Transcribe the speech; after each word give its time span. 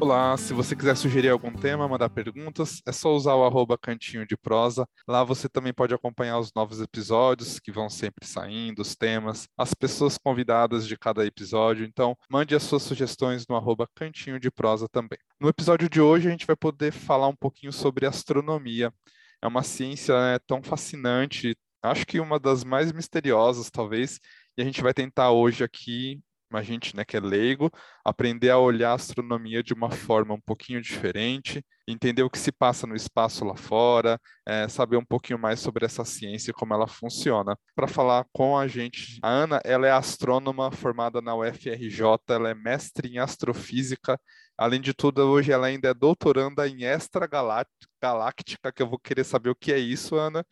Olá, 0.00 0.36
se 0.36 0.54
você 0.54 0.76
quiser 0.76 0.96
sugerir 0.96 1.28
algum 1.28 1.52
tema, 1.52 1.88
mandar 1.88 2.08
perguntas, 2.08 2.80
é 2.86 2.92
só 2.92 3.12
usar 3.16 3.34
o 3.34 3.44
arroba 3.44 3.76
cantinho 3.76 4.24
de 4.24 4.36
prosa. 4.36 4.86
Lá 5.08 5.24
você 5.24 5.48
também 5.48 5.74
pode 5.74 5.92
acompanhar 5.92 6.38
os 6.38 6.52
novos 6.54 6.80
episódios 6.80 7.58
que 7.58 7.72
vão 7.72 7.90
sempre 7.90 8.24
saindo, 8.24 8.80
os 8.80 8.94
temas, 8.94 9.48
as 9.58 9.74
pessoas 9.74 10.16
convidadas 10.16 10.86
de 10.86 10.96
cada 10.96 11.26
episódio. 11.26 11.84
Então, 11.84 12.16
mande 12.30 12.54
as 12.54 12.62
suas 12.62 12.84
sugestões 12.84 13.44
no 13.48 13.56
arroba 13.56 13.88
cantinho 13.92 14.38
de 14.38 14.52
prosa 14.52 14.88
também. 14.88 15.18
No 15.40 15.48
episódio 15.48 15.88
de 15.88 16.00
hoje, 16.00 16.28
a 16.28 16.30
gente 16.30 16.46
vai 16.46 16.54
poder 16.56 16.92
falar 16.92 17.26
um 17.26 17.36
pouquinho 17.36 17.72
sobre 17.72 18.06
astronomia. 18.06 18.94
É 19.42 19.48
uma 19.48 19.64
ciência 19.64 20.14
né, 20.14 20.38
tão 20.46 20.62
fascinante, 20.62 21.56
acho 21.82 22.06
que 22.06 22.20
uma 22.20 22.38
das 22.38 22.62
mais 22.62 22.92
misteriosas, 22.92 23.68
talvez, 23.68 24.20
e 24.56 24.62
a 24.62 24.64
gente 24.64 24.80
vai 24.80 24.94
tentar 24.94 25.32
hoje 25.32 25.64
aqui 25.64 26.20
a 26.56 26.62
gente, 26.62 26.96
né, 26.96 27.04
que 27.04 27.16
é 27.16 27.20
leigo, 27.20 27.70
aprender 28.04 28.50
a 28.50 28.58
olhar 28.58 28.90
a 28.90 28.94
astronomia 28.94 29.62
de 29.62 29.74
uma 29.74 29.90
forma 29.90 30.34
um 30.34 30.40
pouquinho 30.40 30.80
diferente, 30.80 31.62
entender 31.86 32.22
o 32.22 32.30
que 32.30 32.38
se 32.38 32.52
passa 32.52 32.86
no 32.86 32.94
espaço 32.94 33.44
lá 33.44 33.56
fora, 33.56 34.20
é, 34.46 34.68
saber 34.68 34.96
um 34.96 35.04
pouquinho 35.04 35.38
mais 35.38 35.60
sobre 35.60 35.84
essa 35.84 36.04
ciência 36.04 36.50
e 36.50 36.54
como 36.54 36.74
ela 36.74 36.86
funciona. 36.86 37.56
Para 37.74 37.86
falar 37.86 38.24
com 38.32 38.56
a 38.56 38.66
gente, 38.66 39.18
a 39.22 39.28
Ana, 39.28 39.60
ela 39.64 39.86
é 39.86 39.90
astrônoma 39.90 40.70
formada 40.70 41.20
na 41.20 41.34
UFRJ, 41.34 42.00
ela 42.28 42.50
é 42.50 42.54
mestre 42.54 43.08
em 43.08 43.18
astrofísica, 43.18 44.18
além 44.56 44.80
de 44.80 44.92
tudo, 44.92 45.22
hoje 45.22 45.52
ela 45.52 45.66
ainda 45.68 45.88
é 45.88 45.94
doutoranda 45.94 46.68
em 46.68 46.84
extragaláctica, 46.84 48.72
que 48.74 48.82
eu 48.82 48.88
vou 48.88 48.98
querer 48.98 49.24
saber 49.24 49.50
o 49.50 49.54
que 49.54 49.72
é 49.72 49.78
isso, 49.78 50.16
Ana, 50.16 50.44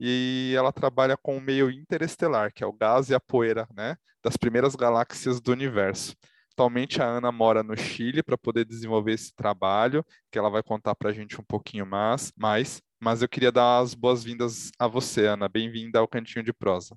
e 0.00 0.54
ela 0.56 0.72
trabalha 0.72 1.16
com 1.16 1.36
o 1.36 1.40
meio 1.40 1.70
interestelar, 1.70 2.52
que 2.52 2.64
é 2.64 2.66
o 2.66 2.72
gás 2.72 3.10
e 3.10 3.14
a 3.14 3.20
poeira, 3.20 3.68
né, 3.76 3.96
das 4.24 4.36
primeiras 4.36 4.74
galáxias 4.74 5.40
do 5.40 5.52
universo. 5.52 6.16
Atualmente 6.52 7.02
a 7.02 7.06
Ana 7.06 7.30
mora 7.30 7.62
no 7.62 7.76
Chile 7.76 8.22
para 8.22 8.36
poder 8.36 8.64
desenvolver 8.64 9.12
esse 9.12 9.34
trabalho, 9.34 10.04
que 10.30 10.38
ela 10.38 10.50
vai 10.50 10.62
contar 10.62 10.94
para 10.94 11.10
a 11.10 11.12
gente 11.12 11.38
um 11.40 11.44
pouquinho 11.44 11.86
mais, 11.86 12.32
mais. 12.36 12.82
Mas 12.98 13.22
eu 13.22 13.28
queria 13.28 13.52
dar 13.52 13.78
as 13.78 13.94
boas-vindas 13.94 14.70
a 14.78 14.86
você, 14.86 15.26
Ana. 15.26 15.48
Bem-vinda 15.48 15.98
ao 15.98 16.08
Cantinho 16.08 16.44
de 16.44 16.52
Prosa. 16.52 16.96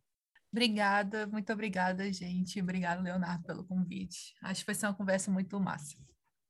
Obrigada, 0.52 1.28
muito 1.28 1.52
obrigada, 1.52 2.12
gente. 2.12 2.62
Obrigada, 2.62 3.02
Leonardo, 3.02 3.44
pelo 3.44 3.64
convite. 3.64 4.34
Acho 4.42 4.62
que 4.62 4.66
vai 4.66 4.76
ser 4.76 4.86
uma 4.86 4.94
conversa 4.94 5.32
muito 5.32 5.60
massa 5.60 5.96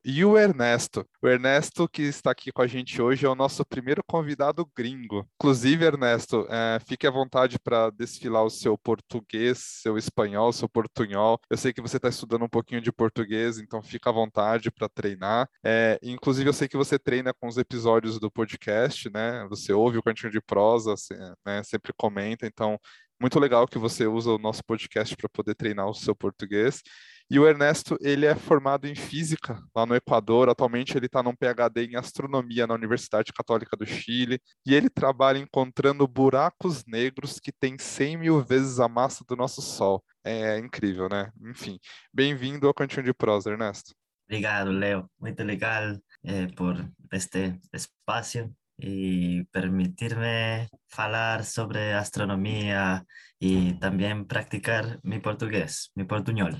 e 0.03 0.23
o 0.25 0.37
Ernesto. 0.37 1.05
O 1.21 1.27
Ernesto, 1.27 1.87
que 1.87 2.01
está 2.03 2.31
aqui 2.31 2.51
com 2.51 2.61
a 2.61 2.67
gente 2.67 3.01
hoje, 3.01 3.25
é 3.25 3.29
o 3.29 3.35
nosso 3.35 3.65
primeiro 3.65 4.03
convidado 4.05 4.69
gringo. 4.75 5.27
Inclusive, 5.35 5.85
Ernesto, 5.85 6.45
é, 6.49 6.79
fique 6.85 7.07
à 7.07 7.11
vontade 7.11 7.57
para 7.59 7.89
desfilar 7.89 8.43
o 8.43 8.49
seu 8.49 8.77
português, 8.77 9.59
seu 9.81 9.97
espanhol, 9.97 10.51
seu 10.51 10.67
portunhol. 10.67 11.39
Eu 11.49 11.57
sei 11.57 11.71
que 11.71 11.81
você 11.81 11.97
está 11.97 12.09
estudando 12.09 12.43
um 12.43 12.49
pouquinho 12.49 12.81
de 12.81 12.91
português, 12.91 13.57
então 13.57 13.81
fica 13.81 14.09
à 14.09 14.13
vontade 14.13 14.69
para 14.71 14.89
treinar. 14.89 15.47
É, 15.63 15.99
inclusive, 16.03 16.49
eu 16.49 16.53
sei 16.53 16.67
que 16.67 16.77
você 16.77 16.99
treina 16.99 17.33
com 17.33 17.47
os 17.47 17.57
episódios 17.57 18.19
do 18.19 18.29
podcast, 18.31 19.09
né? 19.09 19.45
Você 19.49 19.73
ouve 19.73 19.97
o 19.97 20.03
Cantinho 20.03 20.31
de 20.31 20.41
Prosa, 20.41 20.93
assim, 20.93 21.15
né? 21.45 21.63
sempre 21.63 21.93
comenta, 21.95 22.45
então 22.45 22.79
muito 23.23 23.39
legal 23.39 23.65
que 23.67 23.77
você 23.77 24.05
usa 24.05 24.31
o 24.31 24.37
nosso 24.37 24.61
podcast 24.65 25.15
para 25.15 25.29
poder 25.29 25.55
treinar 25.55 25.87
o 25.87 25.93
seu 25.93 26.13
português. 26.13 26.81
E 27.29 27.39
o 27.39 27.47
Ernesto, 27.47 27.97
ele 28.01 28.25
é 28.25 28.35
formado 28.35 28.85
em 28.85 28.95
física 28.95 29.59
lá 29.75 29.85
no 29.85 29.95
Equador. 29.95 30.49
Atualmente 30.49 30.95
ele 30.95 31.07
está 31.07 31.23
num 31.23 31.35
PhD 31.35 31.85
em 31.85 31.95
astronomia 31.95 32.67
na 32.67 32.73
Universidade 32.73 33.33
Católica 33.33 33.75
do 33.75 33.85
Chile. 33.85 34.39
E 34.65 34.73
ele 34.73 34.89
trabalha 34.89 35.39
encontrando 35.39 36.07
buracos 36.07 36.83
negros 36.85 37.39
que 37.39 37.51
têm 37.51 37.77
100 37.77 38.17
mil 38.17 38.43
vezes 38.43 38.79
a 38.79 38.87
massa 38.87 39.23
do 39.27 39.35
nosso 39.35 39.61
Sol. 39.61 40.03
É 40.23 40.57
incrível, 40.57 41.09
né? 41.09 41.31
Enfim, 41.41 41.79
bem-vindo 42.13 42.67
ao 42.67 42.73
Cantinho 42.73 43.03
de 43.03 43.13
Prosa, 43.13 43.51
Ernesto. 43.51 43.93
Obrigado, 44.27 44.71
Leo. 44.71 45.09
Muito 45.19 45.43
legal 45.43 45.97
eh, 46.23 46.47
por 46.55 46.75
este 47.11 47.59
espaço 47.73 48.49
e 48.79 49.45
permitir-me 49.51 50.67
falar 50.89 51.43
sobre 51.43 51.93
astronomia 51.93 53.05
e 53.39 53.73
também 53.79 54.23
praticar 54.23 54.99
meu 55.03 55.21
português, 55.21 55.89
meu 55.95 56.07
portunhol. 56.07 56.53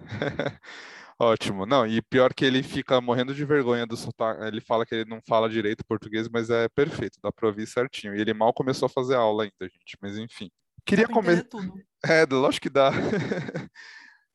Ótimo. 1.18 1.66
Não, 1.66 1.86
e 1.86 2.00
pior 2.00 2.32
que 2.32 2.46
ele 2.46 2.62
fica 2.62 2.98
morrendo 2.98 3.34
de 3.34 3.44
vergonha 3.44 3.86
do 3.86 3.94
sotaque. 3.94 4.42
Ele 4.42 4.60
fala 4.60 4.86
que 4.86 4.94
ele 4.94 5.10
não 5.10 5.20
fala 5.28 5.50
direito 5.50 5.84
português, 5.84 6.28
mas 6.30 6.48
é 6.48 6.66
perfeito, 6.68 7.18
dá 7.22 7.30
para 7.30 7.46
ouvir 7.46 7.66
certinho. 7.66 8.16
E 8.16 8.20
ele 8.20 8.32
mal 8.32 8.54
começou 8.54 8.86
a 8.86 8.88
fazer 8.88 9.16
aula 9.16 9.44
ainda, 9.44 9.70
gente. 9.70 9.98
Mas 10.00 10.16
enfim. 10.16 10.50
Queria 10.84 11.06
começar. 11.06 11.44
É, 12.02 12.24
lógico 12.24 12.62
que 12.62 12.70
dá. 12.70 12.90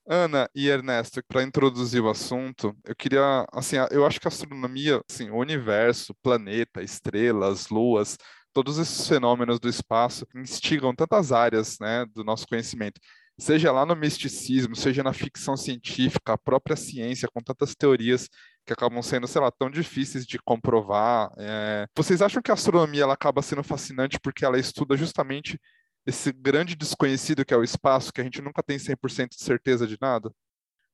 Ana 0.08 0.48
e 0.54 0.68
Ernesto, 0.70 1.20
para 1.28 1.42
introduzir 1.42 2.00
o 2.00 2.10
assunto, 2.12 2.78
eu 2.86 2.96
queria, 2.96 3.44
assim, 3.52 3.78
eu 3.90 4.06
acho 4.06 4.20
que 4.20 4.28
a 4.28 4.30
astronomia, 4.30 5.02
assim, 5.10 5.32
o 5.32 5.38
universo, 5.38 6.14
planeta, 6.22 6.84
estrelas, 6.84 7.70
luas, 7.70 8.16
todos 8.54 8.78
esses 8.78 9.08
fenômenos 9.08 9.60
do 9.60 9.68
espaço 9.68 10.28
instigam 10.36 10.94
tantas 10.94 11.32
áreas, 11.32 11.80
né, 11.80 12.06
do 12.14 12.24
nosso 12.24 12.48
conhecimento 12.48 13.02
seja 13.38 13.72
lá 13.72 13.86
no 13.86 13.96
misticismo, 13.96 14.76
seja 14.76 15.04
na 15.04 15.14
ficção 15.14 15.58
científica, 15.58 16.34
a 16.34 16.38
própria 16.38 16.76
ciência, 16.76 17.28
com 17.34 17.42
tantas 17.42 17.76
teorias 17.76 18.30
que 18.66 18.74
acabam 18.74 19.02
sendo, 19.02 19.28
sei 19.28 19.42
lá, 19.42 19.52
tão 19.52 19.70
difíceis 19.70 20.26
de 20.26 20.40
comprovar. 20.40 21.32
É... 21.38 21.88
Vocês 21.96 22.22
acham 22.22 22.42
que 22.42 22.52
a 22.52 22.54
astronomia 22.54 23.04
ela 23.04 23.14
acaba 23.14 23.42
sendo 23.42 23.64
fascinante 23.64 24.20
porque 24.20 24.46
ela 24.46 24.60
estuda 24.60 24.98
justamente 24.98 25.60
esse 26.06 26.32
grande 26.32 26.76
desconhecido 26.76 27.44
que 27.46 27.54
é 27.54 27.58
o 27.58 27.64
espaço, 27.64 28.14
que 28.14 28.22
a 28.22 28.24
gente 28.24 28.42
nunca 28.42 28.64
tem 28.64 28.78
100% 28.78 29.30
de 29.30 29.44
certeza 29.44 29.88
de 29.88 29.98
nada? 30.00 30.32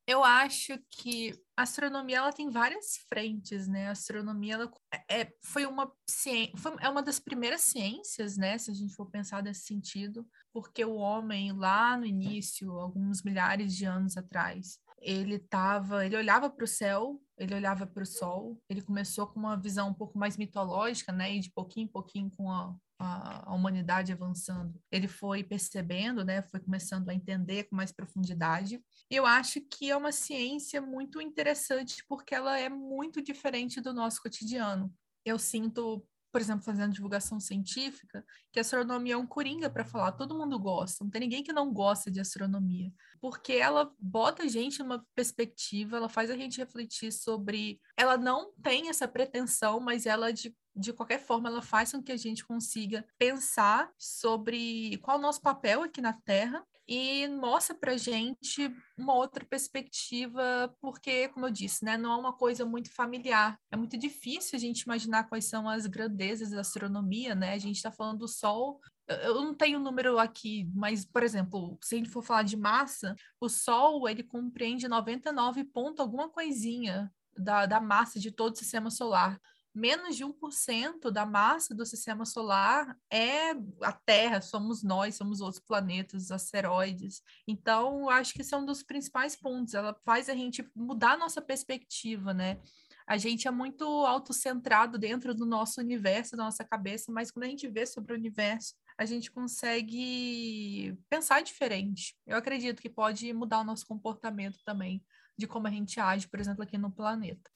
Eu 0.07 0.23
acho 0.23 0.77
que 0.89 1.33
a 1.55 1.61
astronomia 1.61 2.17
ela 2.17 2.33
tem 2.33 2.49
várias 2.49 2.97
frentes, 3.07 3.67
né? 3.67 3.87
A 3.87 3.91
astronomia 3.91 4.55
ela 4.55 4.71
é, 5.09 5.31
foi 5.43 5.65
uma 5.65 5.91
ciência, 6.09 6.57
foi, 6.57 6.75
é 6.79 6.89
uma 6.89 7.03
das 7.03 7.19
primeiras 7.19 7.61
ciências, 7.61 8.35
né? 8.35 8.57
Se 8.57 8.71
a 8.71 8.73
gente 8.73 8.95
for 8.95 9.09
pensar 9.09 9.43
nesse 9.43 9.61
sentido, 9.61 10.27
porque 10.51 10.83
o 10.83 10.95
homem 10.95 11.51
lá 11.53 11.95
no 11.95 12.05
início, 12.05 12.71
alguns 12.71 13.21
milhares 13.21 13.75
de 13.75 13.85
anos 13.85 14.17
atrás, 14.17 14.79
ele 15.01 15.39
tava, 15.39 16.05
ele 16.05 16.15
olhava 16.15 16.49
para 16.49 16.63
o 16.63 16.67
céu, 16.67 17.21
ele 17.37 17.55
olhava 17.55 17.87
para 17.87 18.03
o 18.03 18.05
sol, 18.05 18.61
ele 18.69 18.81
começou 18.81 19.27
com 19.27 19.39
uma 19.39 19.55
visão 19.55 19.89
um 19.89 19.93
pouco 19.93 20.17
mais 20.17 20.37
mitológica, 20.37 21.11
né? 21.11 21.35
E 21.35 21.39
de 21.39 21.51
pouquinho 21.51 21.85
em 21.85 21.91
pouquinho 21.91 22.31
com 22.31 22.51
a 22.51 22.75
a, 23.01 23.53
humanidade 23.53 24.11
avançando, 24.11 24.79
ele 24.91 25.07
foi 25.07 25.43
percebendo, 25.43 26.23
né, 26.23 26.41
foi 26.43 26.59
começando 26.59 27.09
a 27.09 27.13
entender 27.13 27.63
com 27.65 27.75
mais 27.75 27.91
profundidade. 27.91 28.81
Eu 29.09 29.25
acho 29.25 29.61
que 29.61 29.89
é 29.89 29.97
uma 29.97 30.11
ciência 30.11 30.81
muito 30.81 31.19
interessante 31.19 32.03
porque 32.07 32.35
ela 32.35 32.59
é 32.59 32.69
muito 32.69 33.21
diferente 33.21 33.81
do 33.81 33.93
nosso 33.93 34.21
cotidiano. 34.21 34.93
Eu 35.25 35.37
sinto, 35.37 36.05
por 36.31 36.39
exemplo, 36.39 36.63
fazendo 36.63 36.93
divulgação 36.93 37.39
científica, 37.39 38.25
que 38.51 38.59
astronomia 38.59 39.15
é 39.15 39.17
um 39.17 39.27
coringa 39.27 39.69
para 39.69 39.85
falar, 39.85 40.13
todo 40.13 40.37
mundo 40.37 40.57
gosta, 40.57 41.03
não 41.03 41.11
tem 41.11 41.21
ninguém 41.21 41.43
que 41.43 41.51
não 41.51 41.73
gosta 41.73 42.09
de 42.09 42.19
astronomia, 42.19 42.91
porque 43.19 43.53
ela 43.53 43.91
bota 43.99 44.43
a 44.43 44.47
gente 44.47 44.79
numa 44.79 45.05
perspectiva, 45.13 45.97
ela 45.97 46.09
faz 46.09 46.29
a 46.29 46.37
gente 46.37 46.57
refletir 46.57 47.11
sobre. 47.11 47.79
Ela 47.97 48.17
não 48.17 48.53
tem 48.61 48.89
essa 48.89 49.07
pretensão, 49.07 49.79
mas 49.79 50.05
ela 50.05 50.31
de 50.31 50.55
de 50.73 50.93
qualquer 50.93 51.19
forma, 51.19 51.49
ela 51.49 51.61
faz 51.61 51.91
com 51.91 52.01
que 52.01 52.13
a 52.13 52.17
gente 52.17 52.45
consiga 52.45 53.05
pensar 53.17 53.91
sobre 53.97 54.97
qual 54.99 55.17
é 55.17 55.19
o 55.19 55.21
nosso 55.21 55.41
papel 55.41 55.83
aqui 55.83 55.99
na 55.99 56.13
Terra 56.13 56.65
e 56.93 57.25
mostra 57.25 57.73
para 57.73 57.95
gente 57.95 58.69
uma 58.97 59.13
outra 59.13 59.45
perspectiva, 59.45 60.75
porque, 60.81 61.29
como 61.29 61.45
eu 61.45 61.49
disse, 61.49 61.85
né, 61.85 61.97
não 61.97 62.11
é 62.11 62.17
uma 62.17 62.33
coisa 62.33 62.65
muito 62.65 62.93
familiar. 62.93 63.57
É 63.71 63.77
muito 63.77 63.97
difícil 63.97 64.57
a 64.57 64.59
gente 64.59 64.81
imaginar 64.81 65.29
quais 65.29 65.45
são 65.45 65.69
as 65.69 65.87
grandezas 65.87 66.49
da 66.49 66.59
astronomia, 66.59 67.33
né? 67.33 67.53
A 67.53 67.57
gente 67.57 67.77
está 67.77 67.93
falando 67.93 68.19
do 68.19 68.27
Sol. 68.27 68.81
Eu 69.07 69.35
não 69.35 69.53
tenho 69.53 69.79
o 69.79 69.81
número 69.81 70.19
aqui, 70.19 70.69
mas, 70.75 71.05
por 71.05 71.23
exemplo, 71.23 71.77
se 71.81 71.95
a 71.95 71.97
gente 71.97 72.09
for 72.09 72.21
falar 72.21 72.43
de 72.43 72.57
massa, 72.57 73.15
o 73.39 73.47
Sol 73.47 74.09
ele 74.09 74.21
compreende 74.21 74.89
99 74.89 75.63
ponto 75.63 76.01
alguma 76.01 76.27
coisinha 76.27 77.09
da, 77.37 77.65
da 77.65 77.79
massa 77.79 78.19
de 78.19 78.31
todo 78.31 78.53
o 78.53 78.57
sistema 78.57 78.91
solar 78.91 79.39
menos 79.73 80.15
de 80.15 80.25
1% 80.25 81.09
da 81.11 81.25
massa 81.25 81.73
do 81.73 81.85
sistema 81.85 82.25
solar 82.25 82.97
é 83.09 83.51
a 83.81 83.93
Terra, 83.93 84.41
somos 84.41 84.83
nós, 84.83 85.15
somos 85.15 85.39
outros 85.41 85.63
planetas, 85.63 86.31
asteroides. 86.31 87.21
Então, 87.47 88.09
acho 88.09 88.33
que 88.33 88.41
esse 88.41 88.53
é 88.53 88.57
um 88.57 88.65
dos 88.65 88.83
principais 88.83 89.35
pontos. 89.35 89.73
Ela 89.73 89.95
faz 90.05 90.29
a 90.29 90.33
gente 90.33 90.69
mudar 90.75 91.13
a 91.13 91.17
nossa 91.17 91.41
perspectiva, 91.41 92.33
né? 92.33 92.59
A 93.07 93.17
gente 93.17 93.47
é 93.47 93.51
muito 93.51 93.83
autocentrado 93.83 94.97
dentro 94.97 95.33
do 95.33 95.45
nosso 95.45 95.81
universo, 95.81 96.37
da 96.37 96.45
nossa 96.45 96.63
cabeça, 96.63 97.11
mas 97.11 97.31
quando 97.31 97.45
a 97.45 97.49
gente 97.49 97.67
vê 97.67 97.85
sobre 97.85 98.13
o 98.13 98.17
universo, 98.17 98.75
a 98.97 99.05
gente 99.05 99.31
consegue 99.31 100.97
pensar 101.09 101.41
diferente. 101.41 102.15
Eu 102.25 102.37
acredito 102.37 102.81
que 102.81 102.89
pode 102.89 103.33
mudar 103.33 103.59
o 103.59 103.63
nosso 103.63 103.85
comportamento 103.85 104.59
também, 104.63 105.03
de 105.37 105.47
como 105.47 105.67
a 105.67 105.71
gente 105.71 105.99
age, 105.99 106.27
por 106.27 106.39
exemplo, 106.39 106.63
aqui 106.63 106.77
no 106.77 106.91
planeta. 106.91 107.49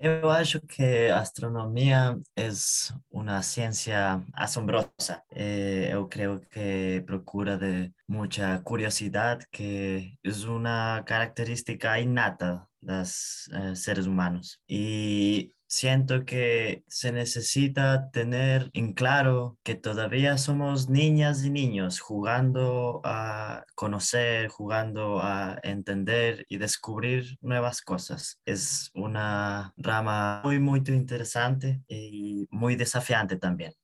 Eu 0.00 0.30
acho 0.30 0.60
que 0.60 1.08
a 1.10 1.18
astronomia 1.20 2.16
é 2.36 2.48
uma 3.10 3.42
ciência 3.42 4.22
assombrosa. 4.32 5.22
Eh, 5.32 5.90
eu 5.92 6.06
creio 6.06 6.38
que 6.40 7.02
procura 7.04 7.56
de 7.58 7.92
muita 8.06 8.60
curiosidade, 8.62 9.44
que 9.50 10.16
é 10.24 10.30
uma 10.46 11.02
característica 11.04 11.98
inata 11.98 12.64
los 12.88 13.50
eh, 13.54 13.76
seres 13.76 14.06
humanos. 14.06 14.60
Y 14.66 15.52
siento 15.66 16.24
que 16.24 16.82
se 16.88 17.12
necesita 17.12 18.10
tener 18.10 18.70
en 18.72 18.94
claro 18.94 19.58
que 19.62 19.74
todavía 19.74 20.38
somos 20.38 20.88
niñas 20.88 21.44
y 21.44 21.50
niños 21.50 22.00
jugando 22.00 23.00
a 23.04 23.64
conocer, 23.74 24.48
jugando 24.48 25.20
a 25.22 25.58
entender 25.62 26.46
y 26.48 26.56
descubrir 26.58 27.36
nuevas 27.42 27.82
cosas. 27.82 28.40
Es 28.46 28.90
una 28.94 29.74
rama 29.76 30.40
muy, 30.44 30.58
muy 30.58 30.82
interesante 30.86 31.82
y 31.88 32.46
muy 32.50 32.76
desafiante 32.76 33.36
también. 33.36 33.74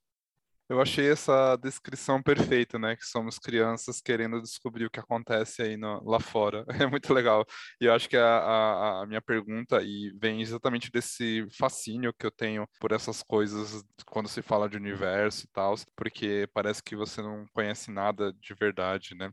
Eu 0.75 0.81
achei 0.81 1.09
essa 1.09 1.55
descrição 1.57 2.21
perfeita, 2.21 2.81
né? 2.81 2.97
Que 2.97 3.05
somos 3.07 3.39
crianças 3.39 4.01
querendo 4.01 4.43
descobrir 4.43 4.87
o 4.87 4.91
que 4.91 4.99
acontece 4.99 5.63
aí 5.63 5.77
no, 5.77 6.03
lá 6.05 6.19
fora. 6.19 6.65
É 6.85 6.87
muito 6.87 7.15
legal. 7.15 7.47
E 7.81 7.85
eu 7.85 7.95
acho 7.95 8.09
que 8.09 8.17
a, 8.17 8.39
a, 8.39 9.03
a, 9.03 9.07
minha 9.07 9.23
pergunta 9.23 9.81
e 9.83 10.13
vem 10.21 10.41
exatamente 10.43 10.91
desse 10.91 11.47
fascínio 11.57 12.13
que 12.13 12.27
eu 12.27 12.31
tenho 12.33 12.67
por 12.81 12.91
essas 12.91 13.23
coisas 13.23 13.85
quando 14.07 14.29
se 14.29 14.43
fala 14.43 14.69
de 14.69 14.77
universo 14.77 15.45
e 15.47 15.49
tal, 15.53 15.77
porque 15.97 16.49
parece 16.53 16.83
que 16.83 16.97
você 16.97 17.23
não 17.23 17.47
conhece 17.53 17.93
nada 17.93 18.33
de 18.33 18.53
verdade, 18.55 19.15
né? 19.15 19.31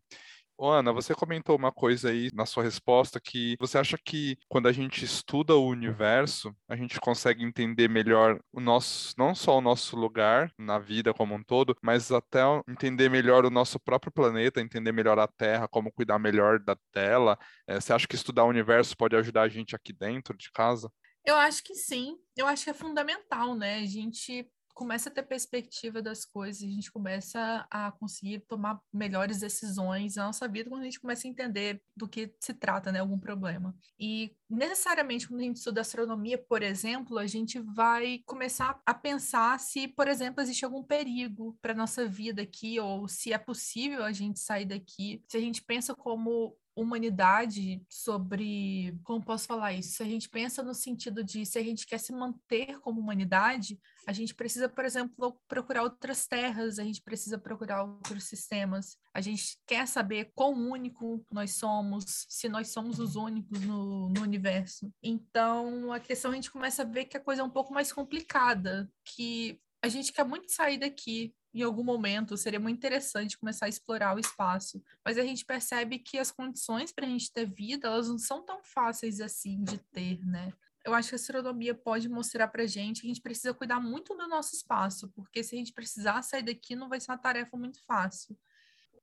Ana, 0.69 0.93
você 0.93 1.15
comentou 1.15 1.55
uma 1.55 1.71
coisa 1.71 2.09
aí 2.09 2.29
na 2.33 2.45
sua 2.45 2.63
resposta 2.63 3.19
que 3.19 3.55
você 3.59 3.77
acha 3.77 3.97
que 3.97 4.37
quando 4.47 4.67
a 4.67 4.71
gente 4.71 5.03
estuda 5.03 5.55
o 5.55 5.67
universo, 5.67 6.55
a 6.67 6.75
gente 6.75 6.99
consegue 6.99 7.43
entender 7.43 7.87
melhor 7.87 8.39
o 8.51 8.59
nosso, 8.59 9.13
não 9.17 9.33
só 9.33 9.57
o 9.57 9.61
nosso 9.61 9.95
lugar 9.95 10.53
na 10.57 10.77
vida 10.77 11.13
como 11.13 11.33
um 11.33 11.43
todo, 11.43 11.75
mas 11.81 12.11
até 12.11 12.41
entender 12.67 13.09
melhor 13.09 13.45
o 13.45 13.49
nosso 13.49 13.79
próprio 13.79 14.11
planeta, 14.11 14.61
entender 14.61 14.91
melhor 14.91 15.17
a 15.17 15.27
Terra, 15.27 15.67
como 15.67 15.91
cuidar 15.91 16.19
melhor 16.19 16.59
da 16.59 16.75
tela. 16.91 17.37
É, 17.67 17.79
você 17.79 17.93
acha 17.93 18.07
que 18.07 18.15
estudar 18.15 18.43
o 18.43 18.49
universo 18.49 18.95
pode 18.95 19.15
ajudar 19.15 19.43
a 19.43 19.49
gente 19.49 19.75
aqui 19.75 19.91
dentro 19.91 20.37
de 20.37 20.51
casa? 20.51 20.91
Eu 21.25 21.35
acho 21.35 21.63
que 21.63 21.75
sim. 21.75 22.17
Eu 22.35 22.47
acho 22.47 22.63
que 22.63 22.69
é 22.69 22.73
fundamental, 22.73 23.55
né? 23.55 23.77
A 23.77 23.85
gente 23.85 24.47
começa 24.73 25.09
a 25.09 25.11
ter 25.11 25.23
perspectiva 25.23 26.01
das 26.01 26.25
coisas, 26.25 26.63
a 26.63 26.71
gente 26.71 26.91
começa 26.91 27.65
a 27.69 27.91
conseguir 27.91 28.39
tomar 28.47 28.79
melhores 28.93 29.39
decisões 29.39 30.15
na 30.15 30.25
nossa 30.25 30.47
vida 30.47 30.69
quando 30.69 30.81
a 30.81 30.85
gente 30.85 30.99
começa 30.99 31.27
a 31.27 31.31
entender 31.31 31.81
do 31.95 32.07
que 32.07 32.33
se 32.39 32.53
trata, 32.53 32.91
né, 32.91 32.99
algum 32.99 33.19
problema. 33.19 33.75
E 33.99 34.35
necessariamente 34.49 35.27
quando 35.27 35.41
a 35.41 35.43
gente 35.43 35.57
estuda 35.57 35.81
astronomia, 35.81 36.37
por 36.37 36.61
exemplo, 36.63 37.17
a 37.17 37.27
gente 37.27 37.59
vai 37.59 38.21
começar 38.25 38.81
a 38.85 38.93
pensar 38.93 39.59
se, 39.59 39.87
por 39.87 40.07
exemplo, 40.07 40.41
existe 40.41 40.65
algum 40.65 40.83
perigo 40.83 41.57
para 41.61 41.73
nossa 41.73 42.07
vida 42.07 42.41
aqui 42.41 42.79
ou 42.79 43.07
se 43.07 43.33
é 43.33 43.37
possível 43.37 44.03
a 44.03 44.11
gente 44.11 44.39
sair 44.39 44.65
daqui. 44.65 45.23
Se 45.27 45.37
a 45.37 45.41
gente 45.41 45.61
pensa 45.63 45.95
como 45.95 46.55
humanidade 46.75 47.83
sobre 47.89 48.97
como 49.03 49.23
posso 49.23 49.47
falar 49.47 49.73
isso? 49.73 49.95
Se 49.95 50.03
a 50.03 50.05
gente 50.05 50.29
pensa 50.29 50.63
no 50.63 50.73
sentido 50.73 51.23
de 51.23 51.45
se 51.45 51.57
a 51.57 51.63
gente 51.63 51.85
quer 51.85 51.99
se 51.99 52.13
manter 52.13 52.79
como 52.79 53.01
humanidade 53.01 53.79
a 54.07 54.13
gente 54.13 54.33
precisa 54.33 54.67
por 54.67 54.85
exemplo 54.85 55.39
procurar 55.47 55.83
outras 55.83 56.25
terras 56.27 56.79
a 56.79 56.83
gente 56.83 57.01
precisa 57.01 57.37
procurar 57.37 57.83
outros 57.83 58.23
sistemas. 58.23 58.97
A 59.13 59.21
gente 59.21 59.57
quer 59.67 59.87
saber 59.87 60.31
quão 60.33 60.53
único 60.53 61.25
nós 61.31 61.51
somos 61.51 62.25
se 62.29 62.47
nós 62.49 62.69
somos 62.69 62.99
os 62.99 63.15
únicos 63.15 63.59
no, 63.61 64.09
no 64.09 64.21
universo. 64.21 64.91
Então 65.03 65.91
a 65.91 65.99
questão 65.99 66.31
a 66.31 66.35
gente 66.35 66.51
começa 66.51 66.81
a 66.81 66.85
ver 66.85 67.05
que 67.05 67.17
a 67.17 67.23
coisa 67.23 67.41
é 67.41 67.45
um 67.45 67.49
pouco 67.49 67.73
mais 67.73 67.91
complicada 67.91 68.89
que 69.03 69.59
a 69.83 69.87
gente 69.87 70.13
quer 70.13 70.23
muito 70.23 70.51
sair 70.51 70.77
daqui 70.77 71.33
em 71.53 71.63
algum 71.63 71.83
momento 71.83 72.37
seria 72.37 72.59
muito 72.59 72.77
interessante 72.77 73.37
começar 73.37 73.65
a 73.65 73.69
explorar 73.69 74.15
o 74.15 74.19
espaço, 74.19 74.81
mas 75.05 75.17
a 75.17 75.23
gente 75.23 75.45
percebe 75.45 75.99
que 75.99 76.17
as 76.17 76.31
condições 76.31 76.91
para 76.91 77.05
a 77.05 77.09
gente 77.09 77.31
ter 77.31 77.45
vida, 77.45 77.87
elas 77.87 78.07
não 78.07 78.17
são 78.17 78.43
tão 78.45 78.63
fáceis 78.63 79.19
assim 79.19 79.63
de 79.63 79.77
ter, 79.77 80.25
né? 80.25 80.53
Eu 80.83 80.93
acho 80.93 81.09
que 81.09 81.15
a 81.15 81.17
astronomia 81.17 81.75
pode 81.75 82.09
mostrar 82.09 82.47
para 82.47 82.63
a 82.63 82.67
gente 82.67 83.01
que 83.01 83.07
a 83.07 83.09
gente 83.09 83.21
precisa 83.21 83.53
cuidar 83.53 83.79
muito 83.79 84.15
do 84.15 84.27
nosso 84.27 84.55
espaço, 84.55 85.09
porque 85.09 85.43
se 85.43 85.55
a 85.55 85.57
gente 85.59 85.73
precisar 85.73 86.21
sair 86.23 86.41
daqui, 86.41 86.75
não 86.75 86.89
vai 86.89 86.99
ser 86.99 87.11
uma 87.11 87.17
tarefa 87.17 87.55
muito 87.55 87.83
fácil. 87.85 88.35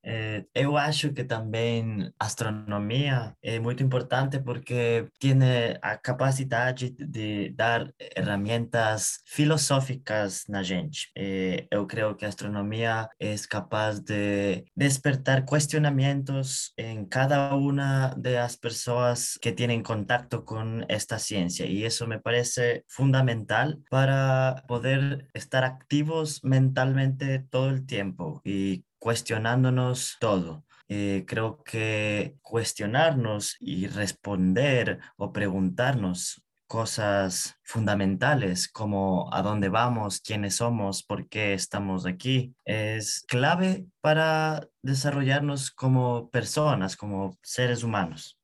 Eh, 0.05 0.45
eu 0.55 0.77
acho 0.77 1.13
que 1.13 1.25
também 1.25 2.11
astronomia 2.19 3.35
é 3.43 3.59
muito 3.59 3.83
importante 3.83 4.41
porque 4.41 5.07
tem 5.21 5.39
a 5.83 5.97
capacidade 5.97 6.91
de 6.91 7.51
dar 7.51 7.91
ferramentas 8.15 9.21
filosóficas 9.27 10.45
na 10.49 10.63
gente. 10.63 11.11
Eh, 11.17 11.67
eu 11.71 11.87
creio 11.87 12.15
que 12.15 12.25
a 12.25 12.29
astronomia 12.29 13.09
é 13.21 13.35
capaz 13.49 14.01
de 14.01 14.65
despertar 14.77 15.45
questionamentos 15.45 16.73
em 16.77 17.05
cada 17.05 17.55
uma 17.55 18.15
das 18.17 18.57
pessoas 18.57 19.37
que 19.41 19.53
têm 19.53 19.83
contato 19.83 20.43
com 20.43 20.83
esta 20.89 21.19
ciência 21.19 21.65
e 21.65 21.85
isso 21.85 22.07
me 22.07 22.19
parece 22.19 22.83
fundamental 22.89 23.75
para 23.91 24.63
poder 24.67 25.27
estar 25.35 25.65
ativos 25.65 26.41
mentalmente 26.43 27.45
todo 27.51 27.77
o 27.77 27.85
tempo 27.87 28.41
e 28.45 28.83
cuestionándonos 28.99 30.17
todo. 30.21 30.65
Eh, 30.89 31.25
creo 31.27 31.63
que 31.65 32.37
cuestionarnos 32.41 33.57
y 33.61 33.89
responder 33.89 35.01
o 35.17 35.33
preguntarnos 35.33 36.43
cosas 36.67 37.57
fundamentales 37.63 38.69
como 38.69 39.33
a 39.33 39.43
dónde 39.43 39.71
vamos, 39.71 40.21
quiénes 40.21 40.57
somos, 40.57 41.03
por 41.03 41.29
qué 41.29 41.55
estamos 41.55 42.07
aquí, 42.07 42.55
es 42.65 43.25
clave 43.27 43.87
para 44.01 44.69
desarrollarnos 44.83 45.71
como 45.71 46.31
personas, 46.31 46.97
como 46.97 47.37
seres 47.43 47.83
humanos. 47.83 48.38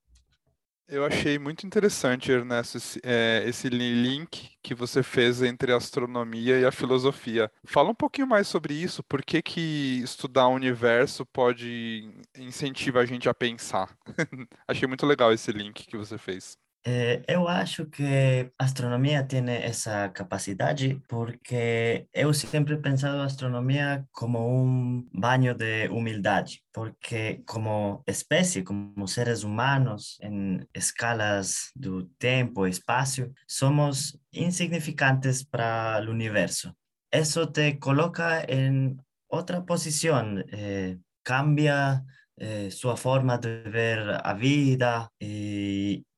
Eu 0.86 1.04
achei 1.04 1.38
muito 1.38 1.66
interessante, 1.66 2.31
Ernesto, 2.31 2.76
esse, 2.76 3.00
é, 3.02 3.42
esse, 3.46 3.70
link 3.70 4.50
que 4.62 4.75
você 4.75 5.02
fez 5.02 5.40
entre 5.40 5.72
a 5.72 5.76
astronomia 5.76 6.60
e 6.60 6.64
a 6.64 6.70
filosofia. 6.70 7.50
Fala 7.64 7.90
um 7.90 7.94
pouquinho 7.94 8.26
mais 8.26 8.46
sobre 8.46 8.75
isso, 8.75 9.02
por 9.02 9.25
que, 9.25 9.40
que 9.40 10.00
estudar 10.04 10.46
o 10.46 10.54
universo 10.54 11.25
pode 11.25 12.10
incentivar 12.36 13.02
a 13.02 13.06
gente 13.06 13.28
a 13.28 13.34
pensar? 13.34 13.96
achei 14.69 14.86
muito 14.86 15.06
legal 15.06 15.32
esse 15.32 15.50
link 15.52 15.86
que 15.86 15.96
você 15.96 16.19
fez. 16.19 16.58
Eh, 16.86 17.22
eu 17.26 17.48
acho 17.48 17.86
que 17.86 18.52
astronomia 18.58 19.25
tem 19.25 19.48
essa 19.48 20.10
capacidade 20.10 21.00
porque 21.08 22.06
eu 22.12 22.34
sempre 22.34 22.76
pensado 22.76 23.22
astronomia 23.22 24.06
como 24.12 24.38
um 24.38 25.08
banho 25.14 25.54
de 25.54 25.88
humildade, 25.88 26.62
porque 26.74 27.43
como 27.46 28.03
espécie, 28.06 28.62
como 28.62 29.08
seres 29.08 29.44
humanos 29.44 30.19
em 30.20 30.60
escalas 30.74 31.70
do 31.74 32.05
tempo 32.19 32.67
e 32.67 32.70
espaço, 32.70 33.32
somos 33.48 34.19
insignificantes 34.31 35.43
para 35.43 36.05
o 36.06 36.10
universo. 36.10 36.70
Isso 37.10 37.46
te 37.46 37.76
coloca 37.79 38.44
em 38.46 38.94
outra 39.31 39.62
posição, 39.62 40.38
eh, 40.53 40.98
cambia 41.24 42.03
eh, 42.38 42.69
forma 42.96 43.38
de 43.38 43.62
ver 43.70 44.20
a 44.22 44.34
vida 44.34 45.08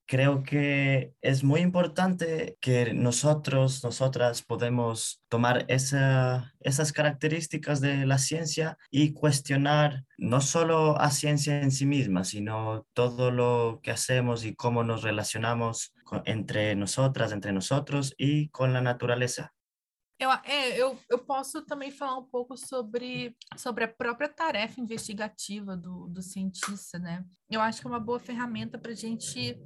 creo 0.07 0.43
que 0.43 1.13
es 1.21 1.43
muy 1.43 1.61
importante 1.61 2.57
que 2.61 2.95
nosotros, 2.95 3.83
nosotras 3.83 4.43
podemos 4.43 5.23
tomar 5.29 5.65
esa, 5.69 6.55
esas 6.61 6.93
características 6.93 7.81
de 7.81 8.07
la 8.07 8.19
ciencia 8.19 8.79
y 8.91 9.13
cuestionar 9.13 10.05
no 10.17 10.41
solo 10.41 10.99
a 11.01 11.11
ciencia 11.11 11.61
en 11.61 11.73
sí 11.73 11.87
misma, 11.87 12.25
sino 12.25 12.87
todo 12.93 13.31
lo 13.31 13.81
que 13.83 13.91
hacemos 13.91 14.45
y 14.45 14.55
cómo 14.55 14.85
nos 14.85 15.03
relacionamos 15.03 15.93
con, 16.05 16.23
entre 16.25 16.75
nosotras, 16.77 17.33
entre 17.33 17.53
nosotros 17.53 18.15
y 18.17 18.49
con 18.51 18.73
la 18.73 18.81
naturaleza. 18.81 19.53
Eu, 20.19 20.31
é, 20.33 20.81
eu, 20.81 20.99
eu 21.11 21.19
posso 21.19 21.61
também 21.67 21.91
falar 21.91 22.17
um 22.17 22.25
pouco 22.25 22.57
sobre, 22.57 23.37
sobre 23.55 23.85
a 23.85 23.89
própria 23.89 24.31
tarefa 24.31 24.81
investigativa 24.81 25.77
do, 25.77 26.09
do 26.09 26.23
cientista, 26.23 26.99
né? 26.99 27.23
Eu 27.51 27.61
acho 27.61 27.83
que 27.83 27.87
é 27.87 27.91
uma 27.91 28.01
boa 28.01 28.19
ferramenta 28.19 28.79
para 28.79 28.93
a 28.93 28.95
gente 28.95 29.61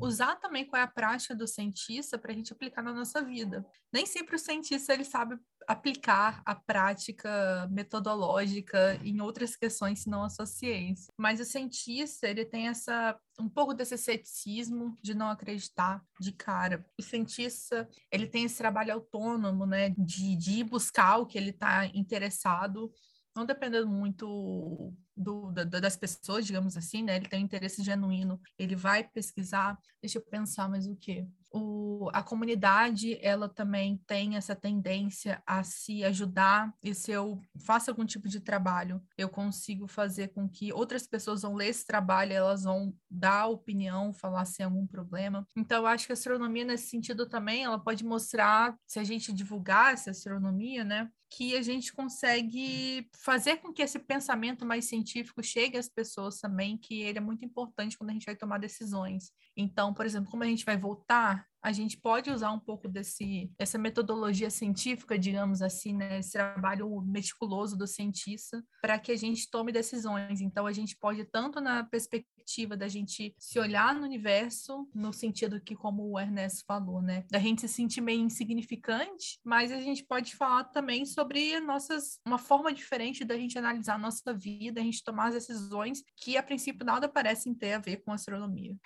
usar 0.00 0.36
também 0.36 0.64
qual 0.64 0.80
é 0.80 0.84
a 0.84 0.88
prática 0.88 1.34
do 1.34 1.46
cientista 1.46 2.18
para 2.18 2.32
a 2.32 2.34
gente 2.34 2.52
aplicar 2.52 2.82
na 2.82 2.92
nossa 2.92 3.22
vida. 3.22 3.64
Nem 3.92 4.06
sempre 4.06 4.36
o 4.36 4.38
cientista 4.38 4.92
ele 4.92 5.04
sabe 5.04 5.38
aplicar 5.66 6.42
a 6.44 6.54
prática 6.54 7.66
metodológica 7.70 9.00
em 9.02 9.20
outras 9.20 9.56
questões 9.56 10.02
senão 10.02 10.22
a 10.22 10.28
sua 10.28 10.46
ciência. 10.46 11.12
Mas 11.18 11.40
o 11.40 11.44
cientista 11.44 12.28
ele 12.28 12.44
tem 12.44 12.68
essa 12.68 13.18
um 13.38 13.48
pouco 13.48 13.74
desse 13.74 13.98
ceticismo 13.98 14.96
de 15.02 15.14
não 15.14 15.28
acreditar 15.28 16.02
de 16.18 16.32
cara. 16.32 16.84
O 16.98 17.02
cientista 17.02 17.88
ele 18.10 18.26
tem 18.26 18.44
esse 18.44 18.56
trabalho 18.56 18.94
autônomo, 18.94 19.66
né, 19.66 19.90
de, 19.98 20.36
de 20.36 20.64
buscar 20.64 21.18
o 21.18 21.26
que 21.26 21.36
ele 21.36 21.50
está 21.50 21.86
interessado 21.86 22.90
não 23.36 23.44
dependendo 23.44 23.86
muito 23.86 24.92
do, 25.16 25.52
da, 25.52 25.64
das 25.64 25.96
pessoas, 25.96 26.46
digamos 26.46 26.76
assim, 26.76 27.02
né? 27.02 27.16
Ele 27.16 27.28
tem 27.28 27.40
um 27.40 27.44
interesse 27.44 27.82
genuíno, 27.82 28.40
ele 28.58 28.74
vai 28.74 29.04
pesquisar. 29.04 29.78
Deixa 30.00 30.18
eu 30.18 30.22
pensar 30.22 30.68
mais 30.68 30.86
o 30.86 30.96
quê? 30.96 31.26
o, 31.56 32.10
a 32.12 32.22
comunidade 32.22 33.18
ela 33.22 33.48
também 33.48 33.96
tem 34.06 34.36
essa 34.36 34.54
tendência 34.54 35.42
a 35.46 35.62
se 35.62 36.04
ajudar 36.04 36.72
e 36.82 36.94
se 36.94 37.10
eu 37.10 37.40
faço 37.64 37.90
algum 37.90 38.04
tipo 38.04 38.28
de 38.28 38.40
trabalho, 38.40 39.02
eu 39.16 39.28
consigo 39.28 39.86
fazer 39.86 40.28
com 40.28 40.48
que 40.48 40.72
outras 40.72 41.06
pessoas 41.06 41.42
vão 41.42 41.54
ler 41.54 41.68
esse 41.68 41.86
trabalho, 41.86 42.32
elas 42.32 42.64
vão 42.64 42.94
dar 43.10 43.46
opinião, 43.46 44.12
falar 44.12 44.44
se 44.44 44.62
algum 44.62 44.86
problema. 44.86 45.46
Então, 45.56 45.78
eu 45.78 45.86
acho 45.86 46.06
que 46.06 46.12
a 46.12 46.14
astronomia 46.14 46.64
nesse 46.64 46.88
sentido 46.88 47.26
também, 47.26 47.64
ela 47.64 47.78
pode 47.78 48.04
mostrar, 48.04 48.76
se 48.86 48.98
a 48.98 49.04
gente 49.04 49.32
divulgar 49.32 49.94
essa 49.94 50.10
astronomia, 50.10 50.84
né, 50.84 51.10
que 51.30 51.56
a 51.56 51.62
gente 51.62 51.92
consegue 51.92 53.08
fazer 53.16 53.56
com 53.56 53.72
que 53.72 53.82
esse 53.82 53.98
pensamento 53.98 54.64
mais 54.64 54.86
científico 54.86 55.42
chegue 55.42 55.76
às 55.76 55.88
pessoas 55.88 56.38
também, 56.38 56.78
que 56.78 57.02
ele 57.02 57.18
é 57.18 57.20
muito 57.20 57.44
importante 57.44 57.98
quando 57.98 58.10
a 58.10 58.12
gente 58.12 58.26
vai 58.26 58.36
tomar 58.36 58.58
decisões. 58.58 59.32
Então, 59.56 59.92
por 59.92 60.06
exemplo, 60.06 60.30
como 60.30 60.44
a 60.44 60.46
gente 60.46 60.64
vai 60.64 60.76
voltar, 60.76 61.46
a 61.66 61.72
gente 61.72 61.96
pode 61.96 62.30
usar 62.30 62.52
um 62.52 62.60
pouco 62.60 62.86
desse, 62.86 63.50
dessa 63.58 63.76
metodologia 63.76 64.48
científica, 64.50 65.18
digamos 65.18 65.60
assim, 65.60 65.92
né, 65.92 66.20
esse 66.20 66.30
trabalho 66.30 67.00
meticuloso 67.00 67.76
do 67.76 67.88
cientista, 67.88 68.64
para 68.80 69.00
que 69.00 69.10
a 69.10 69.16
gente 69.16 69.50
tome 69.50 69.72
decisões. 69.72 70.40
Então, 70.40 70.64
a 70.64 70.72
gente 70.72 70.96
pode, 70.96 71.24
tanto 71.24 71.60
na 71.60 71.82
perspectiva 71.82 72.76
da 72.76 72.86
gente 72.86 73.34
se 73.36 73.58
olhar 73.58 73.92
no 73.96 74.04
universo, 74.04 74.88
no 74.94 75.12
sentido 75.12 75.60
que, 75.60 75.74
como 75.74 76.08
o 76.08 76.20
Ernesto 76.20 76.62
falou, 76.68 77.02
né, 77.02 77.24
da 77.28 77.40
gente 77.40 77.62
se 77.62 77.68
sentir 77.68 78.00
meio 78.00 78.20
insignificante, 78.20 79.40
mas 79.44 79.72
a 79.72 79.80
gente 79.80 80.04
pode 80.04 80.36
falar 80.36 80.62
também 80.66 81.04
sobre 81.04 81.58
nossas, 81.58 82.20
uma 82.24 82.38
forma 82.38 82.72
diferente 82.72 83.24
da 83.24 83.36
gente 83.36 83.58
analisar 83.58 83.96
a 83.96 83.98
nossa 83.98 84.32
vida, 84.32 84.80
a 84.80 84.84
gente 84.84 85.02
tomar 85.02 85.30
as 85.30 85.34
decisões 85.34 86.04
que, 86.16 86.36
a 86.36 86.44
princípio, 86.44 86.86
nada 86.86 87.08
parecem 87.08 87.52
ter 87.52 87.72
a 87.72 87.80
ver 87.80 88.04
com 88.04 88.12
astronomia. 88.12 88.76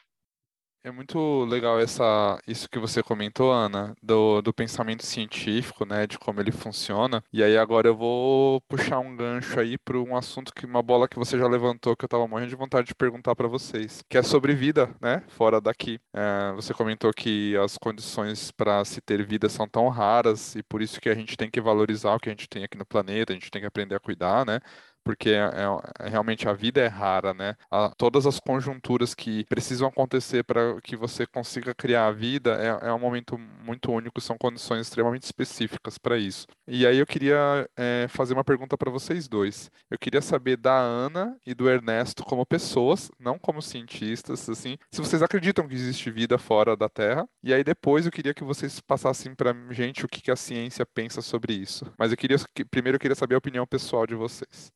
É 0.82 0.90
muito 0.90 1.44
legal 1.44 1.78
essa, 1.78 2.40
isso 2.46 2.66
que 2.66 2.78
você 2.78 3.02
comentou, 3.02 3.52
Ana, 3.52 3.94
do, 4.02 4.40
do 4.40 4.50
pensamento 4.50 5.04
científico, 5.04 5.84
né, 5.84 6.06
de 6.06 6.18
como 6.18 6.40
ele 6.40 6.50
funciona. 6.50 7.22
E 7.30 7.42
aí 7.42 7.58
agora 7.58 7.88
eu 7.88 7.94
vou 7.94 8.62
puxar 8.62 8.98
um 8.98 9.14
gancho 9.14 9.60
aí 9.60 9.76
para 9.76 9.98
um 9.98 10.16
assunto 10.16 10.54
que 10.54 10.64
uma 10.64 10.82
bola 10.82 11.06
que 11.06 11.18
você 11.18 11.38
já 11.38 11.46
levantou 11.46 11.94
que 11.94 12.02
eu 12.02 12.06
estava 12.06 12.26
morrendo 12.26 12.48
de 12.48 12.56
vontade 12.56 12.86
de 12.86 12.94
perguntar 12.94 13.36
para 13.36 13.46
vocês, 13.46 14.02
que 14.08 14.16
é 14.16 14.22
sobre 14.22 14.54
vida, 14.54 14.88
né, 15.02 15.22
fora 15.28 15.60
daqui. 15.60 16.00
É, 16.14 16.52
você 16.54 16.72
comentou 16.72 17.12
que 17.12 17.54
as 17.58 17.76
condições 17.76 18.50
para 18.50 18.82
se 18.86 19.02
ter 19.02 19.22
vida 19.22 19.50
são 19.50 19.68
tão 19.68 19.86
raras 19.88 20.54
e 20.54 20.62
por 20.62 20.80
isso 20.80 20.98
que 20.98 21.10
a 21.10 21.14
gente 21.14 21.36
tem 21.36 21.50
que 21.50 21.60
valorizar 21.60 22.14
o 22.14 22.18
que 22.18 22.30
a 22.30 22.32
gente 22.32 22.48
tem 22.48 22.64
aqui 22.64 22.78
no 22.78 22.86
planeta, 22.86 23.34
a 23.34 23.36
gente 23.36 23.50
tem 23.50 23.60
que 23.60 23.68
aprender 23.68 23.96
a 23.96 24.00
cuidar, 24.00 24.46
né? 24.46 24.58
Porque 25.04 25.30
é, 25.30 25.38
é, 25.38 26.06
é, 26.06 26.08
realmente 26.08 26.48
a 26.48 26.52
vida 26.52 26.80
é 26.80 26.86
rara, 26.86 27.32
né? 27.34 27.54
A, 27.70 27.90
todas 27.96 28.26
as 28.26 28.38
conjunturas 28.38 29.14
que 29.14 29.44
precisam 29.46 29.88
acontecer 29.88 30.44
para 30.44 30.80
que 30.82 30.96
você 30.96 31.26
consiga 31.26 31.74
criar 31.74 32.06
a 32.06 32.12
vida 32.12 32.56
é, 32.60 32.88
é, 32.88 32.92
um 32.92 32.98
momento 32.98 33.38
muito 33.38 33.90
único, 33.90 34.20
são 34.20 34.36
condições 34.38 34.86
extremamente 34.86 35.24
específicas 35.24 35.98
para 35.98 36.16
isso. 36.18 36.46
E 36.66 36.86
aí 36.86 36.98
eu 36.98 37.06
queria 37.06 37.68
é, 37.76 38.06
fazer 38.08 38.34
uma 38.34 38.44
pergunta 38.44 38.76
para 38.76 38.90
vocês 38.90 39.28
dois. 39.28 39.70
Eu 39.90 39.98
queria 39.98 40.22
saber 40.22 40.56
da 40.56 40.76
Ana 40.76 41.36
e 41.46 41.54
do 41.54 41.68
Ernesto 41.68 42.24
como 42.24 42.46
pessoas, 42.46 43.10
não 43.18 43.38
como 43.38 43.62
cientistas, 43.62 44.48
assim, 44.48 44.76
se 44.92 45.00
vocês 45.00 45.22
acreditam 45.22 45.66
que 45.66 45.74
existe 45.74 46.10
vida 46.10 46.38
fora 46.38 46.76
da 46.76 46.88
Terra. 46.88 47.26
E 47.42 47.52
aí 47.52 47.64
depois 47.64 48.06
eu 48.06 48.12
queria 48.12 48.34
que 48.34 48.44
vocês 48.44 48.80
passassem 48.80 49.34
para 49.34 49.54
gente 49.70 50.04
o 50.04 50.08
que, 50.08 50.22
que 50.22 50.30
a 50.30 50.36
ciência 50.36 50.84
pensa 50.86 51.22
sobre 51.22 51.54
isso. 51.54 51.84
Mas 51.98 52.10
eu 52.10 52.16
queria 52.16 52.36
primeiro 52.70 52.96
eu 52.96 53.00
queria 53.00 53.14
saber 53.14 53.34
a 53.34 53.38
opinião 53.38 53.66
pessoal 53.66 54.06
de 54.06 54.14
vocês. 54.14 54.70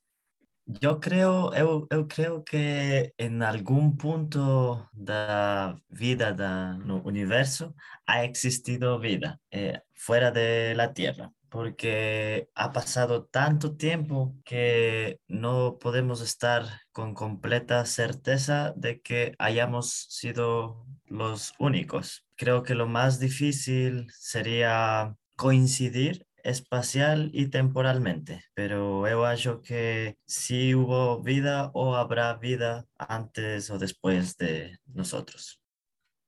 Yo 0.66 0.99
creo, 0.99 1.52
eu, 1.54 1.87
eu 1.90 2.09
creo 2.09 2.42
que 2.42 3.12
en 3.18 3.42
algún 3.42 3.99
punto 3.99 4.88
da 4.94 5.76
vida 5.90 6.33
del 6.33 6.90
universo 7.04 7.75
ha 8.06 8.25
existido 8.25 8.99
vida 8.99 9.38
eh, 9.50 9.80
fuera 9.94 10.30
de 10.30 10.75
la 10.75 10.94
Tierra, 10.94 11.30
porque 11.50 12.49
ha 12.54 12.73
pasado 12.73 13.26
tanto 13.26 13.76
tiempo 13.76 14.37
que 14.42 15.21
no 15.28 15.76
podemos 15.78 16.23
estar 16.23 16.64
con 16.92 17.12
completa 17.12 17.85
certeza 17.85 18.73
de 18.75 19.02
que 19.02 19.35
hayamos 19.38 20.06
sido 20.09 20.87
los 21.04 21.52
únicos. 21.59 22.25
Creo 22.37 22.62
que 22.62 22.75
lo 22.75 22.87
más 22.87 23.21
difícil 23.21 24.06
sería 24.11 25.14
coincidir 25.37 26.26
espacial 26.44 27.30
y 27.32 27.48
temporalmente, 27.48 28.44
pero 28.54 29.08
yo 29.08 29.24
acho 29.24 29.62
que 29.62 30.16
si 30.26 30.74
hubo 30.74 31.22
vida 31.22 31.70
o 31.74 31.96
habrá 31.96 32.34
vida 32.34 32.86
antes 32.98 33.70
ou 33.70 33.78
depois 33.78 34.36
de 34.36 34.78
nosotros. 34.86 35.63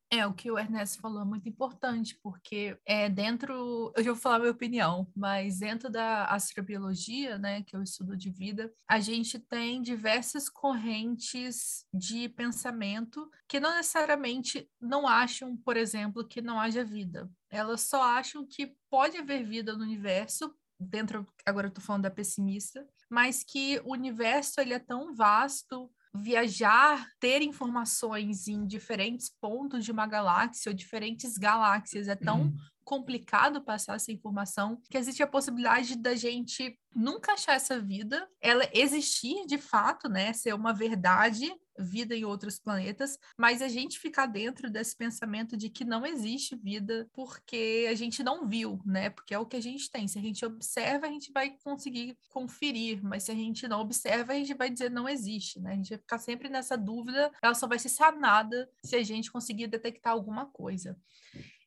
É, 0.08 0.24
o 0.24 0.32
que 0.32 0.50
o 0.50 0.58
Ernesto 0.58 1.00
falou 1.00 1.22
é 1.22 1.24
muito 1.24 1.48
importante, 1.48 2.16
porque 2.22 2.78
é 2.86 3.08
dentro, 3.08 3.92
eu 3.96 4.04
já 4.04 4.12
vou 4.12 4.20
falar 4.20 4.38
minha 4.38 4.52
opinião, 4.52 5.10
mas 5.16 5.58
dentro 5.58 5.90
da 5.90 6.26
astrobiologia, 6.26 7.38
né, 7.38 7.62
que 7.62 7.74
é 7.74 7.78
o 7.78 7.82
estudo 7.82 8.16
de 8.16 8.30
vida, 8.30 8.72
a 8.88 9.00
gente 9.00 9.36
tem 9.36 9.82
diversas 9.82 10.48
correntes 10.48 11.84
de 11.92 12.28
pensamento 12.28 13.28
que 13.48 13.58
não 13.58 13.74
necessariamente 13.74 14.70
não 14.80 15.08
acham, 15.08 15.56
por 15.56 15.76
exemplo, 15.76 16.26
que 16.26 16.40
não 16.40 16.60
haja 16.60 16.84
vida. 16.84 17.28
Elas 17.50 17.80
só 17.80 18.02
acham 18.02 18.46
que 18.46 18.76
pode 18.88 19.16
haver 19.16 19.44
vida 19.44 19.76
no 19.76 19.82
universo, 19.82 20.54
dentro, 20.78 21.26
agora 21.44 21.66
eu 21.66 21.72
tô 21.72 21.80
falando 21.80 22.02
da 22.02 22.10
pessimista, 22.10 22.86
mas 23.10 23.42
que 23.42 23.80
o 23.84 23.92
universo 23.92 24.60
ele 24.60 24.74
é 24.74 24.78
tão 24.78 25.14
vasto, 25.14 25.90
viajar, 26.16 27.06
ter 27.20 27.42
informações 27.42 28.48
em 28.48 28.66
diferentes 28.66 29.30
pontos 29.40 29.84
de 29.84 29.92
uma 29.92 30.06
galáxia 30.06 30.70
ou 30.70 30.74
diferentes 30.74 31.36
galáxias 31.36 32.08
é 32.08 32.16
tão 32.16 32.42
uhum. 32.42 32.56
complicado 32.84 33.62
passar 33.62 33.96
essa 33.96 34.12
informação 34.12 34.80
que 34.90 34.96
existe 34.96 35.22
a 35.22 35.26
possibilidade 35.26 35.96
da 35.96 36.14
gente 36.14 36.78
nunca 36.94 37.32
achar 37.32 37.54
essa 37.54 37.80
vida, 37.80 38.28
ela 38.40 38.68
existir 38.72 39.46
de 39.46 39.58
fato, 39.58 40.08
né, 40.08 40.32
ser 40.32 40.54
uma 40.54 40.72
verdade 40.72 41.52
vida 41.78 42.14
em 42.14 42.24
outros 42.24 42.58
planetas, 42.58 43.18
mas 43.36 43.62
a 43.62 43.68
gente 43.68 43.98
ficar 43.98 44.26
dentro 44.26 44.70
desse 44.70 44.96
pensamento 44.96 45.56
de 45.56 45.68
que 45.68 45.84
não 45.84 46.06
existe 46.06 46.56
vida 46.56 47.08
porque 47.12 47.86
a 47.90 47.94
gente 47.94 48.22
não 48.22 48.48
viu, 48.48 48.80
né? 48.84 49.10
Porque 49.10 49.34
é 49.34 49.38
o 49.38 49.46
que 49.46 49.56
a 49.56 49.62
gente 49.62 49.90
tem. 49.90 50.08
Se 50.08 50.18
a 50.18 50.22
gente 50.22 50.44
observa, 50.44 51.06
a 51.06 51.10
gente 51.10 51.32
vai 51.32 51.50
conseguir 51.62 52.16
conferir, 52.28 53.02
mas 53.02 53.24
se 53.24 53.30
a 53.30 53.34
gente 53.34 53.66
não 53.68 53.80
observa, 53.80 54.32
a 54.32 54.36
gente 54.36 54.54
vai 54.54 54.70
dizer 54.70 54.90
não 54.90 55.08
existe, 55.08 55.60
né? 55.60 55.72
A 55.72 55.76
gente 55.76 55.90
vai 55.90 55.98
ficar 55.98 56.18
sempre 56.18 56.48
nessa 56.48 56.76
dúvida, 56.76 57.30
ela 57.42 57.54
só 57.54 57.66
vai 57.66 57.78
ser 57.78 57.88
sanada 57.88 58.68
se 58.82 58.96
a 58.96 59.02
gente 59.02 59.30
conseguir 59.30 59.66
detectar 59.66 60.12
alguma 60.12 60.46
coisa. 60.46 60.96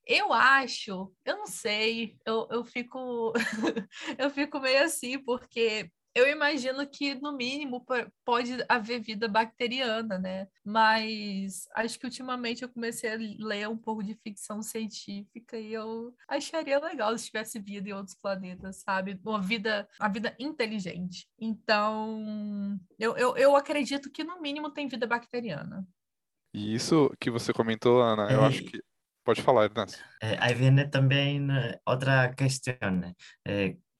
Eu 0.05 0.33
acho, 0.33 1.13
eu 1.23 1.37
não 1.37 1.45
sei, 1.45 2.17
eu, 2.25 2.47
eu 2.49 2.65
fico 2.65 3.31
eu 4.17 4.29
fico 4.31 4.59
meio 4.59 4.83
assim, 4.83 5.19
porque 5.19 5.91
eu 6.15 6.27
imagino 6.27 6.85
que, 6.87 7.15
no 7.15 7.31
mínimo, 7.35 7.85
pode 8.25 8.57
haver 8.67 8.99
vida 8.99 9.27
bacteriana, 9.27 10.17
né? 10.17 10.47
Mas 10.63 11.67
acho 11.75 11.99
que 11.99 12.05
ultimamente 12.05 12.63
eu 12.63 12.69
comecei 12.69 13.13
a 13.13 13.17
ler 13.17 13.69
um 13.69 13.77
pouco 13.77 14.03
de 14.03 14.15
ficção 14.15 14.61
científica 14.61 15.57
e 15.57 15.73
eu 15.73 16.13
acharia 16.27 16.79
legal 16.79 17.17
se 17.17 17.27
tivesse 17.27 17.59
vida 17.59 17.89
em 17.89 17.93
outros 17.93 18.15
planetas, 18.15 18.77
sabe? 18.77 19.19
Uma 19.23 19.41
vida, 19.41 19.87
uma 19.99 20.09
vida 20.09 20.35
inteligente. 20.39 21.27
Então, 21.39 22.79
eu, 22.97 23.15
eu, 23.15 23.37
eu 23.37 23.55
acredito 23.55 24.11
que, 24.11 24.23
no 24.23 24.41
mínimo, 24.41 24.71
tem 24.71 24.87
vida 24.87 25.05
bacteriana. 25.05 25.87
E 26.53 26.73
isso 26.73 27.11
que 27.19 27.29
você 27.29 27.53
comentou, 27.53 28.01
Ana, 28.01 28.31
eu 28.31 28.43
acho 28.43 28.63
que. 28.63 28.81
Pode 29.23 29.43
falar, 29.43 29.65
Ernesto. 29.65 30.03
aí 30.39 30.55
vem 30.55 30.89
também 30.89 31.47
outra 31.85 32.33
questão. 32.33 32.75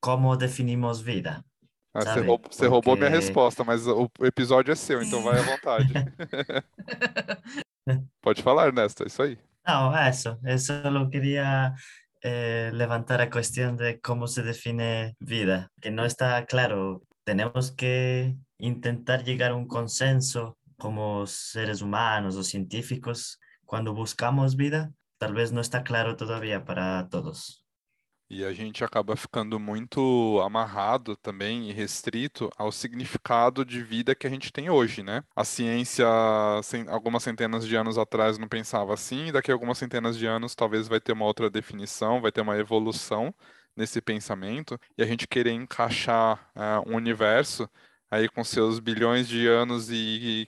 como 0.01 0.35
definimos 0.35 1.01
vida? 1.01 1.45
Ah, 1.93 2.01
você, 2.01 2.19
roubou, 2.19 2.39
Porque... 2.39 2.67
roubou 2.67 2.97
minha 2.97 3.09
resposta, 3.09 3.63
mas 3.63 3.87
o 3.87 4.09
episódio 4.21 4.71
é 4.71 4.75
seu, 4.75 5.01
então 5.01 5.23
vai 5.23 5.39
à 5.39 5.41
vontade. 5.41 5.91
Pode 8.21 8.43
falar, 8.43 8.67
Ernesto, 8.67 9.03
é 9.03 9.07
isso 9.07 9.23
aí. 9.23 9.37
Não, 9.67 9.95
é 9.95 10.09
isso. 10.09 10.37
Eu 10.43 10.59
só 10.59 11.09
queria 11.09 11.73
eh, 12.23 12.69
levantar 12.73 13.21
a 13.21 13.27
questão 13.27 13.75
de 13.75 13.97
como 13.99 14.27
se 14.27 14.43
define 14.43 15.15
vida, 15.19 15.69
que 15.81 15.89
não 15.89 16.05
está 16.05 16.45
claro. 16.45 17.01
Temos 17.25 17.71
que 17.71 18.35
tentar 18.81 19.23
chegar 19.23 19.51
a 19.51 19.55
um 19.55 19.67
consenso 19.67 20.55
como 20.79 21.25
seres 21.27 21.81
humanos 21.81 22.37
ou 22.37 22.43
científicos 22.43 23.37
quando 23.65 23.93
buscamos 23.93 24.53
vida. 24.53 24.91
Talvez 25.17 25.51
não 25.51 25.61
está 25.61 25.81
claro 25.81 26.15
todavía 26.15 26.61
para 26.61 27.03
todos. 27.05 27.63
E 28.31 28.45
a 28.45 28.53
gente 28.53 28.83
acaba 28.83 29.15
ficando 29.15 29.59
muito 29.59 30.39
amarrado 30.45 31.15
também 31.15 31.67
e 31.67 31.73
restrito 31.73 32.47
ao 32.55 32.71
significado 32.71 33.65
de 33.65 33.81
vida 33.81 34.13
que 34.13 34.27
a 34.27 34.29
gente 34.29 34.51
tem 34.51 34.69
hoje, 34.69 35.01
né? 35.01 35.23
A 35.35 35.43
ciência, 35.43 36.05
algumas 36.89 37.23
centenas 37.23 37.65
de 37.67 37.75
anos 37.75 37.97
atrás, 37.97 38.37
não 38.37 38.47
pensava 38.47 38.93
assim, 38.93 39.27
e 39.27 39.31
daqui 39.31 39.49
a 39.49 39.55
algumas 39.55 39.79
centenas 39.79 40.15
de 40.15 40.27
anos 40.27 40.53
talvez 40.53 40.87
vai 40.87 40.99
ter 40.99 41.11
uma 41.11 41.25
outra 41.25 41.49
definição, 41.49 42.21
vai 42.21 42.31
ter 42.31 42.41
uma 42.41 42.57
evolução 42.57 43.33
nesse 43.75 43.99
pensamento, 43.99 44.79
e 44.95 45.01
a 45.01 45.05
gente 45.07 45.27
querer 45.27 45.51
encaixar 45.51 46.51
uh, 46.55 46.87
um 46.87 46.95
universo 46.95 47.67
aí 48.11 48.27
com 48.29 48.43
seus 48.43 48.79
bilhões 48.79 49.27
de 49.27 49.47
anos 49.47 49.89
e, 49.89 50.47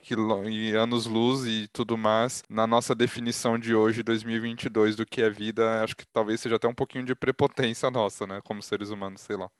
e 0.50 0.76
anos-luz 0.76 1.44
e 1.46 1.68
tudo 1.68 1.96
mais, 1.96 2.42
na 2.48 2.66
nossa 2.66 2.94
definição 2.94 3.58
de 3.58 3.74
hoje, 3.74 4.02
2022, 4.02 4.96
do 4.96 5.06
que 5.06 5.22
é 5.22 5.30
vida, 5.30 5.82
acho 5.82 5.96
que 5.96 6.06
talvez 6.06 6.40
seja 6.40 6.56
até 6.56 6.68
um 6.68 6.74
pouquinho 6.74 7.04
de 7.04 7.14
prepotência 7.14 7.90
nossa, 7.90 8.26
né, 8.26 8.40
como 8.44 8.62
seres 8.62 8.90
humanos, 8.90 9.20
sei 9.22 9.36
lá. 9.36 9.50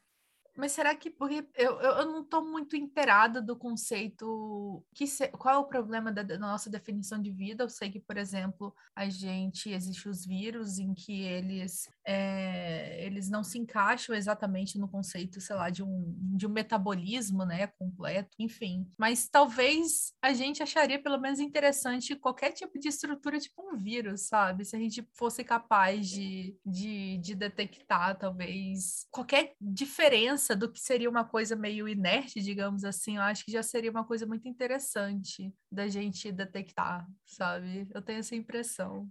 Mas 0.56 0.72
será 0.72 0.94
que 0.94 1.10
porque 1.10 1.46
eu, 1.54 1.80
eu 1.80 2.06
não 2.06 2.22
estou 2.22 2.44
muito 2.44 2.76
inteirada 2.76 3.40
do 3.40 3.56
conceito 3.56 4.84
que 4.94 5.06
se, 5.06 5.28
qual 5.28 5.54
é 5.54 5.58
o 5.58 5.64
problema 5.64 6.12
da, 6.12 6.22
da, 6.22 6.38
nossa 6.38 6.68
definição 6.68 7.20
de 7.20 7.30
vida? 7.30 7.64
Eu 7.64 7.68
sei 7.68 7.90
que, 7.90 7.98
por 7.98 8.18
exemplo, 8.18 8.74
a 8.94 9.08
gente 9.08 9.70
existe 9.70 10.08
os 10.08 10.26
vírus 10.26 10.78
em 10.78 10.92
que 10.92 11.22
eles 11.22 11.88
é, 12.04 13.04
eles 13.04 13.30
não 13.30 13.42
se 13.42 13.58
encaixam 13.58 14.14
exatamente 14.14 14.78
no 14.78 14.88
conceito, 14.88 15.40
sei 15.40 15.56
lá, 15.56 15.70
de 15.70 15.82
um, 15.82 16.14
de 16.36 16.46
um 16.46 16.50
metabolismo, 16.50 17.44
né, 17.44 17.68
completo, 17.78 18.36
enfim. 18.38 18.86
Mas 18.98 19.28
talvez 19.28 20.12
a 20.20 20.32
gente 20.32 20.62
acharia 20.62 21.00
pelo 21.00 21.18
menos 21.18 21.38
interessante 21.38 22.16
qualquer 22.16 22.52
tipo 22.52 22.78
de 22.78 22.88
estrutura 22.88 23.38
tipo 23.38 23.62
um 23.62 23.76
vírus, 23.76 24.22
sabe? 24.22 24.64
Se 24.64 24.76
a 24.76 24.78
gente 24.78 25.06
fosse 25.14 25.44
capaz 25.44 26.08
de, 26.08 26.56
de, 26.66 27.18
de 27.18 27.34
detectar 27.34 28.18
talvez 28.18 29.06
qualquer 29.10 29.54
diferença 29.60 30.41
do 30.56 30.70
que 30.70 30.80
seria 30.80 31.08
uma 31.08 31.24
coisa 31.24 31.56
meio 31.56 31.88
inerte, 31.88 32.40
digamos 32.40 32.84
assim, 32.84 33.16
eu 33.16 33.22
acho 33.22 33.44
que 33.44 33.52
já 33.52 33.62
seria 33.62 33.90
uma 33.90 34.04
coisa 34.04 34.26
muito 34.26 34.48
interessante 34.48 35.52
da 35.70 35.88
gente 35.88 36.30
detectar, 36.32 37.06
sabe? 37.24 37.88
Eu 37.94 38.02
tenho 38.02 38.18
essa 38.18 38.34
impressão. 38.34 39.10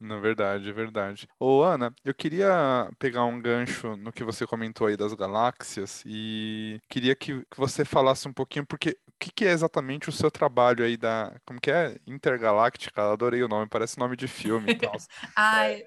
Na 0.00 0.20
verdade, 0.20 0.70
é 0.70 0.72
verdade. 0.72 1.28
Ô, 1.40 1.62
Ana, 1.62 1.92
eu 2.04 2.14
queria 2.14 2.88
pegar 3.00 3.24
um 3.24 3.40
gancho 3.40 3.96
no 3.96 4.12
que 4.12 4.22
você 4.22 4.46
comentou 4.46 4.86
aí 4.86 4.96
das 4.96 5.12
galáxias 5.12 6.04
e 6.06 6.80
queria 6.88 7.16
que, 7.16 7.44
que 7.44 7.56
você 7.56 7.84
falasse 7.84 8.28
um 8.28 8.32
pouquinho, 8.32 8.64
porque 8.64 8.96
o 9.08 9.12
que, 9.18 9.32
que, 9.32 9.44
é 9.44 9.50
exatamente 9.50 10.08
o 10.08 10.12
seu 10.12 10.30
trabalho 10.30 10.84
aí 10.84 10.96
da. 10.96 11.34
Como 11.44 11.60
que 11.60 11.72
é? 11.72 11.98
Intergaláctica? 12.06 13.12
Adorei 13.12 13.42
o 13.42 13.48
nome, 13.48 13.68
parece 13.68 13.98
nome 13.98 14.16
de 14.16 14.28
filme 14.28 14.70
e 14.70 14.76
tal. 14.76 14.92
Ai, 15.34 15.84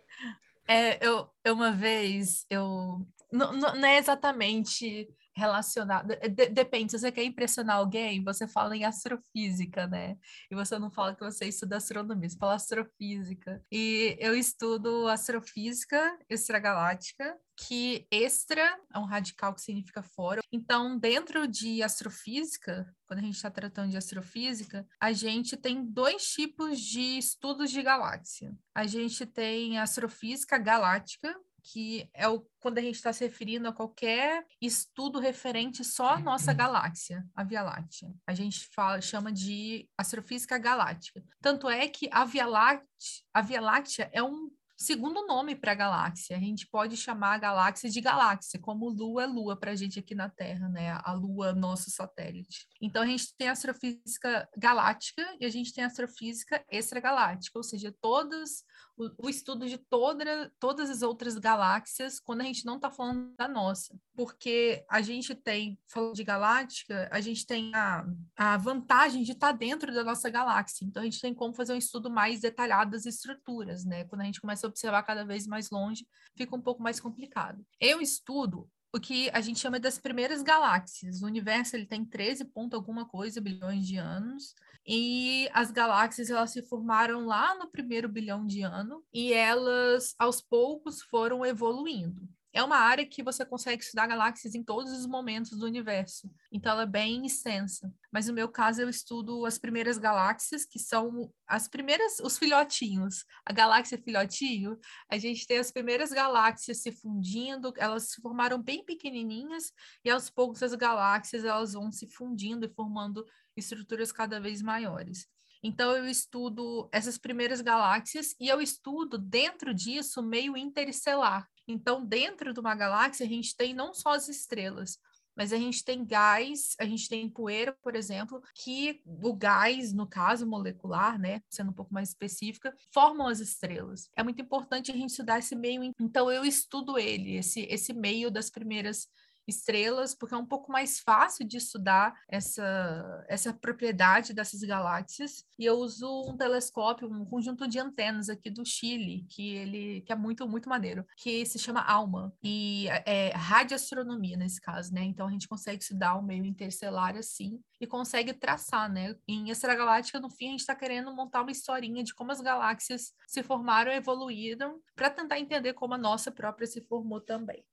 é, 0.68 1.06
eu, 1.06 1.30
eu 1.46 1.54
uma 1.54 1.72
vez 1.72 2.46
eu 2.50 3.08
não, 3.32 3.54
não 3.54 3.86
é 3.86 3.98
exatamente 3.98 5.08
relacionado. 5.36 6.08
De, 6.08 6.48
depende, 6.50 6.92
se 6.92 7.00
você 7.00 7.12
quer 7.12 7.24
impressionar 7.24 7.78
alguém, 7.78 8.24
você 8.24 8.48
fala 8.48 8.76
em 8.76 8.84
astrofísica, 8.84 9.88
né? 9.88 10.18
E 10.50 10.56
você 10.56 10.78
não 10.78 10.92
fala 10.92 11.16
que 11.16 11.24
você 11.24 11.46
estuda 11.46 11.78
astronomia, 11.78 12.30
você 12.30 12.38
fala 12.38 12.56
astrofísica. 12.56 13.64
E 13.72 14.18
eu 14.20 14.36
estudo 14.36 15.08
astrofísica 15.08 16.18
extragaláctica, 16.30 17.38
que 17.58 18.08
extra 18.10 18.78
é 18.94 18.98
um 18.98 19.06
radical 19.06 19.54
que 19.54 19.62
significa 19.62 20.02
fora. 20.02 20.42
Então, 20.52 20.98
dentro 20.98 21.48
de 21.48 21.84
astrofísica, 21.84 22.92
quando 23.06 23.20
a 23.20 23.24
gente 23.24 23.36
está 23.36 23.52
tratando 23.52 23.92
de 23.92 23.98
astrofísica, 23.98 24.86
a 25.00 25.14
gente 25.14 25.56
tem 25.56 25.86
dois 25.86 26.32
tipos 26.32 26.80
de 26.80 27.18
estudos 27.20 27.70
de 27.70 27.82
galáxia. 27.82 28.54
A 28.74 28.88
gente 28.88 29.26
tem 29.26 29.78
astrofísica 29.78 30.58
galáctica, 30.58 31.36
que 31.64 32.10
é 32.14 32.28
o, 32.28 32.46
quando 32.60 32.78
a 32.78 32.82
gente 32.82 32.96
está 32.96 33.14
se 33.14 33.24
referindo 33.24 33.68
a 33.68 33.74
qualquer 33.74 34.46
estudo 34.62 35.20
referente 35.20 35.84
só 35.84 36.16
à 36.16 36.20
nossa 36.20 36.54
galáxia, 36.54 37.26
a 37.36 37.44
Via 37.44 37.64
Láctea. 37.64 38.14
A 38.26 38.34
gente 38.34 38.68
fala, 38.74 39.02
chama 39.02 39.32
de 39.32 39.90
astrofísica 39.98 40.58
galáctica. 40.58 41.24
Tanto 41.42 41.70
é 41.70 41.88
que 41.88 42.10
a 42.12 42.26
Via 42.26 42.46
Láctea, 42.46 42.88
a 43.34 43.42
Via 43.42 43.62
Láctea 43.62 44.10
é 44.14 44.22
um 44.24 44.50
segundo 44.82 45.28
nome 45.28 45.56
para 45.56 45.74
a 45.74 45.76
galáxia. 45.76 46.36
A 46.36 46.40
gente 46.40 46.68
pode 46.68 46.98
chamar 46.98 47.36
a 47.36 47.38
galáxia 47.38 47.90
de 47.90 48.02
galáxia, 48.02 48.60
como 48.60 48.90
Lua 48.90 49.24
é 49.24 49.28
Lua 49.28 49.56
para 49.56 49.72
a 49.72 49.76
gente 49.76 50.00
aqui 50.00 50.16
na 50.16 50.28
Terra, 50.28 50.68
né? 50.70 51.00
A 51.04 51.14
Lua, 51.14 51.54
nosso 51.54 51.92
satélite. 51.92 52.68
Então 52.82 53.04
a 53.04 53.06
gente 53.06 53.36
tem 53.38 53.48
a 53.48 53.52
astrofísica 53.52 54.50
galáctica 54.58 55.24
e 55.40 55.46
a 55.46 55.50
gente 55.50 55.72
tem 55.72 55.84
a 55.84 55.88
astrofísica 55.88 56.66
extragaláctica, 56.70 57.60
ou 57.60 57.64
seja, 57.64 57.94
todas 58.02 58.64
o, 58.98 59.26
o 59.26 59.30
estudo 59.30 59.68
de 59.68 59.78
toda, 59.78 60.52
todas 60.60 60.90
as 60.90 61.02
outras 61.02 61.38
galáxias 61.38 62.20
quando 62.20 62.42
a 62.42 62.44
gente 62.44 62.66
não 62.66 62.76
está 62.76 62.92
falando 62.92 63.34
da 63.36 63.48
nossa. 63.48 63.98
Porque 64.16 64.86
a 64.90 65.02
gente 65.02 65.34
tem, 65.34 65.80
falando 65.88 66.14
de 66.14 66.24
galáctica, 66.24 67.10
a 67.12 67.22
gente 67.22 67.46
tem 67.46 67.74
a, 67.74 68.06
a 68.36 68.58
vantagem 68.58 69.24
de 69.24 69.32
estar 69.32 69.52
tá 69.52 69.58
dentro 69.58 69.94
da 69.94 70.04
nossa 70.04 70.30
galáxia. 70.30 70.86
Então 70.86 71.02
a 71.02 71.06
gente 71.06 71.22
tem 71.22 71.34
como 71.34 71.54
fazer 71.54 71.74
um 71.74 71.78
estudo 71.78 72.10
mais 72.10 72.42
detalhado 72.42 72.92
das 72.92 73.06
estruturas, 73.06 73.86
né? 73.86 74.04
Quando 74.06 74.22
a 74.22 74.26
gente 74.26 74.42
começa 74.42 74.68
a 74.68 74.70
observar 74.70 75.04
cada 75.04 75.26
vez 75.26 75.48
mais 75.48 75.70
longe, 75.70 76.08
fica 76.36 76.56
um 76.56 76.62
pouco 76.62 76.82
mais 76.82 77.00
complicado. 77.00 77.66
Eu 77.80 78.02
estudo 78.02 78.70
o 78.94 79.00
que 79.00 79.30
a 79.32 79.40
gente 79.40 79.60
chama 79.60 79.80
das 79.80 79.98
primeiras 79.98 80.42
galáxias. 80.42 81.22
O 81.22 81.26
universo 81.26 81.76
ele 81.76 81.86
tem 81.86 82.04
13 82.04 82.46
ponto 82.46 82.76
alguma 82.76 83.06
coisa 83.06 83.40
bilhões 83.40 83.88
de 83.88 83.98
anos 83.98 84.54
e 84.86 85.50
as 85.54 85.72
galáxias 85.72 86.30
elas 86.30 86.52
se 86.52 86.62
formaram 86.64 87.26
lá 87.26 87.56
no 87.56 87.70
primeiro 87.70 88.10
bilhão 88.10 88.46
de 88.46 88.62
ano 88.62 89.04
e 89.14 89.34
elas 89.34 90.16
aos 90.18 90.42
poucos 90.42 91.02
foram 91.04 91.46
evoluindo 91.46 92.28
é 92.54 92.62
uma 92.62 92.78
área 92.78 93.06
que 93.06 93.24
você 93.24 93.46
consegue 93.46 93.82
estudar 93.82 94.08
galáxias 94.08 94.56
em 94.56 94.64
todos 94.64 94.92
os 94.92 95.06
momentos 95.06 95.58
do 95.58 95.66
universo. 95.66 96.30
Então, 96.52 96.74
ela 96.74 96.84
é 96.84 96.88
bem 96.88 97.26
extensa. 97.26 97.94
Mas 98.12 98.28
no 98.28 98.34
meu 98.34 98.50
caso, 98.50 98.82
eu 98.82 98.90
estudo 98.90 99.46
as 99.46 99.58
primeiras 99.58 99.98
galáxias, 99.98 100.66
que 100.66 100.78
são 100.78 101.32
as 101.48 101.70
primeiras, 101.70 102.20
os 102.20 102.38
filhotinhos. 102.38 103.26
A 103.46 103.54
galáxia 103.54 103.98
filhotinho, 103.98 104.78
a 105.10 105.18
gente 105.18 105.48
tem 105.48 105.60
as 105.60 105.72
primeiras 105.72 106.12
galáxias 106.12 106.82
se 106.82 106.92
fundindo, 106.92 107.74
elas 107.78 108.10
se 108.10 108.22
formaram 108.22 108.62
bem 108.62 108.84
pequenininhas, 108.84 109.72
e 110.04 110.10
aos 110.10 110.30
poucos 110.30 110.62
as 110.62 110.76
galáxias 110.76 111.46
elas 111.46 111.72
vão 111.72 111.90
se 111.90 112.08
fundindo 112.10 112.66
e 112.66 112.74
formando 112.74 113.26
estruturas 113.56 114.12
cada 114.12 114.40
vez 114.40 114.62
maiores. 114.62 115.28
Então, 115.64 115.96
eu 115.96 116.06
estudo 116.08 116.90
essas 116.92 117.18
primeiras 117.18 117.62
galáxias 117.62 118.36
e 118.40 118.48
eu 118.48 118.60
estudo 118.62 119.18
dentro 119.18 119.74
disso 119.74 120.24
meio 120.24 120.58
interestelar, 120.58 121.48
então, 121.68 122.06
dentro 122.06 122.54
de 122.54 122.60
uma 122.60 122.76
galáxia, 122.76 123.26
a 123.26 123.30
gente 123.30 123.56
tem 123.56 123.74
não 123.74 123.94
só 123.94 124.14
as 124.14 124.28
estrelas, 124.28 124.98
mas 125.36 125.54
a 125.54 125.58
gente 125.58 125.84
tem 125.84 126.06
gás, 126.06 126.76
a 126.78 126.86
gente 126.86 127.08
tem 127.08 127.30
poeira, 127.30 127.76
por 127.82 127.96
exemplo, 127.96 128.44
que 128.54 129.02
o 129.06 129.34
gás, 129.34 129.94
no 129.94 130.06
caso 130.06 130.46
molecular, 130.46 131.18
né, 131.18 131.42
sendo 131.50 131.72
um 131.72 131.74
pouco 131.74 131.94
mais 131.94 132.10
específica, 132.10 132.76
formam 132.94 133.28
as 133.28 133.40
estrelas. 133.40 134.10
É 134.16 134.24
muito 134.24 134.42
importante 134.42 134.92
a 134.92 134.96
gente 134.96 135.12
estudar 135.12 135.40
esse 135.40 135.56
meio, 135.56 135.94
então 136.00 136.30
eu 136.30 136.44
estudo 136.44 136.98
ele, 136.98 137.38
esse, 137.38 137.62
esse 137.62 137.94
meio 137.94 138.30
das 138.30 138.50
primeiras 138.50 139.08
estrelas, 139.52 140.16
porque 140.16 140.34
é 140.34 140.38
um 140.38 140.46
pouco 140.46 140.72
mais 140.72 141.00
fácil 141.00 141.48
de 141.48 141.58
estudar 141.58 142.14
essa, 142.28 143.26
essa 143.28 143.54
propriedade 143.54 144.34
dessas 144.34 144.62
galáxias. 144.62 145.46
E 145.60 145.66
eu 145.66 145.76
uso 145.76 146.08
um 146.28 146.36
telescópio, 146.36 147.12
um 147.12 147.26
conjunto 147.26 147.68
de 147.68 147.80
antenas 147.80 148.30
aqui 148.30 148.50
do 148.50 148.66
Chile, 148.66 149.26
que 149.30 149.56
ele 149.56 150.02
que 150.02 150.12
é 150.12 150.16
muito, 150.16 150.48
muito 150.48 150.70
maneiro, 150.70 151.06
que 151.18 151.46
se 151.46 151.60
chama 151.60 151.82
ALMA, 151.82 152.34
e 152.44 152.88
é, 152.90 153.28
é 153.28 153.30
radioastronomia 153.36 154.38
nesse 154.38 154.60
caso, 154.60 154.94
né? 154.94 155.04
Então 155.04 155.28
a 155.28 155.32
gente 155.32 155.48
consegue 155.48 155.82
estudar 155.82 156.16
o 156.16 156.24
meio 156.24 156.46
interestelar 156.46 157.16
assim 157.16 157.60
e 157.80 157.88
consegue 157.88 158.34
traçar, 158.34 158.92
né? 158.92 159.16
Em 159.28 159.50
Extragaláctica, 159.50 160.20
no 160.20 160.30
fim, 160.30 160.48
a 160.48 160.52
gente 160.52 160.60
está 160.62 160.76
querendo 160.76 161.14
montar 161.14 161.42
uma 161.42 161.52
historinha 161.52 162.04
de 162.04 162.14
como 162.14 162.32
as 162.32 162.42
galáxias 162.42 163.14
se 163.28 163.44
formaram 163.44 163.92
evoluíram 163.92 164.80
para 164.96 165.10
tentar 165.10 165.40
entender 165.40 165.74
como 165.74 165.94
a 165.94 165.98
nossa 165.98 166.32
própria 166.32 166.68
se 166.68 166.82
formou 166.82 167.20
também. 167.20 167.64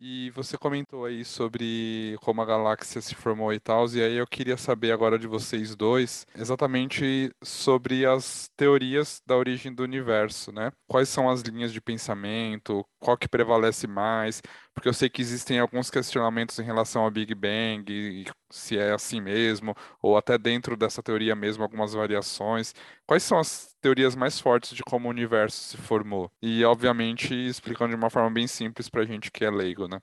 E 0.00 0.30
você 0.30 0.56
comentou 0.56 1.04
aí 1.04 1.24
sobre 1.24 2.16
como 2.20 2.40
a 2.40 2.44
galáxia 2.44 3.00
se 3.00 3.16
formou 3.16 3.52
e 3.52 3.58
tal, 3.58 3.84
e 3.88 4.00
aí 4.00 4.14
eu 4.14 4.26
queria 4.28 4.56
saber 4.56 4.92
agora 4.92 5.18
de 5.18 5.26
vocês 5.26 5.74
dois 5.74 6.24
exatamente 6.36 7.32
sobre 7.42 8.06
as 8.06 8.48
teorias 8.56 9.20
da 9.26 9.36
origem 9.36 9.74
do 9.74 9.82
universo, 9.82 10.52
né? 10.52 10.70
Quais 10.86 11.08
são 11.08 11.28
as 11.28 11.40
linhas 11.42 11.72
de 11.72 11.80
pensamento, 11.80 12.86
qual 12.98 13.16
que 13.16 13.28
prevalece 13.28 13.86
mais, 13.86 14.42
porque 14.74 14.88
eu 14.88 14.92
sei 14.92 15.08
que 15.08 15.22
existem 15.22 15.58
alguns 15.58 15.90
questionamentos 15.90 16.58
em 16.58 16.64
relação 16.64 17.02
ao 17.02 17.10
Big 17.10 17.34
Bang, 17.34 17.84
e 17.92 18.24
se 18.50 18.78
é 18.78 18.92
assim 18.92 19.20
mesmo, 19.20 19.74
ou 20.02 20.16
até 20.16 20.36
dentro 20.38 20.76
dessa 20.76 21.02
teoria 21.02 21.34
mesmo 21.34 21.62
algumas 21.62 21.92
variações. 21.92 22.74
Quais 23.06 23.22
são 23.22 23.38
as 23.38 23.74
teorias 23.80 24.14
mais 24.14 24.40
fortes 24.40 24.74
de 24.74 24.82
como 24.82 25.08
o 25.08 25.10
universo 25.10 25.56
se 25.70 25.76
formou? 25.76 26.30
E, 26.42 26.64
obviamente, 26.64 27.34
explicando 27.34 27.90
de 27.90 27.96
uma 27.96 28.10
forma 28.10 28.30
bem 28.30 28.46
simples 28.46 28.88
para 28.88 29.02
a 29.02 29.06
gente 29.06 29.30
que 29.30 29.44
é 29.44 29.50
leigo, 29.50 29.88
né? 29.88 29.98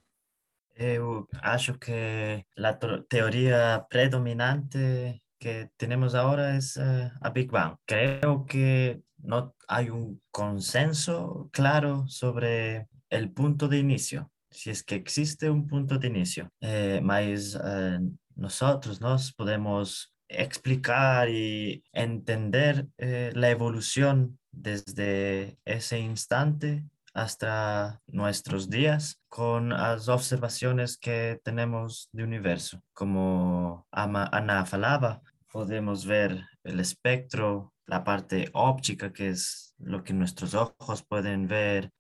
Eu 0.77 1.25
acho 1.41 1.77
que 1.79 2.43
a 2.57 2.73
teoria 3.07 3.85
predominante 3.89 5.21
que 5.39 5.69
temos 5.77 6.13
agora 6.15 6.57
é 6.57 7.11
a 7.21 7.29
Big 7.29 7.49
Bang. 7.49 7.75
Creo 7.85 8.43
que 8.43 8.99
não 9.25 9.53
há 9.67 9.81
um 9.81 10.17
consenso 10.31 11.49
claro 11.51 12.05
sobre 12.07 12.85
o 13.11 13.29
ponto 13.29 13.67
de 13.67 13.77
início. 13.77 14.29
si 14.55 14.69
es 14.69 14.83
que 14.83 14.95
existe 14.95 15.49
un 15.49 15.67
punto 15.67 15.97
de 15.97 16.07
inicio. 16.07 16.49
Eh, 16.61 17.01
eh, 17.03 17.99
nosotros 18.35 19.01
nos 19.01 19.33
podemos 19.33 20.13
explicar 20.27 21.29
y 21.29 21.83
entender 21.91 22.87
eh, 22.97 23.31
la 23.35 23.49
evolución 23.49 24.39
desde 24.51 25.57
ese 25.65 25.99
instante 25.99 26.85
hasta 27.13 28.01
nuestros 28.07 28.69
días 28.69 29.21
con 29.29 29.69
las 29.69 30.09
observaciones 30.09 30.97
que 30.97 31.39
tenemos 31.43 32.09
de 32.11 32.23
universo. 32.23 32.81
Como 32.93 33.87
Ana 33.91 34.65
falaba, 34.65 35.21
podemos 35.51 36.05
ver 36.05 36.45
el 36.63 36.79
espectro, 36.79 37.73
la 37.87 38.03
parte 38.03 38.49
óptica, 38.53 39.13
que 39.13 39.29
es 39.29 39.75
lo 39.77 40.03
que 40.03 40.13
nuestros 40.13 40.53
ojos 40.53 41.03
pueden 41.03 41.47
ver, 41.47 41.91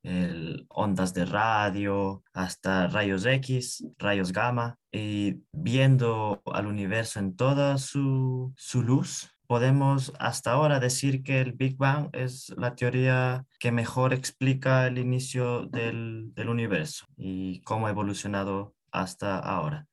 ondas 0.69 1.13
de 1.13 1.25
radio, 1.25 2.23
hasta 2.33 2.87
rayos 2.87 3.25
X, 3.25 3.85
rayos 3.97 4.31
gamma, 4.31 4.77
y 4.91 5.43
viendo 5.51 6.41
al 6.45 6.67
universo 6.67 7.19
en 7.19 7.35
toda 7.35 7.77
su, 7.77 8.53
su 8.57 8.81
luz, 8.81 9.29
podemos 9.47 10.13
hasta 10.19 10.51
ahora 10.51 10.79
decir 10.79 11.21
que 11.23 11.41
el 11.41 11.53
Big 11.53 11.77
Bang 11.77 12.09
es 12.13 12.49
la 12.57 12.75
teoría 12.75 13.45
que 13.59 13.71
mejor 13.71 14.13
explica 14.13 14.87
el 14.87 14.97
inicio 14.97 15.65
del, 15.67 16.33
del 16.33 16.49
universo 16.49 17.05
y 17.17 17.61
cómo 17.61 17.87
ha 17.87 17.91
evolucionado 17.91 18.73
hasta 18.91 19.39
ahora. 19.39 19.87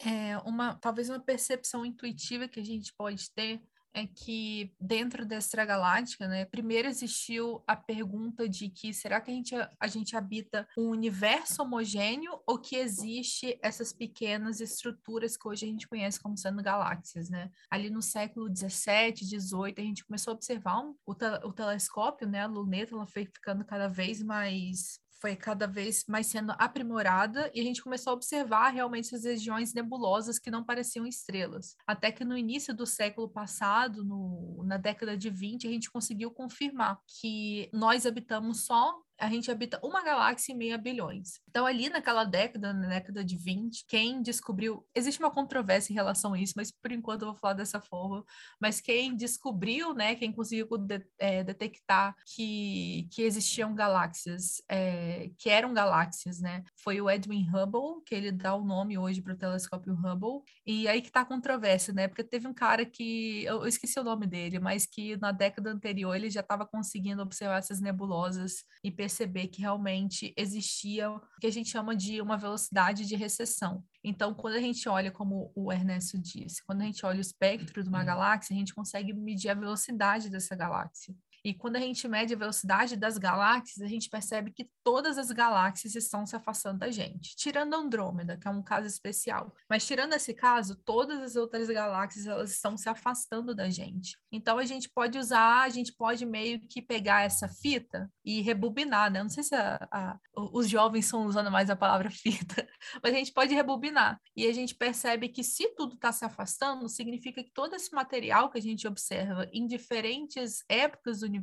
É 0.00 0.38
uma, 0.44 0.76
talvez 0.76 1.08
uma 1.08 1.18
percepção 1.18 1.84
intuitiva 1.84 2.46
que 2.46 2.60
a 2.60 2.64
gente 2.64 2.94
pode 2.96 3.32
ter 3.32 3.60
é 3.98 4.06
que 4.06 4.72
dentro 4.80 5.26
da 5.26 5.36
extragaláctica, 5.36 6.26
né, 6.26 6.44
primeiro 6.44 6.88
existiu 6.88 7.62
a 7.66 7.76
pergunta 7.76 8.48
de 8.48 8.68
que 8.68 8.92
será 8.92 9.20
que 9.20 9.30
a 9.30 9.34
gente, 9.34 9.54
a 9.78 9.86
gente 9.86 10.16
habita 10.16 10.66
um 10.76 10.90
universo 10.90 11.62
homogêneo 11.62 12.40
ou 12.46 12.58
que 12.58 12.76
existe 12.76 13.58
essas 13.62 13.92
pequenas 13.92 14.60
estruturas 14.60 15.36
que 15.36 15.48
hoje 15.48 15.66
a 15.66 15.68
gente 15.68 15.88
conhece 15.88 16.20
como 16.20 16.36
sendo 16.36 16.62
galáxias, 16.62 17.28
né? 17.28 17.50
Ali 17.70 17.90
no 17.90 18.02
século 18.02 18.48
17, 18.48 19.26
18, 19.26 19.80
a 19.80 19.84
gente 19.84 20.04
começou 20.04 20.32
a 20.32 20.36
observar 20.36 20.80
um, 20.80 20.94
o, 21.04 21.14
te, 21.14 21.26
o 21.44 21.52
telescópio, 21.52 22.28
né, 22.28 22.42
a 22.42 22.46
luneta, 22.46 22.94
ela 22.94 23.06
foi 23.06 23.26
ficando 23.26 23.64
cada 23.64 23.88
vez 23.88 24.22
mais 24.22 25.00
foi 25.20 25.36
cada 25.36 25.66
vez 25.66 26.04
mais 26.08 26.26
sendo 26.26 26.52
aprimorada 26.58 27.50
e 27.54 27.60
a 27.60 27.64
gente 27.64 27.82
começou 27.82 28.12
a 28.12 28.14
observar 28.14 28.70
realmente 28.70 29.06
essas 29.06 29.24
regiões 29.24 29.74
nebulosas 29.74 30.38
que 30.38 30.50
não 30.50 30.64
pareciam 30.64 31.06
estrelas. 31.06 31.76
Até 31.86 32.12
que 32.12 32.24
no 32.24 32.36
início 32.36 32.74
do 32.74 32.86
século 32.86 33.28
passado, 33.28 34.04
no, 34.04 34.62
na 34.64 34.76
década 34.76 35.16
de 35.16 35.30
20, 35.30 35.66
a 35.66 35.70
gente 35.70 35.90
conseguiu 35.90 36.30
confirmar 36.30 37.00
que 37.20 37.68
nós 37.72 38.06
habitamos 38.06 38.64
só 38.64 38.94
a 39.18 39.28
gente 39.28 39.50
habita 39.50 39.80
uma 39.82 40.02
galáxia 40.02 40.52
e 40.52 40.54
meia 40.54 40.78
bilhões. 40.78 41.40
Então, 41.48 41.66
ali 41.66 41.88
naquela 41.88 42.24
década, 42.24 42.72
na 42.72 42.88
década 42.88 43.24
de 43.24 43.36
20, 43.36 43.84
quem 43.86 44.22
descobriu. 44.22 44.86
Existe 44.94 45.18
uma 45.18 45.30
controvérsia 45.30 45.92
em 45.92 45.96
relação 45.96 46.34
a 46.34 46.40
isso, 46.40 46.54
mas 46.56 46.70
por 46.70 46.92
enquanto 46.92 47.22
eu 47.22 47.28
vou 47.28 47.36
falar 47.36 47.54
dessa 47.54 47.80
forma. 47.80 48.24
Mas 48.60 48.80
quem 48.80 49.16
descobriu, 49.16 49.92
né, 49.92 50.14
quem 50.14 50.32
conseguiu 50.32 50.68
de, 50.78 51.04
é, 51.18 51.42
detectar 51.42 52.14
que, 52.26 53.08
que 53.10 53.22
existiam 53.22 53.74
galáxias, 53.74 54.62
é, 54.68 55.30
que 55.36 55.50
eram 55.50 55.74
galáxias, 55.74 56.40
né, 56.40 56.62
foi 56.76 57.00
o 57.00 57.10
Edwin 57.10 57.48
Hubble, 57.48 58.02
que 58.06 58.14
ele 58.14 58.30
dá 58.30 58.54
o 58.54 58.64
nome 58.64 58.96
hoje 58.96 59.20
para 59.20 59.34
o 59.34 59.36
telescópio 59.36 59.94
Hubble. 59.94 60.42
E 60.64 60.86
aí 60.86 61.02
que 61.02 61.08
está 61.08 61.22
a 61.22 61.24
controvérsia, 61.24 61.92
né, 61.92 62.06
porque 62.06 62.22
teve 62.22 62.46
um 62.46 62.54
cara 62.54 62.84
que. 62.86 63.42
Eu 63.44 63.66
esqueci 63.66 63.98
o 63.98 64.04
nome 64.04 64.26
dele, 64.26 64.60
mas 64.60 64.86
que 64.86 65.16
na 65.16 65.32
década 65.32 65.70
anterior 65.70 66.14
ele 66.14 66.30
já 66.30 66.40
estava 66.40 66.64
conseguindo 66.64 67.22
observar 67.22 67.58
essas 67.58 67.80
nebulosas 67.80 68.64
e 68.84 68.90
perceber 69.08 69.48
que 69.48 69.62
realmente 69.62 70.34
existia 70.36 71.10
o 71.10 71.20
que 71.40 71.46
a 71.46 71.50
gente 71.50 71.70
chama 71.70 71.96
de 71.96 72.20
uma 72.20 72.36
velocidade 72.36 73.06
de 73.06 73.16
recessão. 73.16 73.82
Então, 74.04 74.34
quando 74.34 74.54
a 74.54 74.60
gente 74.60 74.86
olha, 74.86 75.10
como 75.10 75.50
o 75.56 75.72
Ernesto 75.72 76.18
disse, 76.18 76.62
quando 76.64 76.82
a 76.82 76.84
gente 76.84 77.04
olha 77.06 77.16
o 77.16 77.22
espectro 77.22 77.82
de 77.82 77.88
uma 77.88 78.00
uhum. 78.00 78.06
galáxia, 78.06 78.54
a 78.54 78.58
gente 78.58 78.74
consegue 78.74 79.14
medir 79.14 79.48
a 79.48 79.54
velocidade 79.54 80.28
dessa 80.28 80.54
galáxia. 80.54 81.14
E 81.48 81.54
quando 81.54 81.76
a 81.76 81.80
gente 81.80 82.06
mede 82.06 82.34
a 82.34 82.36
velocidade 82.36 82.94
das 82.94 83.16
galáxias, 83.16 83.80
a 83.80 83.88
gente 83.88 84.10
percebe 84.10 84.50
que 84.50 84.68
todas 84.84 85.16
as 85.16 85.30
galáxias 85.30 85.94
estão 85.94 86.26
se 86.26 86.36
afastando 86.36 86.80
da 86.80 86.90
gente, 86.90 87.34
tirando 87.36 87.72
Andrômeda, 87.72 88.36
que 88.36 88.46
é 88.46 88.50
um 88.50 88.62
caso 88.62 88.86
especial. 88.86 89.56
Mas 89.66 89.86
tirando 89.86 90.12
esse 90.12 90.34
caso, 90.34 90.76
todas 90.84 91.18
as 91.22 91.36
outras 91.36 91.66
galáxias 91.68 92.26
elas 92.26 92.50
estão 92.50 92.76
se 92.76 92.86
afastando 92.86 93.54
da 93.54 93.70
gente. 93.70 94.18
Então 94.30 94.58
a 94.58 94.66
gente 94.66 94.90
pode 94.90 95.18
usar, 95.18 95.62
a 95.62 95.70
gente 95.70 95.90
pode 95.94 96.26
meio 96.26 96.60
que 96.60 96.82
pegar 96.82 97.22
essa 97.22 97.48
fita 97.48 98.12
e 98.22 98.42
rebobinar, 98.42 99.10
né? 99.10 99.22
não 99.22 99.30
sei 99.30 99.42
se 99.42 99.54
a, 99.54 99.88
a, 99.90 100.18
os 100.52 100.68
jovens 100.68 101.06
estão 101.06 101.24
usando 101.24 101.50
mais 101.50 101.70
a 101.70 101.76
palavra 101.76 102.10
fita, 102.12 102.68
mas 103.02 103.14
a 103.14 103.16
gente 103.16 103.32
pode 103.32 103.54
rebobinar. 103.54 104.20
E 104.36 104.46
a 104.46 104.52
gente 104.52 104.74
percebe 104.74 105.30
que 105.30 105.42
se 105.42 105.74
tudo 105.74 105.94
está 105.94 106.12
se 106.12 106.26
afastando, 106.26 106.90
significa 106.90 107.42
que 107.42 107.50
todo 107.54 107.74
esse 107.74 107.90
material 107.94 108.50
que 108.50 108.58
a 108.58 108.62
gente 108.62 108.86
observa 108.86 109.48
em 109.50 109.66
diferentes 109.66 110.62
épocas 110.68 111.20
do 111.20 111.26
universo, 111.26 111.37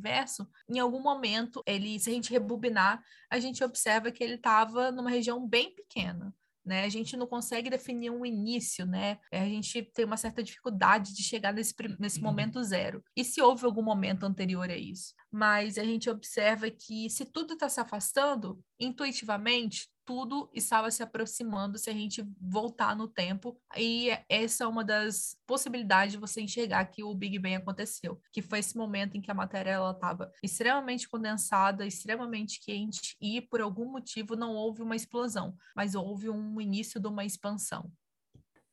em 0.68 0.78
algum 0.78 1.00
momento, 1.00 1.62
ele, 1.66 1.98
se 1.98 2.10
a 2.10 2.12
gente 2.12 2.30
rebobinar, 2.30 3.02
a 3.30 3.38
gente 3.38 3.62
observa 3.62 4.10
que 4.10 4.22
ele 4.22 4.34
estava 4.34 4.90
numa 4.90 5.10
região 5.10 5.46
bem 5.46 5.74
pequena. 5.74 6.34
Né? 6.64 6.82
A 6.82 6.88
gente 6.88 7.16
não 7.16 7.28
consegue 7.28 7.70
definir 7.70 8.10
um 8.10 8.26
início, 8.26 8.84
né? 8.84 9.20
A 9.30 9.44
gente 9.44 9.84
tem 9.94 10.04
uma 10.04 10.16
certa 10.16 10.42
dificuldade 10.42 11.14
de 11.14 11.22
chegar 11.22 11.54
nesse, 11.54 11.72
nesse 11.96 12.18
uhum. 12.18 12.24
momento 12.24 12.62
zero. 12.64 13.04
E 13.14 13.22
se 13.22 13.40
houve 13.40 13.64
algum 13.64 13.82
momento 13.82 14.24
anterior 14.24 14.68
a 14.68 14.76
isso? 14.76 15.14
Mas 15.30 15.78
a 15.78 15.84
gente 15.84 16.10
observa 16.10 16.68
que 16.68 17.08
se 17.08 17.24
tudo 17.24 17.54
está 17.54 17.68
se 17.68 17.78
afastando, 17.78 18.60
intuitivamente, 18.80 19.88
tudo 20.06 20.48
estava 20.54 20.90
se 20.90 21.02
aproximando 21.02 21.76
se 21.76 21.90
a 21.90 21.92
gente 21.92 22.24
voltar 22.40 22.94
no 22.96 23.08
tempo. 23.08 23.60
E 23.76 24.10
essa 24.28 24.64
é 24.64 24.66
uma 24.66 24.84
das 24.84 25.36
possibilidades 25.46 26.12
de 26.12 26.18
você 26.18 26.40
enxergar 26.40 26.84
que 26.86 27.02
o 27.02 27.14
Big 27.14 27.38
Bang 27.38 27.56
aconteceu, 27.56 28.20
que 28.32 28.40
foi 28.40 28.60
esse 28.60 28.76
momento 28.76 29.16
em 29.16 29.20
que 29.20 29.30
a 29.30 29.34
matéria 29.34 29.78
estava 29.90 30.32
extremamente 30.42 31.08
condensada, 31.08 31.84
extremamente 31.84 32.60
quente 32.60 33.16
e 33.20 33.40
por 33.40 33.60
algum 33.60 33.90
motivo 33.90 34.36
não 34.36 34.54
houve 34.54 34.82
uma 34.82 34.96
explosão, 34.96 35.56
mas 35.74 35.94
houve 35.94 36.30
um 36.30 36.60
início 36.60 37.00
de 37.00 37.08
uma 37.08 37.24
expansão. 37.24 37.90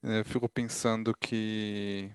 Eu 0.04 0.26
fico 0.26 0.50
pensando 0.50 1.14
que 1.18 2.12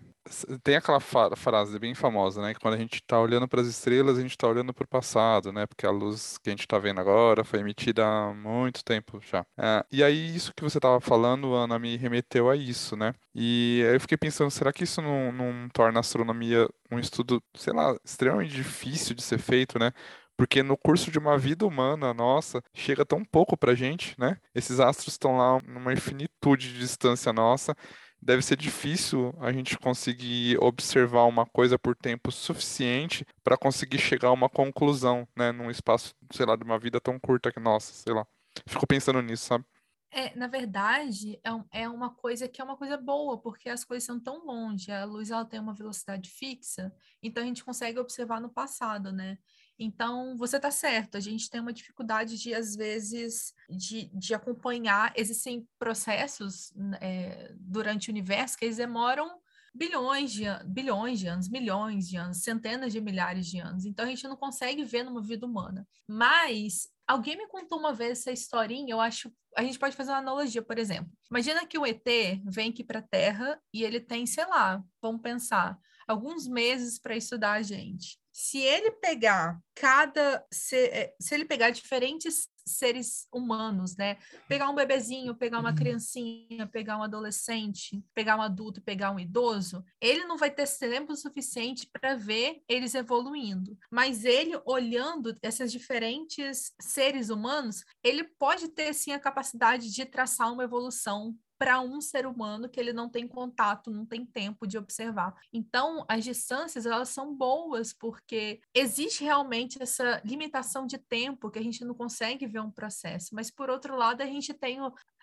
tem 0.62 0.77
aquela 0.77 1.01
frase 1.01 1.79
bem 1.79 1.95
famosa, 1.95 2.41
né? 2.43 2.55
Que 2.55 2.61
quando 2.61 2.75
a 2.75 2.79
gente 2.79 2.95
está 2.97 3.21
olhando 3.21 3.49
para 3.49 3.61
as 3.61 3.67
estrelas, 3.67 4.19
a 4.19 4.21
gente 4.21 4.33
está 4.33 4.47
olhando 4.49 4.73
para 4.73 4.85
o 4.85 4.88
passado, 4.88 5.53
né? 5.53 5.67
Porque 5.67 5.87
a 5.87 5.91
luz 5.91 6.38
que 6.38 6.51
a 6.51 6.53
gente 6.53 6.61
está 6.61 6.79
vendo 6.79 7.01
agora 7.01 7.45
foi 7.45 7.61
emitida 7.61 8.07
há 8.07 8.35
muito 8.35 8.85
tempo 8.85 9.21
já. 9.21 9.45
É, 9.59 9.85
e 9.91 10.03
aí, 10.03 10.35
isso 10.35 10.53
que 10.55 10.62
você 10.62 10.79
estava 10.79 11.01
falando, 11.01 11.55
Ana, 11.55 11.79
me 11.79 11.97
remeteu 11.97 12.49
a 12.51 12.57
isso, 12.57 12.97
né? 12.97 13.14
E 13.35 13.83
aí 13.87 13.95
eu 13.95 14.01
fiquei 14.01 14.19
pensando, 14.19 14.51
será 14.51 14.73
que 14.73 14.85
isso 14.85 15.01
não, 15.03 15.33
não 15.33 15.69
torna 15.71 15.99
a 15.99 16.01
astronomia 16.01 16.69
um 16.91 16.99
estudo, 16.99 17.43
sei 17.55 17.73
lá, 17.73 17.97
extremamente 18.05 18.55
difícil 18.55 19.14
de 19.14 19.23
ser 19.23 19.38
feito, 19.38 19.79
né? 19.79 19.93
Porque 20.37 20.62
no 20.62 20.77
curso 20.77 21.11
de 21.11 21.19
uma 21.19 21.37
vida 21.37 21.67
humana 21.67 22.14
nossa, 22.14 22.62
chega 22.73 23.05
tão 23.05 23.25
pouco 23.25 23.57
pra 23.57 23.75
gente, 23.75 24.14
né? 24.19 24.37
Esses 24.55 24.79
astros 24.79 25.14
estão 25.14 25.37
lá 25.37 25.61
numa 25.67 25.93
infinitude 25.93 26.73
de 26.73 26.79
distância 26.79 27.33
nossa 27.33 27.75
deve 28.20 28.42
ser 28.42 28.57
difícil 28.57 29.35
a 29.40 29.52
gente 29.52 29.78
conseguir 29.78 30.59
observar 30.62 31.24
uma 31.24 31.46
coisa 31.46 31.78
por 31.78 31.96
tempo 31.96 32.31
suficiente 32.31 33.24
para 33.42 33.57
conseguir 33.57 33.98
chegar 33.98 34.28
a 34.28 34.33
uma 34.33 34.48
conclusão, 34.48 35.26
né, 35.37 35.52
num 35.52 35.70
espaço, 35.70 36.14
sei 36.33 36.46
lá, 36.46 36.57
de 36.57 36.64
uma 36.64 36.78
vida 36.78 37.00
tão 37.00 37.18
curta 37.18 37.52
que 37.52 37.61
nossa, 37.61 37.92
sei 37.92 38.12
lá. 38.12 38.26
Fico 38.66 38.87
pensando 38.87 39.22
nisso, 39.22 39.44
sabe? 39.46 39.64
É, 40.11 40.35
na 40.35 40.46
verdade, 40.46 41.38
é, 41.72 41.83
é 41.83 41.88
uma 41.88 42.14
coisa 42.14 42.48
que 42.48 42.61
é 42.61 42.64
uma 42.64 42.76
coisa 42.76 42.96
boa, 42.96 43.38
porque 43.38 43.68
as 43.68 43.85
coisas 43.85 44.04
são 44.04 44.18
tão 44.18 44.44
longe, 44.44 44.90
a 44.90 45.04
luz 45.04 45.31
ela 45.31 45.44
tem 45.44 45.61
uma 45.61 45.74
velocidade 45.74 46.31
fixa, 46.31 46.90
então 47.22 47.42
a 47.42 47.46
gente 47.46 47.62
consegue 47.62 47.98
observar 47.98 48.40
no 48.40 48.48
passado, 48.48 49.12
né? 49.12 49.38
Então, 49.79 50.37
você 50.37 50.57
está 50.57 50.71
certo, 50.73 51.17
a 51.17 51.21
gente 51.21 51.49
tem 51.49 51.61
uma 51.61 51.73
dificuldade 51.73 52.37
de, 52.37 52.53
às 52.53 52.75
vezes, 52.75 53.55
de, 53.71 54.11
de 54.12 54.35
acompanhar. 54.35 55.12
Existem 55.14 55.69
processos 55.79 56.73
é, 57.01 57.55
durante 57.57 58.09
o 58.09 58.12
universo 58.12 58.59
que 58.59 58.64
eles 58.64 58.79
demoram 58.79 59.41
bilhões 59.73 60.33
de, 60.33 60.45
bilhões 60.67 61.21
de 61.21 61.29
anos, 61.29 61.49
milhões 61.49 62.09
de 62.09 62.17
anos, 62.17 62.38
centenas 62.38 62.93
de 62.93 63.01
milhares 63.01 63.47
de 63.47 63.61
anos. 63.61 63.85
Então, 63.85 64.05
a 64.05 64.09
gente 64.09 64.27
não 64.27 64.37
consegue 64.37 64.83
ver 64.83 65.05
numa 65.05 65.23
vida 65.23 65.47
humana. 65.47 65.87
Mas 66.09 66.88
alguém 67.07 67.37
me 67.37 67.47
contou 67.47 67.79
uma 67.79 67.93
vez 67.93 68.19
essa 68.19 68.33
historinha, 68.33 68.93
eu 68.93 69.01
acho. 69.01 69.33
A 69.57 69.62
gente 69.62 69.79
pode 69.79 69.95
fazer 69.95 70.11
uma 70.11 70.19
analogia, 70.19 70.62
por 70.62 70.77
exemplo. 70.77 71.12
Imagina 71.31 71.64
que 71.64 71.79
o 71.79 71.87
ET 71.87 72.05
vem 72.45 72.71
aqui 72.71 72.83
para 72.83 72.99
a 72.99 73.03
Terra 73.03 73.61
e 73.73 73.85
ele 73.85 74.01
tem, 74.01 74.27
sei 74.27 74.45
lá, 74.47 74.83
vamos 75.01 75.23
pensar, 75.23 75.79
alguns 76.09 76.49
meses 76.49 76.99
para 76.99 77.17
estudar 77.17 77.53
a 77.53 77.62
gente 77.62 78.19
se 78.38 78.59
ele 78.59 78.92
pegar 78.92 79.61
cada 79.74 80.46
se, 80.48 80.77
é, 80.77 81.12
se, 81.20 81.35
ele 81.35 81.44
pegar 81.44 81.70
diferentes 81.70 82.48
seres 82.64 83.27
humanos, 83.33 83.96
né? 83.96 84.16
Pegar 84.46 84.70
um 84.70 84.77
bebezinho, 84.77 85.35
pegar 85.35 85.59
uma 85.59 85.70
uhum. 85.70 85.74
criancinha, 85.74 86.64
pegar 86.64 86.98
um 86.98 87.03
adolescente, 87.03 88.01
pegar 88.14 88.37
um 88.37 88.42
adulto, 88.42 88.81
pegar 88.81 89.11
um 89.11 89.18
idoso, 89.18 89.85
ele 90.01 90.24
não 90.24 90.37
vai 90.37 90.53
ter 90.53 90.68
tempo 90.68 91.16
suficiente 91.16 91.88
para 91.92 92.14
ver 92.14 92.62
eles 92.68 92.94
evoluindo. 92.94 93.77
Mas 93.90 94.24
ele 94.24 94.61
olhando 94.64 95.35
esses 95.42 95.72
diferentes 95.72 96.72
seres 96.81 97.31
humanos, 97.31 97.83
ele 98.05 98.22
pode 98.22 98.68
ter 98.68 98.94
sim 98.94 99.11
a 99.11 99.18
capacidade 99.18 99.92
de 99.92 100.05
traçar 100.05 100.53
uma 100.53 100.62
evolução 100.62 101.37
para 101.59 101.81
um 101.81 102.01
ser 102.01 102.27
humano 102.27 102.68
que 102.68 102.79
ele 102.79 102.92
não 102.92 103.09
tem 103.09 103.27
contato, 103.27 103.90
não 103.90 104.07
tem 104.07 104.25
tempo 104.25 104.66
de 104.66 104.79
observar. 104.79 105.35
Então, 105.53 106.05
as 106.09 106.25
distâncias 106.25 106.87
elas 106.87 107.09
são 107.09 107.35
boas 107.35 107.92
porque 107.92 108.61
existe 108.73 109.25
realmente 109.25 109.83
essa 109.83 110.23
limitação 110.25 110.87
de 110.87 110.99
tempo 110.99 111.51
que 111.51 111.59
a 111.59 111.62
gente 111.62 111.85
não 111.85 111.94
consegue 111.94 112.47
ver 112.47 112.61
um 112.61 112.71
processo, 112.71 113.35
mas 113.35 113.51
por 113.51 113.68
outro 113.68 113.97
lado, 113.97 114.23
a 114.23 114.27
gente 114.27 114.55
tem 114.55 114.79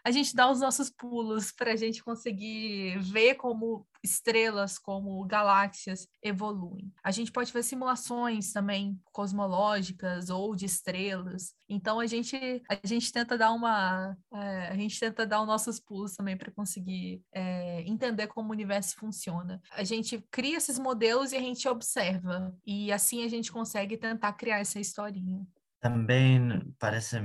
a 0.05 0.11
gente 0.11 0.35
dá 0.35 0.51
os 0.51 0.59
nossos 0.59 0.91
pulos 0.91 1.51
para 1.51 1.73
a 1.73 1.75
gente 1.75 2.03
conseguir 2.03 2.99
ver 2.99 3.33
como 3.35 3.87
estrelas, 4.03 4.77
como 4.77 5.25
galáxias 5.25 6.07
evoluem. 6.21 6.93
A 7.03 7.09
gente 7.09 7.31
pode 7.31 7.51
ver 7.51 7.63
simulações 7.63 8.53
também 8.53 9.01
cosmológicas 9.11 10.29
ou 10.29 10.55
de 10.55 10.65
estrelas. 10.65 11.55
Então 11.67 11.99
a 11.99 12.05
gente 12.05 12.37
a 12.69 12.87
gente 12.87 13.11
tenta 13.11 13.35
dar 13.35 13.51
uma 13.51 14.15
é, 14.31 14.67
a 14.67 14.75
gente 14.75 14.99
tenta 14.99 15.25
dar 15.25 15.41
os 15.41 15.47
nossos 15.47 15.79
pulos 15.79 16.15
também 16.15 16.37
para 16.37 16.51
conseguir 16.51 17.23
é, 17.33 17.81
entender 17.81 18.27
como 18.27 18.49
o 18.49 18.51
universo 18.51 18.95
funciona. 18.97 19.59
A 19.71 19.83
gente 19.83 20.23
cria 20.29 20.57
esses 20.57 20.77
modelos 20.77 21.31
e 21.31 21.35
a 21.35 21.41
gente 21.41 21.67
observa 21.67 22.55
e 22.63 22.91
assim 22.91 23.23
a 23.23 23.27
gente 23.27 23.51
consegue 23.51 23.97
tentar 23.97 24.33
criar 24.33 24.59
essa 24.59 24.79
historinha. 24.79 25.47
También 25.85 26.75
parece 26.79 27.19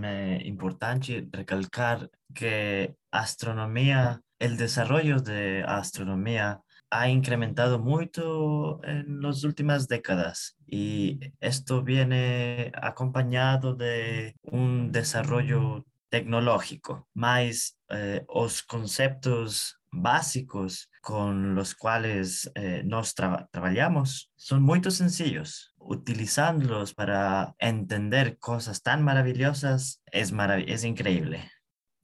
importante 0.45 1.27
recalcar 1.33 2.11
que 2.35 2.95
astronomía, 3.11 4.21
el 4.39 4.59
desarrollo 4.59 5.21
de 5.21 5.65
astronomía 5.67 6.61
ha 6.91 7.09
incrementado 7.09 7.79
mucho 7.79 8.85
en 8.85 9.23
las 9.23 9.45
últimas 9.45 9.89
décadas 9.89 10.59
y 10.67 11.21
esto 11.41 11.83
viene 11.83 12.71
acompañado 12.75 13.75
de 13.77 14.37
un 14.43 14.93
desarrollo 14.93 15.87
tecnológico, 16.11 17.09
más 17.15 17.79
eh, 17.89 18.27
los 18.29 18.63
conceptos 18.63 19.80
básicos 19.93 20.91
con 21.03 21.55
los 21.55 21.75
cuales 21.75 22.51
eh, 22.55 22.83
nos 22.85 23.15
trabajamos 23.15 24.31
son 24.37 24.63
muy 24.63 24.81
sencillos. 24.91 25.75
Utilizándolos 25.79 26.95
para 26.95 27.55
entender 27.59 28.39
cosas 28.39 28.83
tan 28.83 29.03
maravillosas 29.03 30.03
es, 30.13 30.33
es 30.67 30.85
increíble. 30.85 31.51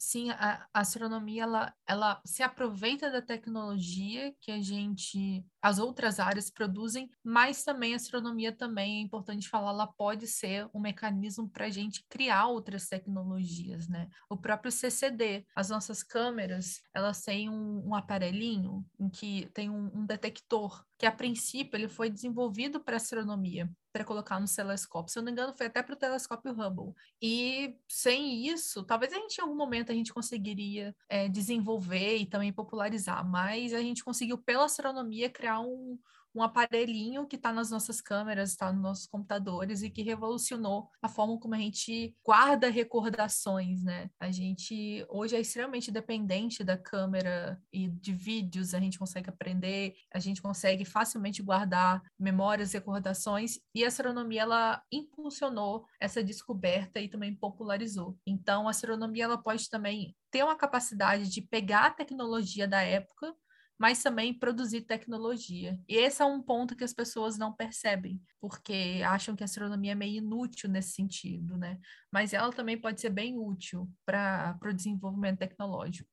sim, 0.07 0.31
a, 0.31 0.69
astronomia 0.73 1.43
ela, 1.45 1.75
ela 1.87 2.21
se 2.25 2.43
aproveita 2.43 3.11
da 3.11 3.21
tecnologia 3.21 4.33
que 4.41 4.53
a 4.53 4.63
gente, 4.63 5.45
as 5.67 5.81
outras 5.81 6.21
áreas 6.21 6.49
produzem, 6.49 7.11
mas 7.25 7.65
também 7.65 7.93
a 7.93 7.97
astronomia 7.97 8.53
também 8.53 8.99
é 8.99 9.01
importante 9.01 9.49
falar, 9.49 9.71
ela 9.71 9.89
pode 9.89 10.29
ser 10.29 10.69
um 10.73 10.79
mecanismo 10.79 11.49
para 11.49 11.67
a 11.67 11.71
gente 11.71 12.05
criar 12.09 12.47
outras 12.47 12.87
tecnologias, 12.87 13.89
né? 13.89 14.09
O 14.31 14.37
próprio 14.37 14.71
CCD, 14.71 15.45
as 15.57 15.69
nossas 15.69 16.05
câmeras, 16.05 16.81
elas 16.95 17.21
têm 17.21 17.51
um, 17.51 17.83
um 17.85 17.97
aparelhinho 17.97 18.87
em 18.97 19.09
que 19.09 19.51
tem 19.53 19.69
um, 19.69 19.91
um 19.93 20.07
detector 20.07 20.87
que 20.99 21.07
a 21.07 21.13
princípio 21.13 21.77
ele 21.77 21.89
foi 21.89 22.09
desenvolvido 22.09 22.81
para 22.81 22.97
astronomia, 22.97 23.69
para 23.93 24.05
colocar 24.05 24.41
no 24.41 24.47
telescópio. 24.47 25.13
Se 25.13 25.19
eu 25.19 25.23
não 25.23 25.27
me 25.27 25.33
engano, 25.33 25.55
foi 25.57 25.67
até 25.67 25.83
para 25.83 25.95
o 25.95 25.99
telescópio 25.99 26.53
Hubble. 26.53 26.95
E 27.21 27.77
sem 27.89 28.47
isso, 28.47 28.83
talvez 28.85 29.13
a 29.13 29.17
gente 29.17 29.39
em 29.39 29.43
algum 29.43 29.57
momento 29.57 29.93
a 29.93 29.95
gente 29.95 30.13
conseguiria 30.13 30.95
é, 31.09 31.29
desenvolver 31.29 32.17
e 32.17 32.27
também 32.27 32.53
popularizar, 32.53 33.27
mas 33.29 33.75
a 33.75 33.81
gente 33.81 34.03
conseguiu 34.03 34.39
pela 34.39 34.65
astronomia 34.65 35.29
criar 35.29 35.56
um, 35.59 35.99
um 36.37 36.43
aparelhinho 36.43 37.27
que 37.27 37.37
está 37.37 37.51
nas 37.51 37.71
nossas 37.71 38.01
câmeras, 38.03 38.51
está 38.51 38.71
nos 38.71 38.83
nossos 38.83 39.07
computadores 39.07 39.83
e 39.83 39.89
que 39.89 40.03
revolucionou 40.03 40.91
a 41.01 41.09
forma 41.09 41.39
como 41.39 41.55
a 41.55 41.59
gente 41.59 42.15
guarda 42.23 42.69
recordações, 42.69 43.83
né? 43.83 44.11
A 44.21 44.31
gente 44.31 45.07
hoje 45.09 45.35
é 45.35 45.41
extremamente 45.41 45.91
dependente 45.91 46.63
da 46.63 46.77
câmera 46.77 47.59
e 47.73 47.89
de 47.89 48.13
vídeos, 48.13 48.75
a 48.75 48.81
gente 48.81 48.99
consegue 48.99 49.31
aprender, 49.31 49.95
a 50.13 50.19
gente 50.19 50.43
consegue 50.43 50.85
facilmente 50.85 51.43
guardar 51.43 52.03
memórias, 52.19 52.73
recordações 52.75 53.59
e 53.75 53.83
a 53.83 53.89
astronomia 53.89 54.43
ela 54.43 54.83
impulsionou 54.93 55.87
essa 55.99 56.23
descoberta 56.23 57.01
e 57.01 57.09
também 57.09 57.35
popularizou. 57.35 58.15
Então 58.27 58.67
a 58.67 58.73
astronomia 58.73 59.25
ela 59.25 59.43
pode 59.43 59.71
também 59.71 60.15
ter 60.31 60.43
uma 60.43 60.55
capacidade 60.55 61.31
de 61.31 61.41
pegar 61.41 61.87
a 61.87 61.91
tecnologia 61.91 62.69
da 62.69 62.83
época 62.83 63.35
mas 63.79 64.03
também 64.03 64.33
produzir 64.39 64.83
tecnologia. 64.83 65.79
E 65.89 65.97
esse 65.97 66.23
é 66.23 66.25
um 66.25 66.43
ponto 66.43 66.77
que 66.77 66.85
as 66.85 66.93
pessoas 66.93 67.37
não 67.39 67.53
percebem, 67.55 68.21
porque 68.41 69.03
acham 69.05 69.37
que 69.37 69.43
a 69.43 69.47
astronomia 69.47 69.93
é 69.93 69.95
meio 69.95 70.19
inútil 70.19 70.71
nesse 70.71 70.93
sentido, 70.93 71.57
né? 71.57 71.79
Mas 72.11 72.33
ela 72.33 72.53
também 72.53 72.81
pode 72.81 73.01
ser 73.01 73.11
bem 73.11 73.39
útil 73.39 73.91
para 74.05 74.59
o 74.65 74.73
desenvolvimento 74.73 75.39
tecnológico. 75.39 76.09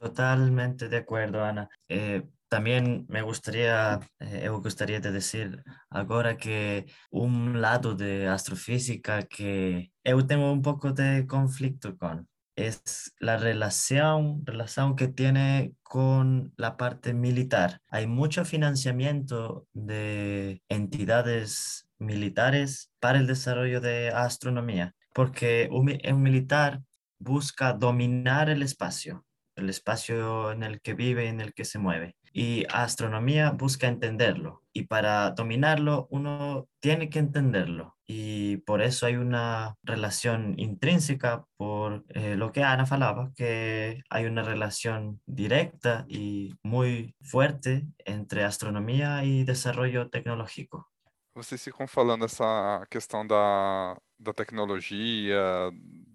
Totalmente 0.00 0.88
de 0.88 0.96
acordo, 0.96 1.38
Ana. 1.38 1.68
Eh, 1.88 2.22
também 2.48 3.06
me 3.08 3.22
gostaria, 3.22 3.98
eh, 4.20 4.46
eu 4.46 4.60
gostaria 4.60 5.00
de 5.00 5.10
dizer 5.10 5.62
agora 5.90 6.36
que 6.36 6.84
um 7.12 7.54
lado 7.58 7.94
de 7.94 8.26
astrofísica 8.26 9.24
que 9.26 9.90
eu 10.04 10.26
tenho 10.26 10.52
um 10.52 10.60
pouco 10.62 10.92
de 10.92 11.24
conflito 11.26 11.96
com 11.96 12.24
es 12.56 13.14
la 13.18 13.36
relación, 13.36 14.44
relación 14.46 14.96
que 14.96 15.08
tiene 15.08 15.72
con 15.82 16.52
la 16.56 16.76
parte 16.76 17.14
militar. 17.14 17.80
Hay 17.88 18.06
mucho 18.06 18.44
financiamiento 18.44 19.66
de 19.72 20.62
entidades 20.68 21.88
militares 21.98 22.92
para 23.00 23.18
el 23.18 23.26
desarrollo 23.26 23.80
de 23.80 24.10
astronomía, 24.10 24.94
porque 25.12 25.68
un, 25.70 26.22
militar 26.22 26.82
busca 27.18 27.72
dominar 27.72 28.50
el 28.50 28.62
espacio, 28.62 29.24
el 29.56 29.70
espacio 29.70 30.52
en 30.52 30.62
el 30.62 30.80
que 30.80 30.94
vive, 30.94 31.28
en 31.28 31.40
el 31.40 31.54
que 31.54 31.64
se 31.64 31.78
mueve 31.78 32.16
y 32.34 32.66
astronomía 32.68 33.52
busca 33.52 33.86
entenderlo. 33.86 34.62
Y 34.72 34.82
para 34.82 35.30
dominarlo 35.30 36.08
uno 36.10 36.68
tiene 36.80 37.08
que 37.08 37.20
entenderlo. 37.20 37.96
Y 38.06 38.58
por 38.58 38.82
eso 38.82 39.06
hay 39.06 39.16
una 39.16 39.76
relación 39.82 40.54
intrínseca 40.58 41.46
por 41.56 42.04
eh, 42.08 42.34
lo 42.36 42.52
que 42.52 42.62
Ana 42.62 42.84
falaba, 42.84 43.32
que 43.36 44.02
hay 44.10 44.26
una 44.26 44.42
relación 44.42 45.22
directa 45.24 46.04
y 46.08 46.52
muy 46.62 47.14
fuerte 47.22 47.86
entre 48.04 48.44
astronomia 48.44 49.22
e 49.24 49.44
desenvolvimento 49.44 50.10
tecnológico. 50.10 50.90
Vocês 51.34 51.64
ficam 51.64 51.86
falando 51.88 52.24
essa 52.26 52.86
questão 52.88 53.26
da, 53.26 53.96
da 54.20 54.32
tecnologia, 54.32 55.40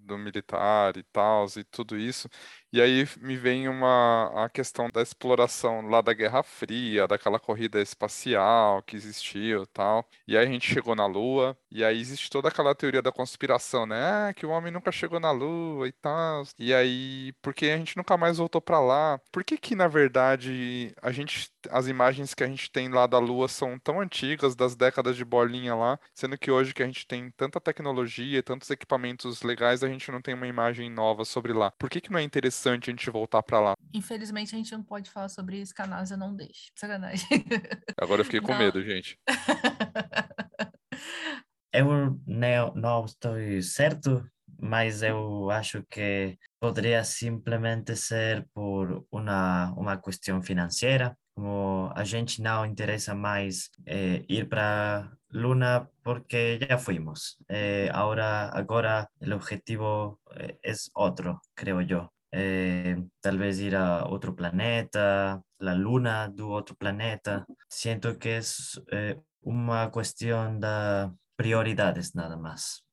do 0.10 0.18
militar 0.18 0.98
e 0.98 1.04
tal, 1.04 1.46
e 1.58 1.64
tudo 1.64 1.98
isso. 1.98 2.28
E 2.72 2.82
aí 2.82 3.06
me 3.20 3.36
vem 3.38 3.68
uma 3.68 4.46
a 4.46 4.50
questão 4.50 4.90
da 4.90 5.02
exploração 5.02 5.82
lá 5.90 6.02
da 6.02 6.14
Guerra 6.14 6.44
Fria, 6.44 7.08
daquela 7.08 7.40
corrida 7.40 7.82
espacial 7.82 8.84
que 8.84 8.96
existiu, 8.96 9.66
tal. 9.68 10.08
E 10.28 10.38
aí 10.38 10.46
a 10.46 10.50
gente 10.50 10.72
chegou 10.72 10.96
na 10.96 11.06
Lua, 11.06 11.58
e 11.72 11.84
aí 11.84 12.00
existe 12.00 12.30
toda 12.30 12.50
aquela 12.50 12.76
teoria 12.76 13.02
da 13.02 13.12
conspiração, 13.12 13.86
né? 13.86 14.30
Ah, 14.30 14.34
que 14.34 14.46
o 14.46 14.50
homem 14.50 14.72
nunca 14.72 14.92
chegou 14.92 15.20
na 15.20 15.32
Lua 15.32 15.88
e 15.88 15.92
tal. 15.92 16.44
E 16.60 16.74
aí, 16.74 17.34
porque 17.42 17.68
a 17.68 17.78
gente 17.78 17.98
nunca 17.98 18.18
mais 18.18 18.38
voltou 18.38 18.62
para 18.62 18.80
lá? 18.80 19.20
Por 19.32 19.44
que 19.44 19.58
que 19.58 19.76
na 19.76 19.88
verdade 19.88 20.94
a 21.02 21.12
gente 21.12 21.52
as 21.72 21.88
imagens 21.88 22.34
que 22.34 22.44
a 22.44 22.48
gente 22.48 22.72
tem 22.72 22.90
lá 22.90 23.08
da 23.08 23.18
Lua 23.20 23.48
são 23.48 23.78
tão 23.80 24.00
antigas, 24.00 24.56
das 24.56 24.76
décadas 24.76 25.16
de 25.18 25.26
bolinha 25.26 25.76
lá, 25.76 26.00
sendo 26.14 26.38
que 26.38 26.52
hoje 26.52 26.74
que 26.74 26.84
a 26.84 26.86
gente 26.86 27.06
tem 27.08 27.32
tanta 27.32 27.60
tecnologia, 27.60 28.44
tantos 28.44 28.70
equipamentos 28.70 29.42
legais, 29.42 29.84
a 29.84 29.88
gente 29.90 29.99
não 30.08 30.22
tem 30.22 30.34
uma 30.34 30.48
imagem 30.48 30.90
nova 30.90 31.26
sobre 31.26 31.54
lá. 31.54 31.72
Por 31.72 31.90
que 31.90 32.00
que 32.00 32.12
não 32.12 32.20
é 32.20 32.24
interessante 32.24 32.90
a 32.90 32.92
gente 32.92 33.10
voltar 33.10 33.44
para 33.44 33.60
lá. 33.60 33.74
Infelizmente 33.94 34.56
a 34.56 34.58
gente 34.58 34.72
não 34.72 34.84
pode 34.84 35.10
falar 35.10 35.30
sobre 35.30 35.62
isso, 35.62 35.74
a 35.78 35.88
NASA 35.88 36.16
não 36.16 36.36
deixa. 36.36 36.72
Sacanagem. 36.76 37.28
Agora 38.00 38.22
eu 38.22 38.26
fiquei 38.26 38.42
com 38.42 38.52
não. 38.52 38.60
medo, 38.60 38.84
gente. 38.84 39.18
eu 41.74 42.20
não, 42.26 42.74
não 42.76 43.06
estou 43.06 43.34
certo, 43.62 44.24
mas 44.60 45.02
eu 45.02 45.50
acho 45.50 45.84
que 45.90 46.38
poderia 46.60 47.04
simplesmente 47.04 47.96
ser 47.96 48.48
por 48.54 49.06
uma, 49.12 49.72
uma 49.72 49.98
questão 49.98 50.42
financeira, 50.42 51.18
como 51.36 51.92
a 51.96 52.04
gente 52.04 52.42
não 52.42 52.66
interessa 52.66 53.16
mais 53.16 53.70
eh, 53.86 54.24
ir 54.28 54.48
para 54.48 55.12
Luna 55.30 55.90
porque 56.04 56.60
ya 56.60 56.78
fuimos. 56.78 57.38
Eh, 57.48 57.90
ahora, 57.94 58.50
agora 58.50 59.10
el 59.20 59.34
objetivo 59.34 60.20
eh, 60.36 60.60
es 60.62 60.92
otro, 60.94 61.42
creo 61.54 61.82
yo. 61.82 62.14
Eh, 62.32 62.96
tal 63.22 63.38
vez 63.38 63.60
ir 63.60 63.76
a 63.76 64.06
otro 64.06 64.36
planeta, 64.36 65.42
la 65.60 65.74
luna 65.76 66.28
de 66.30 66.44
otro 66.44 66.76
planeta. 66.76 67.46
Siento 67.68 68.18
que 68.18 68.38
es 68.38 68.82
eh, 68.92 69.20
uma 69.42 69.92
questão 69.92 70.60
de 70.60 71.12
prioridades 71.36 72.14
nada 72.14 72.38
mais. 72.38 72.84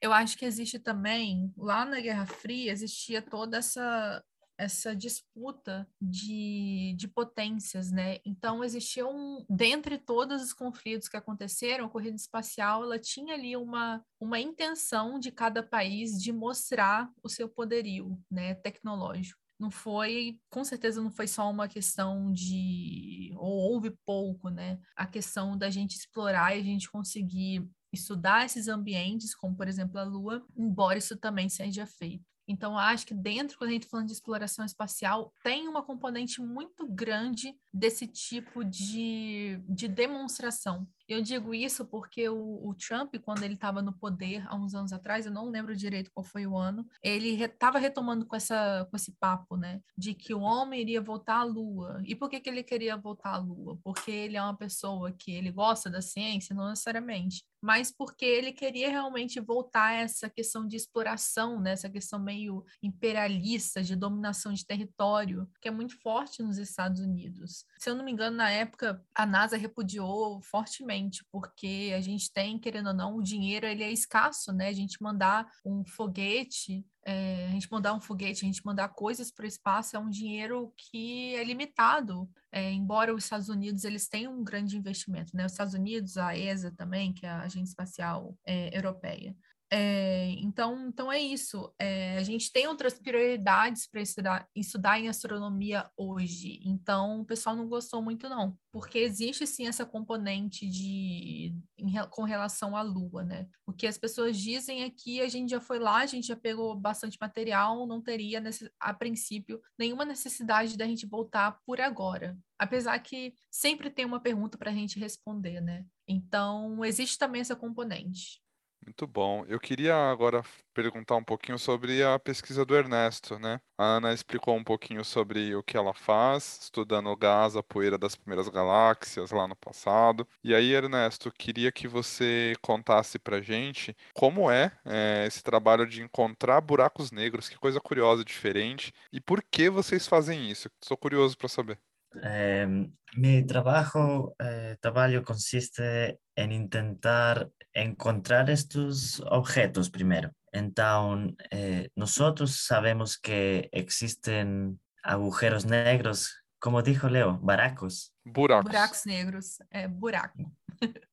Eu 0.00 0.12
acho 0.12 0.36
que 0.36 0.44
existe 0.44 0.78
também, 0.78 1.50
lá 1.56 1.84
na 1.84 1.98
Guerra 2.00 2.26
Fria, 2.26 2.72
existia 2.72 3.22
toda 3.22 3.58
essa 3.58 4.22
essa 4.58 4.94
disputa 4.94 5.88
de, 6.00 6.94
de 6.96 7.08
potências, 7.08 7.90
né? 7.90 8.18
Então 8.24 8.62
existia 8.62 9.06
um, 9.06 9.44
dentre 9.48 9.98
todos 9.98 10.42
os 10.42 10.52
conflitos 10.52 11.08
que 11.08 11.16
aconteceram, 11.16 11.86
a 11.86 11.90
corrida 11.90 12.16
espacial 12.16 12.84
ela 12.84 12.98
tinha 12.98 13.34
ali 13.34 13.56
uma, 13.56 14.04
uma 14.20 14.38
intenção 14.38 15.18
de 15.18 15.30
cada 15.30 15.62
país 15.62 16.20
de 16.20 16.32
mostrar 16.32 17.10
o 17.22 17.28
seu 17.28 17.48
poderio, 17.48 18.18
né, 18.30 18.54
tecnológico. 18.54 19.40
não 19.58 19.70
foi, 19.70 20.38
com 20.50 20.64
certeza 20.64 21.00
não 21.00 21.10
foi 21.10 21.26
só 21.28 21.48
uma 21.50 21.68
questão 21.68 22.32
de, 22.32 23.32
ou 23.36 23.72
houve 23.72 23.90
pouco, 24.04 24.50
né? 24.50 24.78
A 24.96 25.06
questão 25.06 25.56
da 25.56 25.70
gente 25.70 25.96
explorar 25.96 26.56
e 26.56 26.60
a 26.60 26.62
gente 26.62 26.90
conseguir 26.90 27.68
estudar 27.92 28.44
esses 28.44 28.68
ambientes, 28.68 29.34
como 29.34 29.56
por 29.56 29.68
exemplo 29.68 29.98
a 29.98 30.02
Lua, 30.04 30.44
embora 30.56 30.98
isso 30.98 31.16
também 31.16 31.48
seja 31.48 31.86
feito. 31.86 32.33
Então, 32.46 32.78
acho 32.78 33.06
que 33.06 33.14
dentro, 33.14 33.56
quando 33.56 33.70
a 33.70 33.72
gente 33.72 33.82
está 33.82 33.90
falando 33.92 34.06
de 34.06 34.12
exploração 34.12 34.64
espacial, 34.64 35.32
tem 35.42 35.66
uma 35.66 35.82
componente 35.82 36.40
muito 36.40 36.86
grande 36.86 37.54
desse 37.72 38.06
tipo 38.06 38.64
de, 38.64 39.58
de 39.68 39.88
demonstração. 39.88 40.86
Eu 41.08 41.20
digo 41.20 41.54
isso 41.54 41.84
porque 41.84 42.28
o, 42.28 42.68
o 42.68 42.74
Trump, 42.74 43.14
quando 43.22 43.42
ele 43.42 43.54
estava 43.54 43.82
no 43.82 43.92
poder 43.92 44.44
há 44.48 44.56
uns 44.56 44.74
anos 44.74 44.92
atrás, 44.92 45.26
eu 45.26 45.32
não 45.32 45.50
lembro 45.50 45.76
direito 45.76 46.10
qual 46.12 46.24
foi 46.24 46.46
o 46.46 46.56
ano, 46.56 46.86
ele 47.02 47.42
estava 47.42 47.78
re, 47.78 47.84
retomando 47.84 48.26
com, 48.26 48.34
essa, 48.34 48.86
com 48.90 48.96
esse 48.96 49.12
papo, 49.12 49.56
né, 49.56 49.80
de 49.96 50.14
que 50.14 50.34
o 50.34 50.40
homem 50.40 50.80
iria 50.80 51.00
voltar 51.00 51.36
à 51.36 51.44
Lua. 51.44 52.02
E 52.04 52.16
por 52.16 52.28
que, 52.28 52.40
que 52.40 52.48
ele 52.48 52.62
queria 52.62 52.96
voltar 52.96 53.34
à 53.34 53.36
Lua? 53.38 53.78
Porque 53.84 54.10
ele 54.10 54.36
é 54.36 54.42
uma 54.42 54.56
pessoa 54.56 55.12
que 55.12 55.30
ele 55.30 55.52
gosta 55.52 55.90
da 55.90 56.00
ciência? 56.00 56.54
Não 56.54 56.68
necessariamente 56.68 57.44
mas 57.64 57.90
porque 57.90 58.26
ele 58.26 58.52
queria 58.52 58.90
realmente 58.90 59.40
voltar 59.40 59.86
a 59.86 59.94
essa 59.94 60.28
questão 60.28 60.68
de 60.68 60.76
exploração, 60.76 61.58
né? 61.58 61.72
essa 61.72 61.88
questão 61.88 62.18
meio 62.18 62.62
imperialista, 62.82 63.82
de 63.82 63.96
dominação 63.96 64.52
de 64.52 64.66
território, 64.66 65.48
que 65.62 65.68
é 65.68 65.70
muito 65.70 65.98
forte 66.02 66.42
nos 66.42 66.58
Estados 66.58 67.00
Unidos. 67.00 67.64
Se 67.78 67.88
eu 67.88 67.94
não 67.94 68.04
me 68.04 68.12
engano, 68.12 68.36
na 68.36 68.50
época, 68.50 69.02
a 69.14 69.24
NASA 69.24 69.56
repudiou 69.56 70.42
fortemente, 70.42 70.93
porque 71.30 71.92
a 71.96 72.00
gente 72.00 72.32
tem, 72.32 72.58
querendo 72.58 72.88
ou 72.88 72.94
não, 72.94 73.16
o 73.16 73.22
dinheiro 73.22 73.66
ele 73.66 73.82
é 73.82 73.90
escasso, 73.90 74.52
né? 74.52 74.68
A 74.68 74.72
gente 74.72 75.02
mandar 75.02 75.46
um 75.64 75.84
foguete 75.84 76.84
é, 77.06 77.46
a 77.46 77.50
gente 77.50 77.70
mandar 77.70 77.92
um 77.92 78.00
foguete, 78.00 78.44
a 78.44 78.46
gente 78.46 78.64
mandar 78.64 78.88
coisas 78.88 79.30
para 79.30 79.44
o 79.44 79.48
espaço 79.48 79.94
é 79.94 79.98
um 79.98 80.08
dinheiro 80.08 80.72
que 80.76 81.34
é 81.36 81.44
limitado. 81.44 82.28
É, 82.50 82.72
embora 82.72 83.14
os 83.14 83.24
Estados 83.24 83.48
Unidos 83.48 83.84
eles 83.84 84.08
tenham 84.08 84.38
um 84.38 84.44
grande 84.44 84.76
investimento, 84.76 85.36
né? 85.36 85.44
Os 85.44 85.52
Estados 85.52 85.74
Unidos, 85.74 86.16
a 86.16 86.36
ESA 86.36 86.70
também, 86.70 87.12
que 87.12 87.26
é 87.26 87.28
a 87.28 87.42
Agência 87.42 87.72
Espacial 87.72 88.36
é, 88.46 88.76
Europeia, 88.76 89.36
é, 89.76 90.30
então, 90.38 90.86
então 90.86 91.10
é 91.10 91.18
isso. 91.18 91.74
É, 91.80 92.16
a 92.16 92.22
gente 92.22 92.52
tem 92.52 92.68
outras 92.68 92.96
prioridades 92.96 93.88
para 93.88 94.00
estudar, 94.00 94.48
estudar 94.54 95.00
em 95.00 95.08
astronomia 95.08 95.90
hoje. 95.96 96.60
Então, 96.64 97.22
o 97.22 97.24
pessoal 97.24 97.56
não 97.56 97.68
gostou 97.68 98.00
muito, 98.00 98.28
não. 98.28 98.56
Porque 98.70 99.00
existe 99.00 99.44
sim 99.48 99.66
essa 99.66 99.84
componente 99.84 100.68
de 100.68 101.56
em, 101.76 101.92
com 102.08 102.22
relação 102.22 102.76
à 102.76 102.82
Lua, 102.82 103.24
né? 103.24 103.48
O 103.66 103.72
que 103.72 103.88
as 103.88 103.98
pessoas 103.98 104.38
dizem 104.38 104.84
é 104.84 104.90
que 104.90 105.20
a 105.20 105.28
gente 105.28 105.50
já 105.50 105.60
foi 105.60 105.80
lá, 105.80 105.96
a 106.02 106.06
gente 106.06 106.28
já 106.28 106.36
pegou 106.36 106.76
bastante 106.76 107.18
material, 107.20 107.84
não 107.84 108.00
teria, 108.00 108.40
a 108.78 108.94
princípio, 108.94 109.60
nenhuma 109.76 110.04
necessidade 110.04 110.76
da 110.76 110.86
gente 110.86 111.04
voltar 111.04 111.58
por 111.66 111.80
agora. 111.80 112.38
Apesar 112.56 112.96
que 113.00 113.34
sempre 113.50 113.90
tem 113.90 114.04
uma 114.04 114.20
pergunta 114.20 114.56
para 114.56 114.70
a 114.70 114.74
gente 114.74 115.00
responder, 115.00 115.60
né? 115.60 115.84
Então, 116.06 116.84
existe 116.84 117.18
também 117.18 117.40
essa 117.40 117.56
componente. 117.56 118.43
Muito 118.86 119.06
bom. 119.06 119.44
Eu 119.48 119.58
queria 119.58 119.94
agora 120.10 120.42
perguntar 120.74 121.16
um 121.16 121.24
pouquinho 121.24 121.58
sobre 121.58 122.02
a 122.02 122.18
pesquisa 122.18 122.66
do 122.66 122.76
Ernesto, 122.76 123.38
né? 123.38 123.58
A 123.78 123.84
Ana 123.96 124.12
explicou 124.12 124.54
um 124.54 124.62
pouquinho 124.64 125.02
sobre 125.04 125.54
o 125.56 125.62
que 125.62 125.76
ela 125.76 125.94
faz, 125.94 126.58
estudando 126.64 127.06
o 127.08 127.16
gás, 127.16 127.56
a 127.56 127.62
poeira 127.62 127.96
das 127.96 128.14
primeiras 128.14 128.46
galáxias 128.48 129.30
lá 129.30 129.48
no 129.48 129.56
passado. 129.56 130.28
E 130.42 130.54
aí, 130.54 130.72
Ernesto, 130.74 131.32
queria 131.32 131.72
que 131.72 131.88
você 131.88 132.52
contasse 132.60 133.18
pra 133.18 133.40
gente 133.40 133.96
como 134.12 134.50
é, 134.50 134.70
é 134.84 135.24
esse 135.26 135.42
trabalho 135.42 135.86
de 135.86 136.02
encontrar 136.02 136.60
buracos 136.60 137.10
negros, 137.10 137.48
que 137.48 137.56
coisa 137.58 137.80
curiosa 137.80 138.22
diferente, 138.24 138.92
e 139.10 139.18
por 139.20 139.42
que 139.50 139.70
vocês 139.70 140.06
fazem 140.06 140.50
isso? 140.50 140.68
Estou 140.82 140.96
curioso 140.98 141.38
para 141.38 141.48
saber. 141.48 141.93
Eh, 142.22 142.88
mi 143.16 143.46
trabajo, 143.46 144.34
eh, 144.38 144.76
trabajo 144.80 145.22
consiste 145.22 146.20
en 146.36 146.52
intentar 146.52 147.48
encontrar 147.72 148.50
estos 148.50 149.22
objetos 149.30 149.90
primero. 149.90 150.32
Entonces, 150.52 151.36
eh, 151.50 151.90
nosotros 151.96 152.56
sabemos 152.56 153.18
que 153.18 153.68
existen 153.72 154.80
agujeros 155.02 155.66
negros, 155.66 156.42
como 156.60 156.82
dijo 156.82 157.08
Leo, 157.08 157.38
baracos. 157.42 158.14
Buracos. 158.24 158.64
Buracos 158.64 159.06
negros, 159.06 159.58
eh, 159.70 159.88
buraco. 159.90 160.52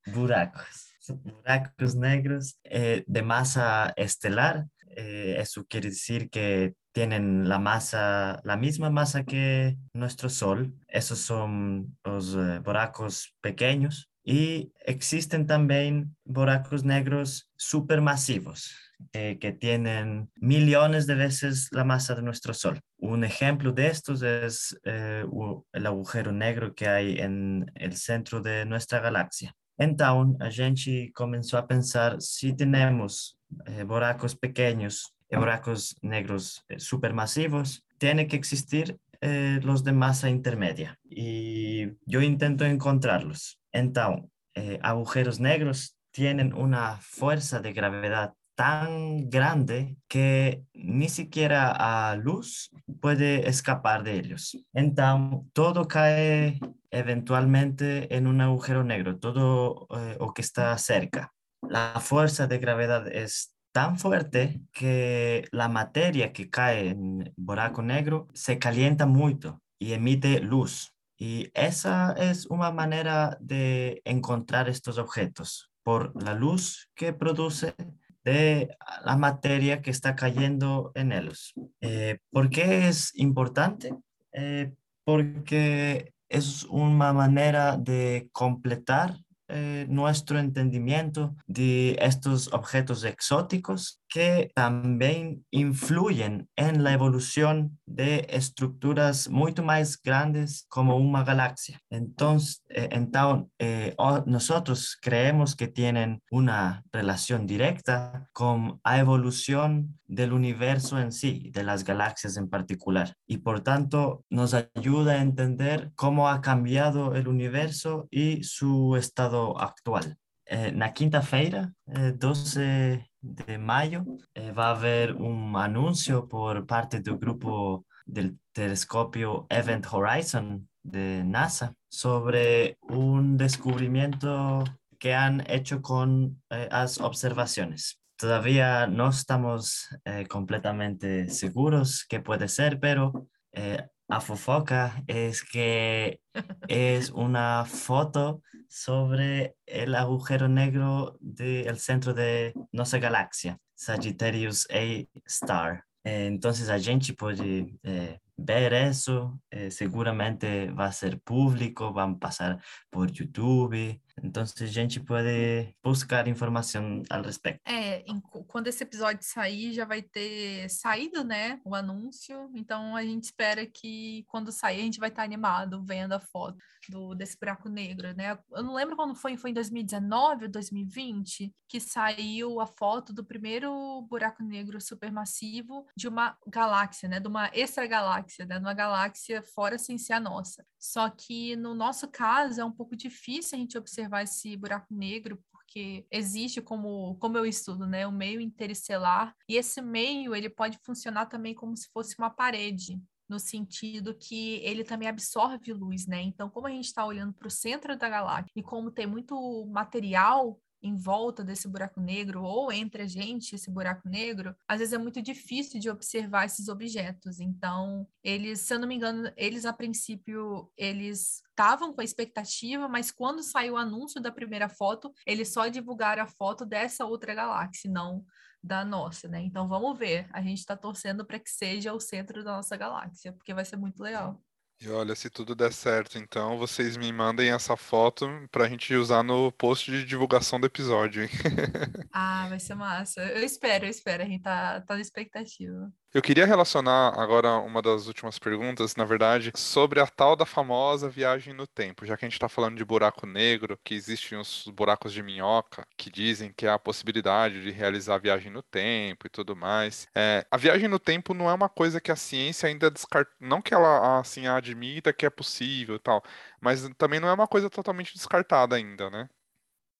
Buracos. 0.06 0.94
Buracos 1.08 1.96
negros 1.96 2.60
eh, 2.64 3.04
de 3.08 3.22
masa 3.24 3.94
estelar. 3.96 4.68
eso 4.96 5.66
quiere 5.66 5.90
decir 5.90 6.30
que 6.30 6.76
tienen 6.92 7.48
la 7.48 7.60
masa, 7.60 8.42
la 8.44 8.58
misma 8.58 8.90
masa 8.90 9.24
que 9.24 9.78
nuestro 9.94 10.30
Sol. 10.30 10.74
Esos 10.88 11.20
son 11.20 11.98
los 12.04 12.36
buracos 12.64 13.36
pequeños 13.42 14.12
y 14.24 14.72
existen 14.86 15.48
también 15.48 16.16
buracos 16.24 16.84
negros 16.84 17.50
supermasivos 17.56 18.76
eh, 19.14 19.40
que 19.40 19.52
tienen 19.52 20.30
millones 20.36 21.08
de 21.08 21.16
veces 21.16 21.70
la 21.72 21.84
masa 21.84 22.14
de 22.14 22.22
nuestro 22.22 22.54
Sol. 22.54 22.80
Un 22.98 23.24
ejemplo 23.24 23.72
de 23.72 23.88
estos 23.88 24.22
es 24.22 24.80
eh, 24.84 25.26
el 25.74 25.86
agujero 25.88 26.32
negro 26.32 26.76
que 26.76 26.88
hay 26.88 27.18
en 27.20 27.72
el 27.76 27.98
centro 27.98 28.42
de 28.42 28.66
nuestra 28.66 29.00
galaxia. 29.00 29.56
Entonces, 29.78 30.40
a 30.40 30.52
gente 30.52 31.12
comenzó 31.14 31.58
a 31.58 31.68
pensar 31.68 32.22
si 32.22 32.54
tenemos 32.56 33.40
eh, 33.66 33.84
buracos 33.84 34.36
pequeños 34.36 35.16
y 35.32 35.38
buracos 35.38 35.96
negros 36.02 36.66
supermasivos, 36.78 37.84
tiene 37.98 38.28
que 38.28 38.36
existir 38.36 39.00
los 39.22 39.84
de 39.84 39.92
masa 39.92 40.30
intermedia. 40.30 40.98
Y 41.04 41.92
yo 42.06 42.22
intento 42.22 42.66
encontrarlos. 42.66 43.60
Entonces, 43.72 44.26
eh, 44.54 44.80
agujeros 44.82 45.40
negros 45.40 45.96
tienen 46.12 46.54
una 46.54 46.98
fuerza 46.98 47.62
de 47.62 47.72
gravedad 47.72 48.34
tan 48.56 49.30
grande 49.30 49.98
que 50.10 50.64
ni 50.74 51.08
siquiera 51.08 51.72
a 51.72 52.16
luz 52.16 52.70
puede 53.00 53.48
escapar 53.48 54.04
de 54.04 54.16
ellos. 54.16 54.58
Entonces, 54.74 55.40
todo 55.54 55.88
cae 55.88 56.60
eventualmente 56.92 58.14
en 58.16 58.28
un 58.28 58.42
agujero 58.42 58.84
negro, 58.84 59.18
todo 59.18 59.88
eh, 59.98 60.18
lo 60.20 60.34
que 60.34 60.42
está 60.42 60.78
cerca. 60.78 61.34
La 61.62 62.00
fuerza 62.02 62.48
de 62.48 62.60
gravedad 62.60 63.08
es 63.08 63.56
tan 63.72 63.98
fuerte 63.98 64.62
que 64.72 65.48
la 65.52 65.70
materia 65.70 66.34
que 66.34 66.50
cae 66.50 66.90
en 66.90 67.34
buraco 67.38 67.82
negro 67.82 68.28
se 68.34 68.60
calienta 68.60 69.06
mucho 69.06 69.62
y 69.80 69.94
emite 69.94 70.40
luz. 70.40 70.94
Y 71.18 71.52
esa 71.54 72.14
es 72.14 72.48
una 72.48 72.72
manera 72.72 73.38
de 73.40 74.02
encontrar 74.06 74.70
estos 74.70 74.98
objetos 74.98 75.72
por 75.84 76.22
la 76.22 76.34
luz 76.34 76.90
que 76.96 77.14
produce 77.14 77.76
de 78.24 78.76
la 79.04 79.18
materia 79.18 79.82
que 79.82 79.92
está 79.92 80.16
cayendo 80.16 80.92
en 80.96 81.12
ellos. 81.12 81.54
Eh, 81.80 82.20
¿Por 82.32 82.50
qué 82.50 82.88
es 82.88 83.16
importante? 83.16 83.94
Eh, 84.34 84.74
porque 85.04 86.14
es 86.30 86.64
una 86.66 87.14
manera 87.14 87.78
de 87.78 88.30
completar 88.32 89.18
eh, 89.52 89.86
nuestro 89.90 90.40
entendimiento 90.40 91.36
de 91.48 91.98
estos 92.02 92.52
objetos 92.54 93.04
exóticos 93.04 94.01
que 94.12 94.52
también 94.54 95.46
influyen 95.52 96.50
en 96.58 96.84
la 96.84 96.92
evolución 96.92 97.80
de 97.86 98.28
estructuras 98.30 99.30
mucho 99.30 99.64
más 99.64 100.02
grandes 100.02 100.66
como 100.68 100.98
una 100.98 101.24
galaxia. 101.24 101.80
Entonces, 101.90 102.62
eh, 102.70 102.90
entonces 102.92 103.48
eh, 103.60 103.96
nosotros 104.26 104.98
creemos 105.02 105.56
que 105.56 105.70
tienen 105.70 106.22
una 106.30 106.84
relación 106.92 107.48
directa 107.48 108.28
con 108.34 108.82
la 108.84 109.00
evolución 109.00 109.98
del 110.08 110.34
universo 110.34 111.00
en 111.00 111.14
sí, 111.14 111.50
de 111.54 111.64
las 111.64 111.86
galaxias 111.86 112.36
en 112.36 112.50
particular. 112.50 113.16
Y 113.26 113.38
por 113.38 113.62
tanto, 113.62 114.26
nos 114.30 114.54
ayuda 114.54 115.14
a 115.14 115.22
entender 115.22 115.92
cómo 115.96 116.28
ha 116.28 116.42
cambiado 116.42 117.16
el 117.16 117.30
universo 117.30 118.10
y 118.12 118.44
su 118.44 118.98
estado 118.98 119.58
actual. 119.58 120.18
Eh, 120.46 120.74
na 120.74 120.92
quinta-feira, 120.92 121.72
12 121.86 122.60
eh, 122.60 123.11
de 123.22 123.58
maio, 123.58 124.06
eh, 124.36 124.52
vai 124.52 124.72
haver 124.72 125.16
um 125.16 125.58
anúncio 125.58 126.28
por 126.28 126.66
parte 126.66 127.00
do 127.00 127.18
grupo 127.18 127.86
do 128.08 128.36
telescópio 128.54 129.46
Event 129.50 129.86
Horizon 129.92 130.64
de 130.84 131.24
NASA 131.24 131.76
sobre 131.90 132.78
um 132.90 133.36
descobrimento 133.36 134.64
que 135.00 135.14
han 135.14 135.44
hecho 135.48 135.82
con 135.82 136.42
eh, 136.50 136.68
as 136.72 137.00
observaciones. 137.00 138.00
Todavía 138.18 138.86
no 138.86 139.10
estamos 139.10 139.90
eh, 140.06 140.28
completamente 140.28 141.30
seguros 141.30 142.06
qué 142.08 142.20
puede 142.20 142.48
ser, 142.48 142.80
pero 142.80 143.28
eh, 143.52 143.84
a 144.08 144.22
fofoca 144.22 145.04
es 145.08 145.44
que 145.44 146.20
es 146.68 147.10
una 147.10 147.66
foto 147.66 148.44
sobre 148.72 149.58
el 149.66 149.96
agujero 149.96 150.48
negro 150.48 151.18
del 151.20 151.78
centro 151.78 152.14
de 152.14 152.54
nuestra 152.72 153.00
galaxia, 153.00 153.60
Sagittarius 153.76 154.66
A 154.72 155.06
Star. 155.26 155.84
Entonces 156.06 156.70
a 156.70 156.80
gente 156.80 157.14
puede 157.14 157.76
eh, 157.84 158.20
ver 158.38 158.90
isso, 158.90 159.38
eh, 159.52 159.70
seguramente 159.70 160.72
vai 160.72 160.92
ser 160.94 161.20
público, 161.20 161.92
vão 161.92 162.18
passar 162.18 162.64
por 162.90 163.12
YouTube, 163.12 164.02
então 164.24 164.44
a 164.44 164.66
gente 164.66 165.00
pode 165.00 165.74
buscar 165.84 166.28
informação 166.28 167.04
ao 167.10 167.22
respeito. 167.24 167.60
É, 167.66 168.02
em, 168.02 168.20
quando 168.48 168.68
esse 168.68 168.84
episódio 168.84 169.24
sair, 169.24 169.74
já 169.74 169.86
vai 169.86 170.02
ter 170.02 170.70
saído, 170.70 171.24
né, 171.24 171.60
o 171.64 171.76
anúncio, 171.76 172.50
então 172.56 172.96
a 172.96 173.04
gente 173.04 173.26
espera 173.26 173.66
que 173.66 174.24
quando 174.28 174.52
sair 174.52 174.82
a 174.82 174.84
gente 174.84 175.00
vai 175.00 175.10
estar 175.10 175.24
animado 175.24 175.84
vendo 175.84 176.14
a 176.14 176.20
foto 176.20 176.58
do, 176.90 177.14
desse 177.14 177.38
buraco 177.40 177.70
negro, 177.70 178.14
né? 178.16 178.38
Eu 178.52 178.64
não 178.64 178.74
lembro 178.74 178.96
quando 178.96 179.16
foi, 179.16 179.38
foi 179.38 179.52
em 179.52 179.54
2019 179.54 180.46
ou 180.46 180.52
2020 180.52 181.54
que 181.68 181.80
saiu 181.80 182.60
a 182.60 182.66
foto 182.68 183.14
do 183.14 183.24
primeiro 183.24 184.02
buraco 184.10 184.44
negro 184.44 184.82
supermassivo 184.82 185.86
de 185.96 186.08
uma 186.08 186.38
galáxia, 186.48 187.08
né, 187.08 187.20
de 187.20 187.28
uma 187.28 187.50
extragaláxia, 187.54 188.46
né, 188.46 188.56
de 188.56 188.66
uma 188.66 188.74
galáxia 188.74 189.42
fora 189.42 189.78
sem 189.78 189.98
ser 189.98 190.14
a 190.14 190.20
nossa. 190.20 190.66
Só 190.78 191.10
que 191.10 191.56
no 191.56 191.74
nosso 191.74 192.10
caso 192.10 192.60
é 192.60 192.66
um 192.66 192.72
pouco 192.72 192.96
difícil 192.96 193.58
a 193.58 193.62
gente 193.62 193.78
observar 193.78 194.01
esse 194.24 194.56
buraco 194.58 194.94
negro 194.94 195.42
porque 195.52 196.06
existe 196.12 196.62
como 196.62 197.16
como 197.16 197.38
eu 197.38 197.46
estudo, 197.46 197.88
né, 197.88 198.06
o 198.06 198.12
meio 198.12 198.42
interestelar 198.42 199.34
e 199.48 199.56
esse 199.56 199.82
meio 199.82 200.36
ele 200.36 200.50
pode 200.50 200.78
funcionar 200.84 201.28
também 201.28 201.54
como 201.54 201.76
se 201.78 201.90
fosse 201.94 202.16
uma 202.18 202.30
parede 202.30 203.02
no 203.32 203.40
sentido 203.40 204.14
que 204.14 204.56
ele 204.56 204.84
também 204.84 205.08
absorve 205.08 205.72
luz, 205.72 206.06
né? 206.06 206.22
Então, 206.22 206.50
como 206.50 206.68
a 206.68 206.70
gente 206.70 206.88
está 206.88 207.06
olhando 207.06 207.34
para 207.34 207.48
o 207.48 207.52
centro 207.52 207.98
da 207.98 208.10
galáxia 208.10 208.52
e 208.54 208.62
como 208.62 208.92
tem 208.92 209.08
muito 209.08 209.66
material 209.68 210.60
em 210.82 210.96
volta 210.96 211.44
desse 211.44 211.68
buraco 211.68 212.00
negro 212.00 212.44
ou 212.44 212.72
entre 212.72 213.04
a 213.04 213.08
gente 213.08 213.56
esse 213.56 213.70
buraco 213.70 214.08
negro, 214.08 214.56
às 214.68 214.80
vezes 214.80 214.94
é 214.94 214.98
muito 214.98 215.22
difícil 215.22 215.80
de 215.80 215.90
observar 215.90 216.46
esses 216.46 216.68
objetos. 216.68 217.40
Então, 217.40 218.08
eles, 218.24 218.62
se 218.62 218.74
eu 218.74 218.80
não 218.80 218.88
me 218.88 218.96
engano, 218.96 219.32
eles 219.36 219.66
a 219.66 219.74
princípio 219.74 220.72
eles 220.78 221.42
estavam 221.50 221.94
com 221.94 222.02
a 222.02 222.04
expectativa, 222.04 222.88
mas 222.88 223.12
quando 223.12 223.44
saiu 223.44 223.74
o 223.74 223.78
anúncio 223.78 224.22
da 224.22 224.32
primeira 224.32 224.68
foto, 224.68 225.14
eles 225.26 225.54
só 225.54 225.68
divulgaram 225.68 226.24
a 226.24 226.28
foto 226.28 226.66
dessa 226.66 227.06
outra 227.06 227.34
galáxia, 227.34 227.92
não 227.92 228.26
da 228.64 228.86
nossa, 228.86 229.28
né? 229.28 229.42
Então 229.42 229.68
vamos 229.68 229.98
ver. 229.98 230.28
A 230.32 230.42
gente 230.42 230.60
está 230.60 230.78
torcendo 230.78 231.26
para 231.26 231.40
que 231.40 231.50
seja 231.50 231.94
o 231.94 232.00
centro 232.00 232.44
da 232.44 232.58
nossa 232.58 232.78
galáxia, 232.78 233.34
porque 233.34 233.54
vai 233.54 233.66
ser 233.66 233.76
muito 233.76 234.02
legal. 234.02 234.42
E 234.82 234.90
olha, 234.90 235.14
se 235.14 235.30
tudo 235.30 235.54
der 235.54 235.72
certo, 235.72 236.18
então 236.18 236.58
vocês 236.58 236.98
me 236.98 237.14
mandem 237.14 237.52
essa 237.52 237.78
foto 237.78 238.28
pra 238.52 238.68
gente 238.68 238.96
usar 238.96 239.22
no 239.22 239.52
post 239.52 239.92
de 239.92 240.04
divulgação 240.04 240.60
do 240.60 240.66
episódio, 240.66 241.22
hein? 241.22 241.30
ah, 242.12 242.48
vai 242.50 242.60
ser 242.60 242.74
massa. 242.74 243.22
Eu 243.22 243.44
espero, 243.44 243.86
eu 243.86 243.90
espero. 243.92 244.24
A 244.24 244.26
gente 244.26 244.42
tá, 244.42 244.82
tá 244.82 244.96
na 244.96 245.02
expectativa. 245.02 245.94
Eu 246.14 246.22
queria 246.22 246.46
relacionar 246.46 247.18
agora 247.18 247.58
uma 247.60 247.82
das 247.82 248.08
últimas 248.08 248.38
perguntas, 248.38 248.98
na 248.98 249.06
verdade, 249.06 249.54
sobre 249.56 249.98
a 250.02 250.06
tal 250.06 250.36
da 250.36 250.46
famosa 250.46 251.10
viagem 251.10 251.54
no 251.54 251.66
tempo, 251.66 252.06
já 252.06 252.18
que 252.18 252.26
a 252.26 252.28
gente 252.28 252.34
está 252.34 252.50
falando 252.50 252.76
de 252.76 252.84
buraco 252.84 253.26
negro, 253.26 253.80
que 253.82 253.94
existem 253.94 254.38
os 254.38 254.66
buracos 254.74 255.14
de 255.14 255.24
minhoca, 255.24 255.88
que 255.98 256.10
dizem 256.12 256.52
que 256.52 256.68
há 256.68 256.74
a 256.74 256.80
possibilidade 256.80 257.64
de 257.64 257.72
realizar 257.72 258.18
viagem 258.18 258.52
no 258.52 258.62
tempo 258.62 259.26
e 259.26 259.30
tudo 259.30 259.56
mais. 259.56 260.06
É, 260.14 260.46
a 260.52 260.58
viagem 260.58 260.90
no 260.90 261.00
tempo 261.00 261.34
não 261.34 261.50
é 261.50 261.54
uma 261.54 261.70
coisa 261.70 262.02
que 262.02 262.12
a 262.12 262.16
ciência 262.18 262.68
ainda 262.68 262.92
descarta, 262.92 263.32
não 263.40 263.62
que 263.62 263.74
ela 263.74 264.20
assim 264.20 264.48
admita 264.48 265.14
que 265.14 265.26
é 265.26 265.30
possível 265.30 265.96
e 265.96 266.00
tal, 266.00 266.22
mas 266.60 266.88
também 266.98 267.22
não 267.22 267.30
é 267.30 267.34
uma 267.34 267.48
coisa 267.48 267.70
totalmente 267.70 268.14
descartada 268.14 268.76
ainda, 268.76 269.10
né? 269.10 269.30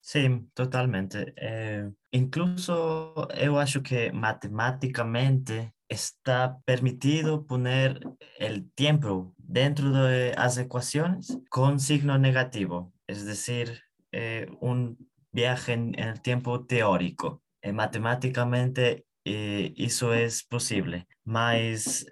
Sim, 0.02 0.50
totalmente. 0.56 1.18
É, 1.38 1.90
incluso 2.12 3.28
eu 3.38 3.58
acho 3.58 3.82
que 3.82 4.12
matematicamente 4.12 5.74
está 5.92 6.58
permitido 6.66 7.46
poner 7.46 8.00
el 8.40 8.72
tiempo 8.72 9.34
dentro 9.38 9.92
de 9.92 10.34
las 10.36 10.58
ecuaciones 10.58 11.38
con 11.50 11.80
signo 11.80 12.18
negativo, 12.18 12.94
es 13.08 13.26
decir, 13.26 13.82
eh, 14.14 14.48
un 14.62 14.98
viaje 15.32 15.74
en 15.74 15.98
el 16.00 16.22
tiempo 16.22 16.66
teórico. 16.66 17.42
Eh, 17.62 17.74
matemáticamente 17.74 19.06
eh, 19.26 19.74
eso 19.78 20.14
es 20.14 20.44
posible, 20.44 21.08
mas 21.26 22.06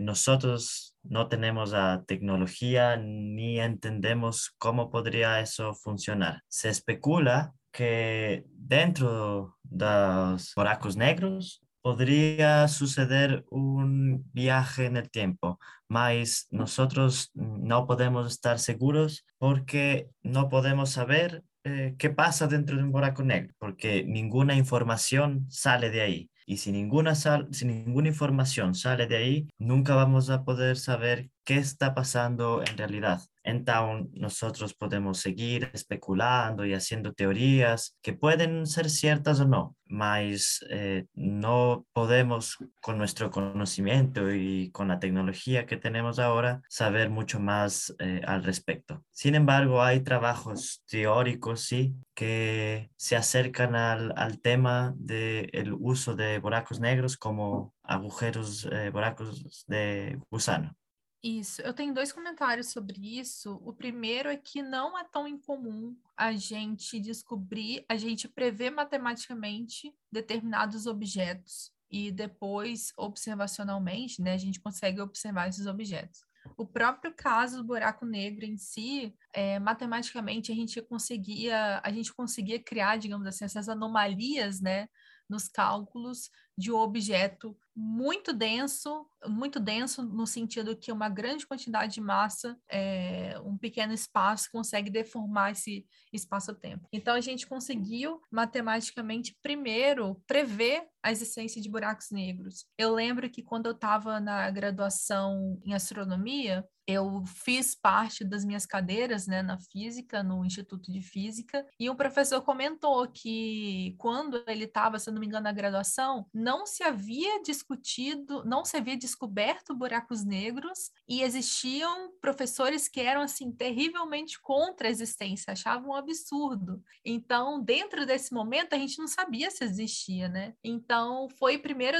nosotros 0.00 0.96
no 1.02 1.28
tenemos 1.28 1.70
la 1.70 2.04
tecnología 2.06 2.96
ni 2.96 3.60
entendemos 3.60 4.54
cómo 4.58 4.90
podría 4.90 5.40
eso 5.40 5.74
funcionar. 5.74 6.42
Se 6.48 6.68
especula 6.68 7.54
que 7.76 8.46
dentro 8.54 9.58
de 9.62 9.84
los 9.84 10.54
buracos 10.56 10.96
negros 10.96 11.62
podría 11.82 12.66
suceder 12.68 13.44
un 13.50 14.24
viaje 14.32 14.86
en 14.86 14.96
el 14.96 15.10
tiempo, 15.10 15.60
mas 15.86 16.46
nosotros 16.50 17.30
no 17.34 17.86
podemos 17.86 18.32
estar 18.32 18.58
seguros 18.58 19.26
porque 19.36 20.08
no 20.22 20.48
podemos 20.48 20.88
saber 20.88 21.44
eh, 21.64 21.94
qué 21.98 22.08
pasa 22.08 22.46
dentro 22.46 22.78
de 22.78 22.82
un 22.82 22.92
buraco 22.92 23.22
negro, 23.22 23.54
porque 23.58 24.04
ninguna 24.04 24.54
información 24.54 25.44
sale 25.50 25.90
de 25.90 26.00
ahí. 26.00 26.30
Y 26.46 26.56
si 26.56 26.72
ninguna, 26.72 27.14
si 27.14 27.66
ninguna 27.66 28.08
información 28.08 28.74
sale 28.74 29.06
de 29.06 29.16
ahí, 29.18 29.48
nunca 29.58 29.94
vamos 29.94 30.30
a 30.30 30.44
poder 30.44 30.78
saber 30.78 31.28
qué 31.46 31.58
está 31.58 31.94
pasando 31.94 32.62
en 32.62 32.76
realidad. 32.76 33.22
Entonces, 33.44 34.12
nosotros 34.14 34.74
podemos 34.74 35.18
seguir 35.20 35.70
especulando 35.72 36.66
y 36.66 36.74
haciendo 36.74 37.12
teorías 37.14 37.96
que 38.02 38.12
pueden 38.12 38.66
ser 38.66 38.90
ciertas 38.90 39.38
o 39.38 39.46
no, 39.46 39.76
mas 39.86 40.64
eh, 40.68 41.06
no 41.14 41.86
podemos 41.92 42.58
con 42.82 42.98
nuestro 42.98 43.30
conocimiento 43.30 44.34
y 44.34 44.70
con 44.72 44.88
la 44.88 44.98
tecnología 44.98 45.66
que 45.66 45.76
tenemos 45.76 46.18
ahora 46.18 46.60
saber 46.68 47.08
mucho 47.08 47.38
más 47.38 47.94
eh, 48.00 48.20
al 48.26 48.42
respecto. 48.42 49.04
Sin 49.12 49.36
embargo, 49.36 49.80
hay 49.80 50.00
trabajos 50.00 50.82
teóricos, 50.90 51.60
sí, 51.60 51.94
que 52.14 52.90
se 52.96 53.14
acercan 53.14 53.76
al, 53.76 54.40
tema 54.40 54.92
del 54.96 55.72
uso 55.78 56.16
de 56.16 56.40
buracos 56.40 56.80
negros 56.80 57.16
como 57.16 57.74
agujeros, 57.84 58.68
eh, 58.72 58.90
buracos 58.90 59.64
de 59.68 60.18
gusano. 60.30 60.76
Isso, 61.22 61.60
eu 61.62 61.72
tenho 61.72 61.94
dois 61.94 62.12
comentários 62.12 62.70
sobre 62.70 63.18
isso. 63.18 63.60
O 63.64 63.72
primeiro 63.72 64.28
é 64.28 64.36
que 64.36 64.62
não 64.62 64.98
é 64.98 65.04
tão 65.04 65.26
incomum 65.26 65.96
a 66.16 66.32
gente 66.32 67.00
descobrir, 67.00 67.84
a 67.88 67.96
gente 67.96 68.28
prever 68.28 68.70
matematicamente 68.70 69.94
determinados 70.10 70.86
objetos 70.86 71.72
e 71.90 72.10
depois, 72.10 72.92
observacionalmente, 72.96 74.20
né, 74.20 74.34
a 74.34 74.38
gente 74.38 74.60
consegue 74.60 75.00
observar 75.00 75.48
esses 75.48 75.66
objetos. 75.66 76.20
O 76.56 76.66
próprio 76.66 77.12
caso 77.14 77.58
do 77.58 77.64
buraco 77.64 78.06
negro 78.06 78.44
em 78.44 78.56
si, 78.56 79.14
é, 79.32 79.58
matematicamente 79.58 80.52
a 80.52 80.54
gente 80.54 80.80
conseguia, 80.82 81.80
a 81.82 81.90
gente 81.90 82.14
conseguia 82.14 82.62
criar, 82.62 82.96
digamos 82.98 83.26
assim, 83.26 83.44
essas 83.44 83.68
anomalias, 83.68 84.60
né, 84.60 84.88
nos 85.28 85.48
cálculos 85.48 86.30
de 86.58 86.72
um 86.72 86.76
objeto 86.76 87.56
muito 87.74 88.32
denso, 88.32 89.06
muito 89.26 89.60
denso 89.60 90.02
no 90.02 90.26
sentido 90.26 90.76
que 90.76 90.90
uma 90.90 91.08
grande 91.08 91.46
quantidade 91.46 91.94
de 91.94 92.00
massa, 92.00 92.58
é, 92.70 93.38
um 93.44 93.58
pequeno 93.58 93.92
espaço 93.92 94.48
consegue 94.50 94.88
deformar 94.88 95.52
esse 95.52 95.86
espaço-tempo. 96.12 96.88
Então 96.90 97.14
a 97.14 97.20
gente 97.20 97.46
conseguiu 97.46 98.22
matematicamente 98.30 99.36
primeiro 99.42 100.22
prever 100.26 100.88
a 101.02 101.12
existência 101.12 101.60
de 101.60 101.68
buracos 101.68 102.10
negros. 102.10 102.64
Eu 102.78 102.94
lembro 102.94 103.28
que 103.28 103.42
quando 103.42 103.66
eu 103.66 103.72
estava 103.72 104.18
na 104.18 104.50
graduação 104.50 105.60
em 105.64 105.74
astronomia, 105.74 106.66
eu 106.86 107.24
fiz 107.26 107.74
parte 107.74 108.24
das 108.24 108.44
minhas 108.44 108.64
cadeiras 108.64 109.26
né, 109.26 109.42
na 109.42 109.58
física, 109.58 110.22
no 110.22 110.44
Instituto 110.44 110.92
de 110.92 111.02
Física, 111.02 111.66
e 111.78 111.90
um 111.90 111.96
professor 111.96 112.40
comentou 112.42 113.06
que 113.08 113.94
quando 113.98 114.42
ele 114.46 114.64
estava, 114.64 114.98
se 114.98 115.10
não 115.10 115.18
me 115.18 115.26
engano, 115.26 115.44
na 115.44 115.52
graduação, 115.52 116.26
não 116.32 116.64
se 116.64 116.84
havia 116.84 117.42
discutido, 117.42 118.44
não 118.44 118.64
se 118.64 118.76
havia 118.76 118.96
descoberto 118.96 119.74
buracos 119.74 120.24
negros 120.24 120.90
e 121.08 121.22
existiam 121.22 122.12
professores 122.20 122.88
que 122.88 123.00
eram 123.00 123.22
assim 123.22 123.50
terrivelmente 123.50 124.40
contra 124.40 124.86
a 124.86 124.90
existência, 124.90 125.52
achavam 125.52 125.90
um 125.90 125.94
absurdo. 125.94 126.82
Então, 127.04 127.60
dentro 127.60 128.06
desse 128.06 128.32
momento, 128.32 128.74
a 128.74 128.78
gente 128.78 128.98
não 128.98 129.08
sabia 129.08 129.50
se 129.50 129.64
existia, 129.64 130.28
né? 130.28 130.54
Então, 130.62 131.28
foi 131.38 131.58
primeiro 131.58 131.98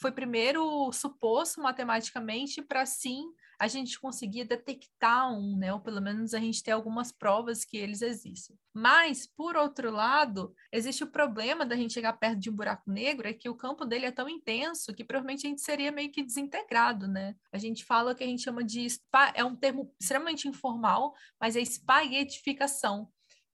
foi 0.00 0.12
primeiro 0.12 0.92
suposto 0.92 1.60
matematicamente 1.60 2.62
para 2.62 2.86
sim 2.86 3.24
a 3.58 3.66
gente 3.66 3.98
conseguir 3.98 4.44
detectar 4.44 5.32
um, 5.32 5.56
né? 5.56 5.72
Ou 5.72 5.80
pelo 5.80 6.00
menos 6.00 6.32
a 6.32 6.38
gente 6.38 6.62
ter 6.62 6.70
algumas 6.70 7.10
provas 7.10 7.64
que 7.64 7.76
eles 7.76 8.02
existem. 8.02 8.56
Mas, 8.72 9.26
por 9.26 9.56
outro 9.56 9.90
lado, 9.90 10.54
existe 10.70 11.02
o 11.02 11.10
problema 11.10 11.66
da 11.66 11.74
gente 11.74 11.92
chegar 11.92 12.12
perto 12.12 12.38
de 12.38 12.50
um 12.50 12.54
buraco 12.54 12.90
negro, 12.90 13.26
é 13.26 13.32
que 13.32 13.48
o 13.48 13.56
campo 13.56 13.84
dele 13.84 14.06
é 14.06 14.12
tão 14.12 14.28
intenso 14.28 14.94
que 14.94 15.04
provavelmente 15.04 15.46
a 15.46 15.50
gente 15.50 15.62
seria 15.62 15.90
meio 15.90 16.12
que 16.12 16.22
desintegrado, 16.22 17.08
né? 17.08 17.34
A 17.52 17.58
gente 17.58 17.84
fala 17.84 18.14
que 18.14 18.22
a 18.22 18.26
gente 18.26 18.42
chama 18.42 18.62
de 18.62 18.86
é 19.34 19.44
um 19.44 19.56
termo 19.56 19.92
extremamente 20.00 20.46
informal, 20.46 21.12
mas 21.40 21.56
é 21.56 21.60
espaguetificação 21.60 23.10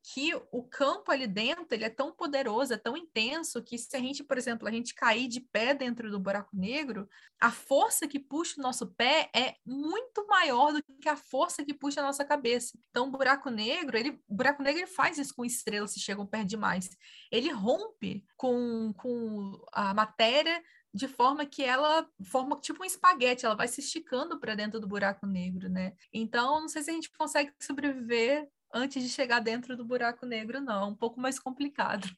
que 0.07 0.35
o 0.53 0.63
campo 0.63 1.11
ali 1.11 1.27
dentro 1.27 1.67
ele 1.71 1.85
é 1.85 1.89
tão 1.89 2.13
poderoso, 2.13 2.75
é 2.75 2.77
tão 2.77 2.95
intenso 2.95 3.63
que 3.63 3.79
se 3.79 3.97
a 3.97 3.99
gente, 3.99 4.23
por 4.23 4.37
exemplo, 4.37 4.69
a 4.69 4.71
gente 4.71 4.95
cair 4.95 5.27
de 5.27 5.41
pé 5.41 5.73
dentro 5.73 6.11
do 6.11 6.21
buraco 6.21 6.55
negro, 6.55 7.09
a 7.41 7.51
força 7.51 8.07
que 8.07 8.19
puxa 8.19 8.61
o 8.61 8.63
nosso 8.63 8.87
pé 8.89 9.31
é 9.35 9.55
muito 9.65 10.27
maior 10.27 10.75
do 10.75 10.83
que 11.01 11.09
a 11.09 11.17
força 11.17 11.65
que 11.65 11.73
puxa 11.73 12.03
a 12.03 12.05
nossa 12.05 12.23
cabeça. 12.23 12.79
Então, 12.91 13.09
o 13.09 13.11
buraco 13.11 13.49
negro, 13.49 13.97
ele, 13.97 14.21
buraco 14.29 14.63
negro 14.63 14.83
ele 14.83 14.87
faz 14.87 15.17
isso 15.17 15.35
com 15.35 15.43
estrelas 15.43 15.93
se 15.93 16.01
chegam 16.01 16.27
perto 16.27 16.49
demais. 16.49 16.91
Ele 17.33 17.51
rompe 17.51 18.27
com, 18.37 18.93
com 18.99 19.59
a 19.73 19.95
matéria 19.95 20.63
de 20.93 21.09
forma 21.09 21.47
que 21.47 21.65
ela 21.65 22.07
forma 22.31 22.61
tipo 22.61 22.83
um 22.83 22.87
espaguete, 22.87 23.47
ela 23.47 23.57
vai 23.57 23.69
se 23.69 23.81
esticando 23.81 24.39
para 24.39 24.55
dentro 24.55 24.79
do 24.79 24.87
buraco 24.87 25.27
negro, 25.27 25.71
né? 25.71 25.95
Então, 26.13 26.61
não 26.61 26.69
sei 26.69 26.83
se 26.83 26.91
a 26.91 26.95
gente 26.95 27.11
consegue 27.11 27.53
sobreviver 27.59 28.47
antes 28.75 29.03
de 29.03 29.09
chegar 29.09 29.41
dentro 29.41 29.77
do 29.77 29.85
buraco 29.85 30.27
negro, 30.27 30.61
não. 30.61 30.83
É 30.83 30.87
um 30.87 30.95
pouco 30.95 31.20
mais 31.20 31.39
complicado. 31.39 32.09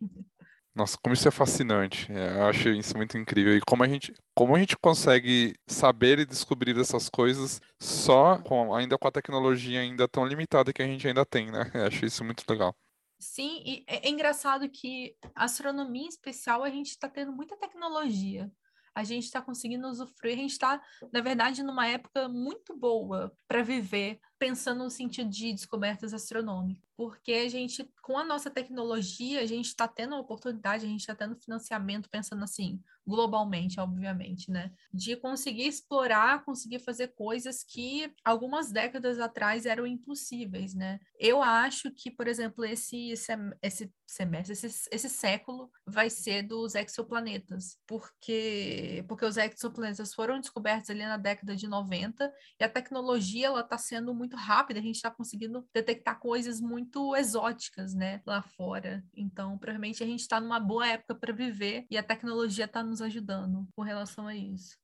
Nossa, 0.74 0.98
como 1.02 1.14
isso 1.14 1.26
é 1.26 1.30
fascinante. 1.30 2.10
É, 2.12 2.36
eu 2.36 2.46
acho 2.46 2.68
isso 2.68 2.96
muito 2.96 3.16
incrível. 3.16 3.56
E 3.56 3.60
como 3.60 3.82
a 3.82 3.88
gente, 3.88 4.12
como 4.34 4.54
a 4.54 4.58
gente 4.58 4.76
consegue 4.76 5.54
saber 5.66 6.18
e 6.18 6.26
descobrir 6.26 6.78
essas 6.78 7.08
coisas 7.08 7.60
só 7.80 8.38
com, 8.38 8.74
ainda 8.74 8.98
com 8.98 9.08
a 9.08 9.12
tecnologia 9.12 9.80
ainda 9.80 10.06
tão 10.06 10.26
limitada 10.26 10.72
que 10.72 10.82
a 10.82 10.86
gente 10.86 11.06
ainda 11.08 11.24
tem, 11.24 11.50
né? 11.50 11.70
Eu 11.72 11.86
acho 11.86 12.04
isso 12.04 12.24
muito 12.24 12.44
legal. 12.48 12.74
Sim, 13.18 13.62
e 13.64 13.84
é, 13.86 14.06
é 14.06 14.10
engraçado 14.10 14.68
que 14.68 15.16
astronomia 15.34 16.04
em 16.04 16.08
especial 16.08 16.62
a 16.62 16.68
gente 16.68 16.90
está 16.90 17.08
tendo 17.08 17.32
muita 17.32 17.56
tecnologia 17.56 18.50
a 18.96 19.04
gente 19.04 19.24
está 19.24 19.42
conseguindo 19.42 19.86
usufruir, 19.86 20.32
a 20.32 20.38
gente 20.38 20.52
está, 20.52 20.82
na 21.12 21.20
verdade, 21.20 21.62
numa 21.62 21.86
época 21.86 22.30
muito 22.30 22.74
boa 22.74 23.30
para 23.46 23.62
viver 23.62 24.18
pensando 24.38 24.84
no 24.84 24.90
sentido 24.90 25.28
de 25.28 25.52
descobertas 25.52 26.14
astronômicas, 26.14 26.82
porque 26.96 27.32
a 27.32 27.48
gente, 27.48 27.86
com 28.00 28.16
a 28.16 28.24
nossa 28.24 28.50
tecnologia, 28.50 29.40
a 29.40 29.46
gente 29.46 29.66
está 29.66 29.86
tendo 29.86 30.14
a 30.14 30.18
oportunidade, 30.18 30.86
a 30.86 30.88
gente 30.88 31.00
está 31.00 31.14
tendo 31.14 31.36
financiamento, 31.36 32.08
pensando 32.08 32.42
assim, 32.42 32.82
globalmente, 33.06 33.78
obviamente, 33.78 34.50
né? 34.50 34.72
De 34.92 35.16
conseguir 35.16 35.68
explorar, 35.68 36.44
conseguir 36.44 36.80
fazer 36.80 37.08
coisas 37.08 37.62
que 37.62 38.12
algumas 38.24 38.72
décadas 38.72 39.20
atrás 39.20 39.64
eram 39.64 39.86
impossíveis, 39.86 40.74
né? 40.74 40.98
Eu 41.18 41.42
acho 41.42 41.90
que, 41.92 42.10
por 42.10 42.26
exemplo, 42.26 42.64
esse, 42.64 43.14
esse 43.62 43.92
semestre, 44.06 44.52
esse, 44.52 44.88
esse 44.90 45.08
século 45.08 45.70
vai 45.86 46.08
ser 46.08 46.42
dos 46.42 46.74
exoplanetas, 46.74 47.78
porque, 47.86 49.04
porque 49.08 49.24
os 49.24 49.36
exoplanetas 49.36 50.14
foram 50.14 50.40
descobertos 50.40 50.90
ali 50.90 51.00
na 51.00 51.16
década 51.16 51.56
de 51.56 51.66
90 51.66 52.32
e 52.58 52.64
a 52.64 52.68
tecnologia 52.68 53.46
ela 53.46 53.60
está 53.60 53.76
sendo 53.76 54.14
muito 54.14 54.36
rápida, 54.36 54.80
a 54.80 54.82
gente 54.82 54.96
está 54.96 55.10
conseguindo 55.10 55.66
detectar 55.74 56.18
coisas 56.18 56.60
muito 56.60 57.14
exóticas, 57.16 57.94
né, 57.94 58.20
lá 58.26 58.42
fora. 58.42 59.04
Então, 59.14 59.58
provavelmente 59.58 60.02
a 60.02 60.06
gente 60.06 60.20
está 60.20 60.40
numa 60.40 60.60
boa 60.60 60.86
época 60.86 61.14
para 61.14 61.32
viver 61.32 61.86
e 61.90 61.98
a 61.98 62.02
tecnologia 62.02 62.64
está 62.64 62.82
nos 62.82 62.95
nos 62.96 63.02
ajudando 63.02 63.68
com 63.76 63.82
relação 63.82 64.26
a 64.26 64.34
isso. 64.34 64.78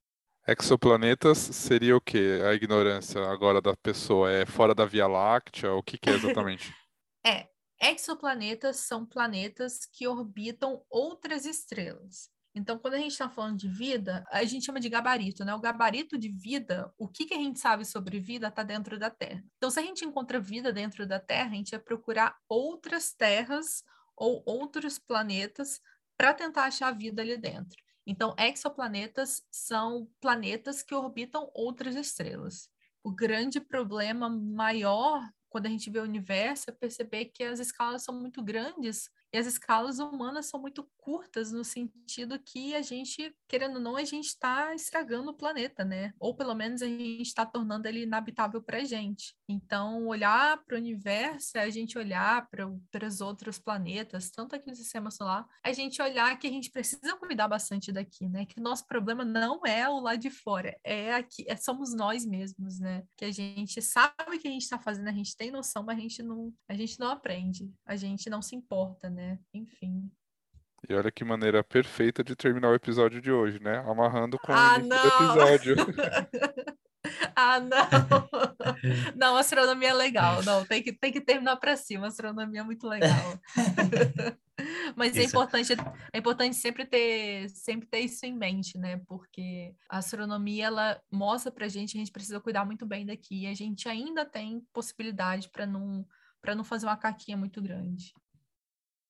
Exoplanetas 0.47 1.39
seria 1.39 1.97
o 1.97 2.01
que? 2.01 2.41
A 2.43 2.53
ignorância 2.53 3.23
agora 3.31 3.61
da 3.61 3.75
pessoa 3.77 4.31
é 4.31 4.45
fora 4.45 4.75
da 4.75 4.85
Via 4.85 5.07
Láctea? 5.07 5.73
O 5.73 5.83
que, 5.83 5.97
que 5.97 6.11
é 6.11 6.15
exatamente? 6.15 6.75
é, 7.25 7.49
exoplanetas 7.81 8.77
são 8.79 9.07
planetas 9.07 9.87
que 9.87 10.07
orbitam 10.07 10.85
outras 10.91 11.47
estrelas. 11.47 12.31
Então, 12.55 12.79
quando 12.79 12.95
a 12.95 12.99
gente 12.99 13.13
está 13.13 13.31
falando 13.31 13.57
de 13.57 13.69
vida, 13.69 14.27
a 14.31 14.45
gente 14.45 14.67
chama 14.67 14.79
de 14.79 14.91
gabarito, 14.91 15.43
né? 15.43 15.55
O 15.55 15.61
gabarito 15.61 16.19
de 16.19 16.29
vida, 16.29 16.93
o 16.99 17.09
que, 17.09 17.25
que 17.25 17.33
a 17.33 17.39
gente 17.39 17.59
sabe 17.59 17.87
sobre 17.87 18.21
vida 18.21 18.49
está 18.49 18.63
dentro 18.63 18.99
da 18.99 19.09
Terra. 19.09 19.43
Então, 19.57 19.71
se 19.71 19.81
a 19.81 19.83
gente 19.83 20.05
encontra 20.05 20.39
vida 20.39 20.71
dentro 20.71 21.07
da 21.07 21.19
Terra, 21.19 21.53
a 21.53 21.55
gente 21.55 21.71
vai 21.71 21.81
procurar 21.81 22.37
outras 22.47 23.15
terras 23.15 23.83
ou 24.15 24.43
outros 24.45 24.99
planetas 24.99 25.81
para 26.19 26.35
tentar 26.35 26.65
achar 26.65 26.93
vida 26.93 27.23
ali 27.23 27.39
dentro. 27.39 27.77
Então, 28.07 28.35
exoplanetas 28.39 29.47
são 29.51 30.09
planetas 30.21 30.83
que 30.83 30.95
orbitam 30.95 31.51
outras 31.55 31.95
estrelas. 31.95 32.69
O 33.03 33.13
grande 33.13 33.61
problema 33.61 34.29
maior 34.29 35.23
quando 35.49 35.67
a 35.67 35.69
gente 35.69 35.91
vê 35.91 35.99
o 36.01 36.05
universo 36.05 36.71
é 36.71 36.73
perceber 36.73 37.27
que 37.27 37.45
as 37.45 37.61
escalas 37.61 38.03
são 38.03 38.19
muito 38.19 38.43
grandes 38.43 39.11
e 39.33 39.39
as 39.39 39.47
escalas 39.47 39.99
humanas 39.99 40.47
são 40.47 40.61
muito 40.61 40.87
curtas 40.99 41.51
no 41.51 41.65
sentido 41.65 42.39
que 42.39 42.75
a 42.75 42.83
gente, 42.83 43.35
querendo 43.49 43.77
ou 43.77 43.81
não, 43.81 43.97
a 43.97 44.05
gente 44.05 44.27
está 44.27 44.75
estragando 44.75 45.31
o 45.31 45.35
planeta, 45.35 45.85
né? 45.85 46.13
Ou 46.21 46.37
pelo 46.37 46.55
menos 46.55 46.83
a 46.83 46.87
gente 46.87 47.23
está 47.23 47.47
tornando 47.47 47.89
ele 47.89 48.03
inabitável 48.03 48.63
para 48.63 48.79
a 48.79 48.85
gente. 48.85 49.35
Então, 49.49 50.07
olhar 50.07 50.63
para 50.65 50.77
o 50.77 50.79
universo 50.79 51.57
é 51.57 51.63
a 51.63 51.71
gente 51.71 51.97
olhar 51.97 52.47
para 52.51 53.07
os 53.07 53.21
outros 53.21 53.59
planetas, 53.59 54.31
tanto 54.31 54.55
aqui 54.55 54.69
no 54.69 54.77
sistema 54.77 55.11
solar, 55.11 55.47
a 55.65 55.73
gente 55.73 56.01
olhar 56.03 56.39
que 56.39 56.47
a 56.47 56.51
gente 56.51 56.71
precisa 56.71 57.17
cuidar 57.17 57.49
bastante 57.49 57.91
daqui, 57.91 58.29
né? 58.29 58.45
Que 58.45 58.61
o 58.61 58.63
nosso 58.63 58.87
problema 58.87 59.25
não 59.25 59.63
é 59.65 59.89
o 59.89 59.99
lá 59.99 60.15
de 60.15 60.31
fora, 60.31 60.79
é 60.85 61.15
aqui, 61.15 61.45
é, 61.49 61.57
somos 61.57 61.95
nós 61.95 62.27
mesmos, 62.27 62.79
né? 62.79 63.03
Que 63.17 63.25
a 63.25 63.31
gente 63.31 63.81
sabe 63.81 64.15
o 64.29 64.39
que 64.39 64.49
a 64.49 64.51
gente 64.51 64.63
está 64.63 64.79
fazendo, 64.79 65.09
a 65.09 65.13
gente 65.13 65.35
tem 65.37 65.51
noção, 65.51 65.83
mas 65.83 65.97
a 65.97 66.01
gente 66.01 66.23
não, 66.23 66.53
a 66.69 66.75
gente 66.75 67.01
não 67.01 67.09
aprende, 67.09 67.73
a 67.87 67.97
gente 67.97 68.29
não 68.29 68.43
se 68.43 68.55
importa, 68.55 69.09
né? 69.09 69.22
Né? 69.23 69.39
Enfim. 69.55 70.11
E 70.89 70.95
olha 70.95 71.13
que 71.13 71.25
maneira 71.25 71.63
perfeita 71.63 72.25
de 72.25 72.35
terminar 72.35 72.71
o 72.71 72.75
episódio 72.75 73.21
de 73.21 73.31
hoje, 73.31 73.61
né? 73.61 73.79
Amarrando 73.87 74.37
com 74.39 74.53
ah, 74.53 74.77
o 74.77 74.81
início 74.81 75.01
do 75.01 75.25
episódio. 75.25 75.77
ah, 77.37 77.61
não! 77.61 78.29
Não, 79.15 79.37
astronomia 79.37 79.91
é 79.91 79.95
legal. 79.95 80.43
Não, 80.43 80.65
tem 80.65 80.83
que, 80.83 80.93
tem 80.93 81.13
que 81.13 81.21
terminar 81.21 81.57
para 81.57 81.77
cima. 81.77 82.09
astronomia 82.09 82.61
é 82.61 82.65
muito 82.65 82.89
legal. 82.89 83.39
Mas 84.97 85.17
é 85.17 85.23
importante, 85.23 85.73
é 86.13 86.19
importante 86.19 86.57
sempre 86.57 86.85
ter, 86.85 87.49
sempre 87.51 87.87
ter 87.89 88.01
isso 88.01 88.27
em 88.27 88.37
mente, 88.37 88.77
né? 88.77 89.01
Porque 89.07 89.75
a 89.89 89.99
astronomia 89.99 90.67
ela 90.67 91.01
mostra 91.11 91.53
pra 91.53 91.69
gente, 91.69 91.97
a 91.97 92.01
gente 92.01 92.13
precisa 92.13 92.41
cuidar 92.41 92.65
muito 92.65 92.85
bem 92.85 93.07
daqui. 93.07 93.45
E 93.45 93.47
a 93.47 93.55
gente 93.55 93.89
ainda 93.89 94.25
tem 94.25 94.67
possibilidade 94.73 95.49
para 95.49 95.65
não 95.65 96.05
para 96.43 96.57
não 96.57 96.65
fazer 96.65 96.87
uma 96.87 96.97
caquinha 96.97 97.37
muito 97.37 97.63
grande. 97.63 98.13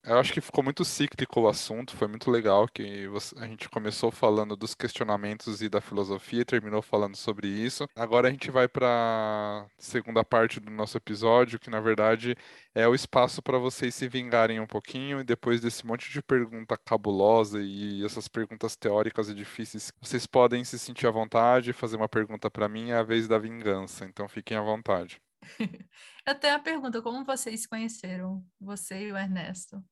Eu 0.05 0.17
acho 0.19 0.33
que 0.33 0.41
ficou 0.41 0.61
muito 0.61 0.83
cíclico 0.83 1.39
o 1.39 1.47
assunto, 1.47 1.95
foi 1.95 2.09
muito 2.09 2.29
legal 2.29 2.67
que 2.67 3.07
a 3.37 3.47
gente 3.47 3.69
começou 3.69 4.11
falando 4.11 4.53
dos 4.53 4.75
questionamentos 4.75 5.61
e 5.61 5.69
da 5.69 5.79
filosofia 5.79 6.41
e 6.41 6.45
terminou 6.45 6.81
falando 6.81 7.15
sobre 7.15 7.47
isso. 7.47 7.87
Agora 7.95 8.27
a 8.27 8.31
gente 8.31 8.51
vai 8.51 8.67
para 8.67 8.85
a 8.85 9.65
segunda 9.77 10.21
parte 10.25 10.59
do 10.59 10.69
nosso 10.69 10.97
episódio, 10.97 11.57
que 11.57 11.69
na 11.69 11.79
verdade 11.79 12.35
é 12.75 12.85
o 12.85 12.93
espaço 12.93 13.41
para 13.41 13.57
vocês 13.57 13.95
se 13.95 14.09
vingarem 14.09 14.59
um 14.59 14.67
pouquinho 14.67 15.21
e 15.21 15.23
depois 15.23 15.61
desse 15.61 15.85
monte 15.85 16.11
de 16.11 16.21
pergunta 16.21 16.77
cabulosa 16.77 17.61
e 17.61 18.03
essas 18.03 18.27
perguntas 18.27 18.75
teóricas 18.75 19.29
e 19.29 19.33
difíceis, 19.33 19.89
vocês 20.01 20.27
podem 20.27 20.65
se 20.65 20.77
sentir 20.77 21.07
à 21.07 21.11
vontade, 21.11 21.71
fazer 21.71 21.95
uma 21.95 22.09
pergunta 22.09 22.51
para 22.51 22.67
mim, 22.67 22.89
é 22.89 22.95
a 22.97 23.03
vez 23.03 23.25
da 23.25 23.39
vingança, 23.39 24.03
então 24.03 24.27
fiquem 24.27 24.57
à 24.57 24.61
vontade. 24.61 25.21
Eu 26.25 26.35
tenho 26.39 26.55
a 26.55 26.59
pergunta, 26.59 27.01
como 27.01 27.23
vocês 27.25 27.65
conheceram, 27.65 28.45
você 28.59 29.07
e 29.07 29.11
o 29.11 29.17
Ernesto? 29.17 29.83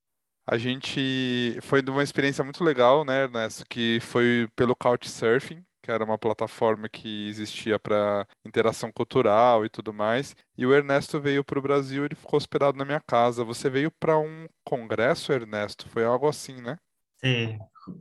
A 0.52 0.58
gente 0.58 1.58
foi 1.62 1.82
de 1.82 1.90
uma 1.90 2.04
experiência 2.04 2.44
muito 2.44 2.62
legal, 2.62 3.06
né, 3.06 3.24
Ernesto, 3.24 3.64
que 3.70 4.02
foi 4.02 4.50
pelo 4.54 4.76
Couchsurfing, 4.76 5.64
que 5.82 5.90
era 5.90 6.04
uma 6.04 6.18
plataforma 6.18 6.90
que 6.90 7.30
existia 7.30 7.80
para 7.80 8.28
interação 8.46 8.92
cultural 8.92 9.66
e 9.66 9.70
tudo 9.70 9.94
mais. 9.94 10.36
E 10.58 10.66
o 10.66 10.74
Ernesto 10.74 11.22
veio 11.22 11.42
para 11.42 11.58
o 11.58 11.62
Brasil, 11.62 12.04
ele 12.04 12.16
ficou 12.16 12.36
hospedado 12.36 12.78
na 12.78 12.84
minha 12.84 13.00
casa. 13.00 13.46
Você 13.46 13.70
veio 13.70 13.90
para 13.92 14.20
um 14.20 14.46
congresso, 14.62 15.32
Ernesto? 15.32 15.88
Foi 15.88 16.04
algo 16.04 16.28
assim, 16.28 16.62
né? 16.62 16.78
Sim, 17.24 17.58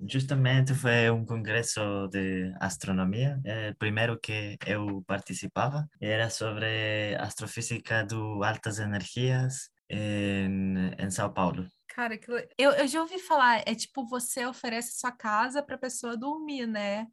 justamente 0.08 0.74
foi 0.74 1.08
um 1.08 1.24
congresso 1.24 2.08
de 2.08 2.52
astronomia, 2.58 3.38
é, 3.44 3.74
primeiro 3.74 4.18
que 4.18 4.56
eu 4.66 5.04
participava, 5.06 5.86
era 6.00 6.28
sobre 6.28 7.14
astrofísica 7.16 8.04
do 8.04 8.42
altas 8.42 8.80
energias 8.80 9.70
em, 9.88 10.90
em 10.98 11.10
São 11.10 11.32
Paulo. 11.32 11.64
Cara, 12.00 12.14
aquilo... 12.14 12.38
eu, 12.56 12.70
eu 12.70 12.88
já 12.88 13.02
ouvi 13.02 13.18
falar, 13.18 13.62
é 13.66 13.74
tipo 13.74 14.06
você 14.06 14.46
oferece 14.46 14.98
sua 14.98 15.12
casa 15.12 15.62
para 15.62 15.74
a 15.74 15.78
pessoa 15.78 16.16
dormir, 16.16 16.66
né? 16.66 17.06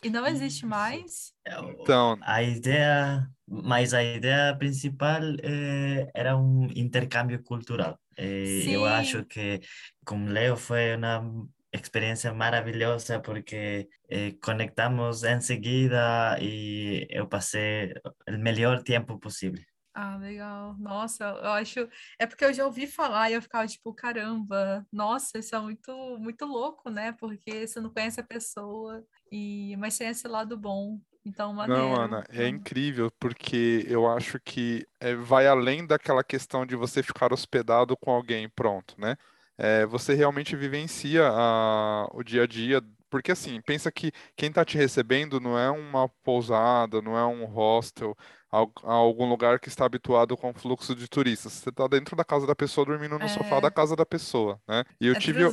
E 0.00 0.08
não 0.08 0.24
existe 0.24 0.64
mais? 0.64 1.32
É, 1.44 1.58
então, 1.58 2.16
a 2.22 2.40
ideia, 2.40 3.28
mas 3.48 3.92
a 3.92 4.00
ideia 4.00 4.56
principal 4.56 5.22
é, 5.42 6.08
era 6.14 6.36
um 6.36 6.66
intercâmbio 6.66 7.42
cultural. 7.42 7.98
É, 8.16 8.62
eu 8.68 8.84
acho 8.84 9.24
que 9.24 9.60
com 10.06 10.26
Leo 10.26 10.56
foi 10.56 10.94
uma 10.94 11.48
experiência 11.72 12.32
maravilhosa 12.32 13.18
porque 13.18 13.88
eh, 14.08 14.36
conectamos 14.40 15.24
em 15.24 15.40
seguida 15.40 16.38
e 16.40 17.08
eu 17.10 17.26
passei 17.26 17.92
o 18.28 18.38
melhor 18.38 18.84
tempo 18.84 19.18
possível. 19.18 19.60
Ah, 20.00 20.16
legal. 20.16 20.76
Nossa, 20.78 21.24
eu 21.24 21.50
acho. 21.50 21.88
É 22.20 22.24
porque 22.24 22.44
eu 22.44 22.54
já 22.54 22.64
ouvi 22.64 22.86
falar 22.86 23.30
e 23.30 23.34
eu 23.34 23.42
ficava 23.42 23.66
tipo, 23.66 23.92
caramba, 23.92 24.86
nossa, 24.92 25.40
isso 25.40 25.56
é 25.56 25.58
muito, 25.58 25.92
muito 26.20 26.44
louco, 26.44 26.88
né? 26.88 27.10
Porque 27.10 27.66
você 27.66 27.80
não 27.80 27.90
conhece 27.90 28.20
a 28.20 28.22
pessoa, 28.22 29.04
e 29.32 29.76
mas 29.76 29.98
tem 29.98 30.06
esse 30.06 30.28
lado 30.28 30.56
bom. 30.56 31.00
Então, 31.26 31.52
maneiro. 31.52 31.82
Não, 31.82 32.00
Ana, 32.00 32.24
é 32.28 32.46
incrível, 32.46 33.10
porque 33.18 33.84
eu 33.88 34.08
acho 34.08 34.38
que 34.38 34.86
é, 35.00 35.16
vai 35.16 35.48
além 35.48 35.84
daquela 35.84 36.22
questão 36.22 36.64
de 36.64 36.76
você 36.76 37.02
ficar 37.02 37.32
hospedado 37.32 37.96
com 37.96 38.12
alguém, 38.12 38.48
pronto, 38.48 38.94
né? 38.96 39.16
É, 39.58 39.84
você 39.84 40.14
realmente 40.14 40.54
vivencia 40.54 41.28
a, 41.28 42.08
o 42.14 42.22
dia 42.22 42.44
a 42.44 42.46
dia 42.46 42.80
porque 43.10 43.32
assim, 43.32 43.60
pensa 43.62 43.90
que 43.90 44.12
quem 44.36 44.48
está 44.48 44.64
te 44.64 44.76
recebendo 44.76 45.40
não 45.40 45.58
é 45.58 45.70
uma 45.70 46.08
pousada, 46.22 47.00
não 47.00 47.16
é 47.16 47.24
um 47.26 47.44
hostel, 47.46 48.16
algum 48.50 49.28
lugar 49.28 49.60
que 49.60 49.68
está 49.68 49.84
habituado 49.84 50.36
com 50.36 50.52
fluxo 50.54 50.94
de 50.94 51.08
turistas. 51.08 51.52
Você 51.52 51.68
está 51.70 51.86
dentro 51.86 52.16
da 52.16 52.24
casa 52.24 52.46
da 52.46 52.54
pessoa, 52.54 52.84
dormindo 52.86 53.18
no 53.18 53.28
sofá 53.28 53.60
da 53.60 53.68
É, 53.68 53.70
casa 53.70 53.94
da 53.96 54.06
pessoa, 54.06 54.60
né? 54.66 54.84
E 55.00 55.06
eu 55.06 55.14
é 55.14 55.18
tive. 55.18 55.44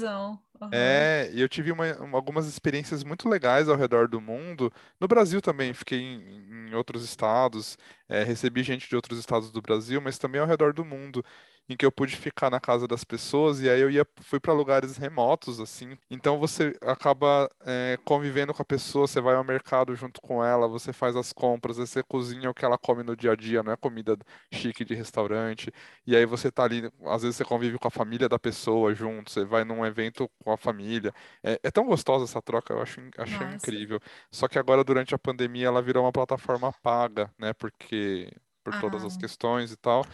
Aham. 0.62 0.72
é, 0.72 1.30
e 1.34 1.42
eu 1.42 1.50
tive 1.50 1.72
uma- 1.72 1.86
algumas 2.16 2.48
experiências 2.48 3.04
muito 3.04 3.28
legais 3.28 3.68
ao 3.68 3.76
redor 3.76 4.08
do 4.08 4.22
mundo. 4.22 4.72
No 5.00 5.08
Brasil 5.08 5.42
também, 5.42 5.74
fiquei 5.74 6.00
em, 6.00 6.70
em 6.70 6.74
outros 6.74 7.04
estados, 7.04 7.78
é, 8.08 8.24
recebi 8.24 8.64
gente 8.64 8.88
de 8.90 8.96
outros 8.96 9.20
estados 9.20 9.52
do 9.52 9.62
Brasil, 9.62 10.00
mas 10.02 10.18
também 10.18 10.40
ao 10.42 10.48
redor 10.48 10.74
do 10.74 10.86
mundo, 10.86 11.24
em 11.68 11.76
que 11.76 11.86
eu 11.86 11.92
pude 11.92 12.16
ficar 12.16 12.50
na 12.50 12.60
casa 12.60 12.88
das 12.88 13.04
pessoas 13.04 13.62
e 13.62 13.70
aí 13.70 13.80
eu 13.82 13.90
ia, 13.90 14.06
fui 14.22 14.40
para 14.40 14.54
lugares 14.54 14.98
remotos, 14.98 15.60
assim. 15.60 15.98
Então 16.10 16.38
você 16.40 16.76
acaba, 16.82 17.50
é, 17.66 17.98
convivendo 18.06 18.54
com 18.54 18.62
a 18.62 18.66
pessoa, 18.66 19.08
você 19.08 19.20
vai 19.20 19.36
ao 19.36 19.44
mercado 19.44 19.96
junto 19.96 20.22
com 20.22 20.44
ela, 20.44 20.68
você 20.68 20.94
faz 20.94 21.16
as 21.16 21.34
compras, 21.34 21.78
você 21.78 22.04
cozinha 22.04 22.50
o 22.50 22.54
que 22.54 22.64
ela 22.66 22.78
come 22.78 23.04
no 23.04 23.16
dia 23.16 23.32
a 23.32 23.36
dia, 23.36 23.64
não 23.64 23.72
é 23.74 23.78
comida 23.78 24.18
chique 24.54 24.86
de 24.86 24.94
restaurante. 24.94 25.72
E 26.06 26.16
aí 26.16 26.26
você 26.26 26.52
tá 26.52 26.64
ali, 26.64 26.90
às 27.06 27.22
vezes 27.24 27.38
você 27.38 27.46
convive 27.46 27.78
com 27.80 27.88
a 27.88 27.92
família 27.92 28.30
da 28.30 28.38
pessoa 28.40 28.94
junto, 28.94 29.32
você 29.32 29.44
vai 29.46 29.64
num 29.64 29.86
evento 29.86 30.30
com 30.44 30.52
a 30.52 30.58
família. 30.58 31.14
É, 31.44 31.60
é 31.64 31.72
tão 31.72 31.86
gostosa 31.86 32.26
essa 32.26 32.42
troca, 32.42 32.74
eu 32.74 32.82
acho, 32.82 33.00
achei 33.18 33.48
Nossa. 33.48 33.48
incrível. 33.48 34.00
Só 34.32 34.48
que 34.48 34.60
agora, 34.60 34.84
durante 34.84 35.14
a 35.16 35.20
pandemia, 35.20 35.68
ela 35.68 35.82
virou 35.82 36.04
uma 36.04 36.12
plataforma 36.12 36.72
paga, 36.82 37.34
né? 37.40 37.54
Porque 37.54 38.32
por 38.64 38.74
todas 38.74 39.04
as 39.04 39.16
Ah, 39.16 39.18
questões 39.18 39.72
e 39.72 39.78
tal. 39.78 40.06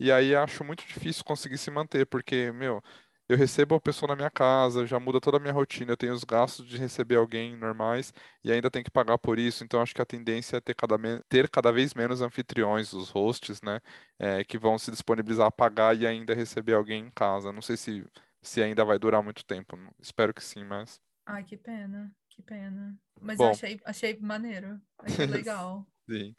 E 0.00 0.10
aí 0.12 0.34
acho 0.34 0.64
muito 0.64 0.86
difícil 0.86 1.24
conseguir 1.24 1.58
se 1.58 1.70
manter, 1.70 2.06
porque, 2.06 2.50
meu, 2.52 2.82
eu 3.28 3.36
recebo 3.36 3.74
a 3.76 3.80
pessoa 3.80 4.08
na 4.08 4.16
minha 4.16 4.30
casa, 4.30 4.86
já 4.86 4.98
muda 4.98 5.20
toda 5.20 5.36
a 5.36 5.40
minha 5.40 5.52
rotina, 5.52 5.92
eu 5.92 5.96
tenho 5.96 6.14
os 6.14 6.24
gastos 6.24 6.66
de 6.66 6.78
receber 6.78 7.16
alguém 7.16 7.56
normais 7.56 8.12
e 8.42 8.50
ainda 8.50 8.70
tem 8.70 8.82
que 8.82 8.90
pagar 8.90 9.18
por 9.18 9.38
isso. 9.38 9.62
Então 9.64 9.80
acho 9.82 9.94
que 9.94 10.02
a 10.02 10.06
tendência 10.06 10.56
é 10.56 10.60
ter 10.60 10.74
cada, 10.74 10.96
ter 11.28 11.48
cada 11.50 11.70
vez 11.72 11.94
menos 11.94 12.22
anfitriões, 12.22 12.92
os 12.94 13.10
hosts, 13.10 13.60
né? 13.62 13.80
é, 14.18 14.42
que 14.44 14.58
vão 14.58 14.78
se 14.78 14.90
disponibilizar 14.90 15.46
a 15.46 15.52
pagar 15.52 15.96
e 15.96 16.06
ainda 16.06 16.34
receber 16.34 16.74
alguém 16.74 17.04
em 17.06 17.10
casa. 17.10 17.52
Não 17.52 17.62
sei 17.62 17.76
se, 17.76 18.04
se 18.42 18.62
ainda 18.62 18.84
vai 18.84 18.98
durar 18.98 19.22
muito 19.22 19.44
tempo. 19.44 19.76
Espero 20.00 20.34
que 20.34 20.42
sim, 20.42 20.64
mas. 20.64 21.00
ai, 21.26 21.44
que 21.44 21.56
pena, 21.56 22.14
que 22.28 22.42
pena. 22.42 23.00
Mas 23.20 23.40
eu 23.42 23.48
Bom, 23.48 23.50
achei, 23.50 23.78
achei 23.84 24.18
maneiro, 24.18 24.80
achei 24.98 25.26
legal. 25.26 25.86
sim. 26.08 26.36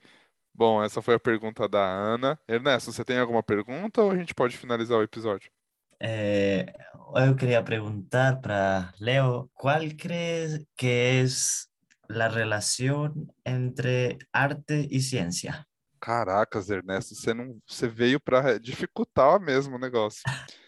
Bom, 0.53 0.83
essa 0.83 1.01
foi 1.01 1.15
a 1.15 1.19
pergunta 1.19 1.67
da 1.67 1.83
Ana. 1.83 2.39
Ernesto, 2.47 2.91
você 2.91 3.03
tem 3.03 3.17
alguma 3.17 3.41
pergunta 3.41 4.01
ou 4.01 4.11
a 4.11 4.17
gente 4.17 4.33
pode 4.33 4.57
finalizar 4.57 4.97
o 4.97 5.03
episódio? 5.03 5.49
Eh, 5.99 6.65
yo 7.15 7.35
quería 7.35 7.63
preguntar 7.63 8.41
para 8.41 8.93
Leo, 8.99 9.49
¿cuál 9.53 9.95
crees 9.95 10.65
que 10.75 11.21
es 11.21 11.71
la 12.07 12.27
relación 12.27 13.31
entre 13.43 14.17
arte 14.31 14.87
y 14.89 15.01
ciencia? 15.01 15.67
Caracas, 16.01 16.69
Ernesto, 16.69 17.15
você 17.15 17.33
não, 17.33 17.59
você 17.67 17.87
veio 17.87 18.19
para 18.19 18.59
dificultar 18.59 19.39
mesmo 19.39 19.75
o 19.75 19.79
negócio. 19.79 20.23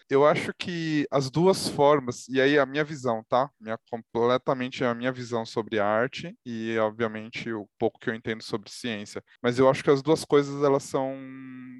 Eu 0.08 0.26
acho 0.26 0.52
que 0.54 1.06
as 1.10 1.30
duas 1.30 1.68
formas, 1.68 2.28
e 2.28 2.40
aí 2.40 2.58
a 2.58 2.66
minha 2.66 2.84
visão, 2.84 3.24
tá? 3.28 3.50
Minha, 3.58 3.78
completamente 3.90 4.84
a 4.84 4.94
minha 4.94 5.10
visão 5.10 5.44
sobre 5.44 5.80
arte 5.80 6.36
e, 6.44 6.78
obviamente, 6.78 7.50
o 7.52 7.68
pouco 7.78 7.98
que 7.98 8.10
eu 8.10 8.14
entendo 8.14 8.42
sobre 8.42 8.70
ciência. 8.70 9.22
Mas 9.42 9.58
eu 9.58 9.68
acho 9.68 9.82
que 9.82 9.90
as 9.90 10.02
duas 10.02 10.24
coisas, 10.24 10.62
elas 10.62 10.84
são 10.84 11.16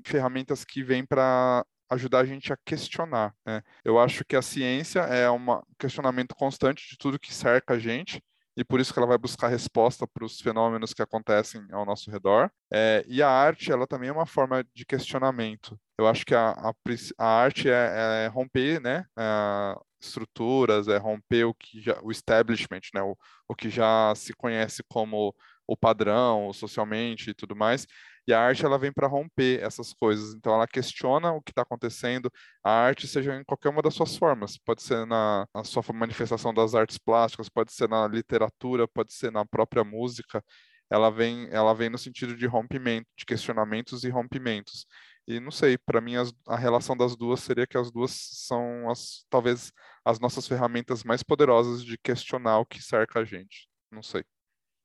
ferramentas 0.05 0.64
que 0.64 0.82
vêm 0.82 1.05
para 1.07 1.64
ajudar 1.90 2.20
a 2.20 2.24
gente 2.24 2.52
a 2.52 2.57
questionar, 2.64 3.34
né? 3.46 3.62
Eu 3.84 3.98
acho 3.98 4.24
que 4.24 4.34
a 4.36 4.42
ciência 4.42 5.00
é 5.00 5.30
um 5.30 5.44
questionamento 5.78 6.34
constante 6.34 6.88
de 6.90 6.96
tudo 6.98 7.18
que 7.18 7.32
cerca 7.32 7.74
a 7.74 7.78
gente, 7.78 8.22
e 8.57 8.64
por 8.64 8.80
isso 8.80 8.92
que 8.92 8.98
ela 8.98 9.09
vai 9.09 9.18
buscar 9.18 9.48
resposta 9.48 10.07
para 10.07 10.24
os 10.24 10.40
fenômenos 10.40 10.92
que 10.94 11.02
acontecem 11.02 11.62
ao 11.72 11.84
nosso 11.84 12.11
redor. 12.11 12.50
É, 12.72 13.05
e 13.09 13.22
a 13.22 13.28
arte, 13.28 13.70
ela 13.72 13.86
também 13.86 14.09
é 14.09 14.12
uma 14.12 14.26
forma 14.26 14.64
de 14.74 14.84
questionamento. 14.84 15.78
Eu 15.98 16.07
acho 16.07 16.24
que 16.24 16.34
a, 16.34 16.50
a, 16.50 16.72
a 17.18 17.26
arte 17.26 17.68
é, 17.68 18.24
é 18.24 18.26
romper, 18.28 18.80
né, 18.80 19.05
a- 19.16 19.80
estruturas, 20.00 20.86
é 20.88 20.98
romper 20.98 21.44
o 21.44 21.55
que 21.55 21.80
já, 21.80 21.98
o 22.02 22.11
establishment, 22.11 22.80
né, 22.94 23.02
o, 23.02 23.16
o 23.48 23.55
que 23.55 23.70
já 23.70 24.12
se 24.14 24.34
conhece 24.34 24.82
como 24.88 25.34
o 25.66 25.76
padrão, 25.76 26.52
socialmente 26.52 27.30
e 27.30 27.34
tudo 27.34 27.57
mais. 27.57 27.86
E 28.26 28.32
a 28.32 28.40
arte 28.40 28.64
ela 28.64 28.78
vem 28.78 28.92
para 28.92 29.06
romper 29.06 29.62
essas 29.62 29.92
coisas. 29.92 30.34
Então 30.34 30.54
ela 30.54 30.66
questiona 30.66 31.32
o 31.32 31.42
que 31.42 31.50
está 31.52 31.62
acontecendo. 31.62 32.30
A 32.62 32.70
arte 32.70 33.06
seja 33.06 33.34
em 33.36 33.44
qualquer 33.44 33.68
uma 33.68 33.82
das 33.82 33.94
suas 33.94 34.16
formas. 34.16 34.56
Pode 34.58 34.82
ser 34.82 35.06
na, 35.06 35.46
na 35.54 35.64
sua 35.64 35.82
manifestação 35.94 36.52
das 36.54 36.74
artes 36.74 36.98
plásticas, 36.98 37.48
pode 37.48 37.72
ser 37.72 37.88
na 37.88 38.06
literatura, 38.08 38.88
pode 38.88 39.12
ser 39.14 39.30
na 39.32 39.44
própria 39.44 39.84
música 39.84 40.42
ela 40.90 41.10
vem, 41.10 41.48
ela 41.50 41.74
vem 41.74 41.88
no 41.90 41.98
sentido 41.98 42.36
de 42.36 42.46
rompimento, 42.46 43.08
de 43.16 43.24
questionamentos 43.24 44.04
e 44.04 44.10
rompimentos. 44.10 44.86
E 45.26 45.40
não 45.40 45.50
sei, 45.50 45.78
para 45.78 46.00
mim 46.00 46.16
as- 46.16 46.32
a 46.46 46.56
relação 46.56 46.96
das 46.96 47.16
duas 47.16 47.40
seria 47.40 47.66
que 47.66 47.78
as 47.78 47.90
duas 47.90 48.12
são 48.12 48.90
as, 48.90 49.24
talvez 49.30 49.72
as 50.04 50.20
nossas 50.20 50.46
ferramentas 50.46 51.02
mais 51.02 51.22
poderosas 51.22 51.82
de 51.84 51.96
questionar 51.98 52.58
o 52.60 52.66
que 52.66 52.82
cerca 52.82 53.20
a 53.20 53.24
gente. 53.24 53.68
Não 53.90 54.02
sei. 54.02 54.24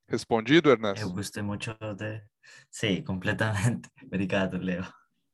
Respondido, 0.09 0.69
Eu 0.69 0.73
Ernesto? 0.73 1.09
gostei 1.13 1.43
muito 1.43 1.73
de... 1.95 2.21
Sí, 2.71 3.01
completamente. 3.03 3.87
Obrigado, 4.03 4.57
Leo. 4.57 4.85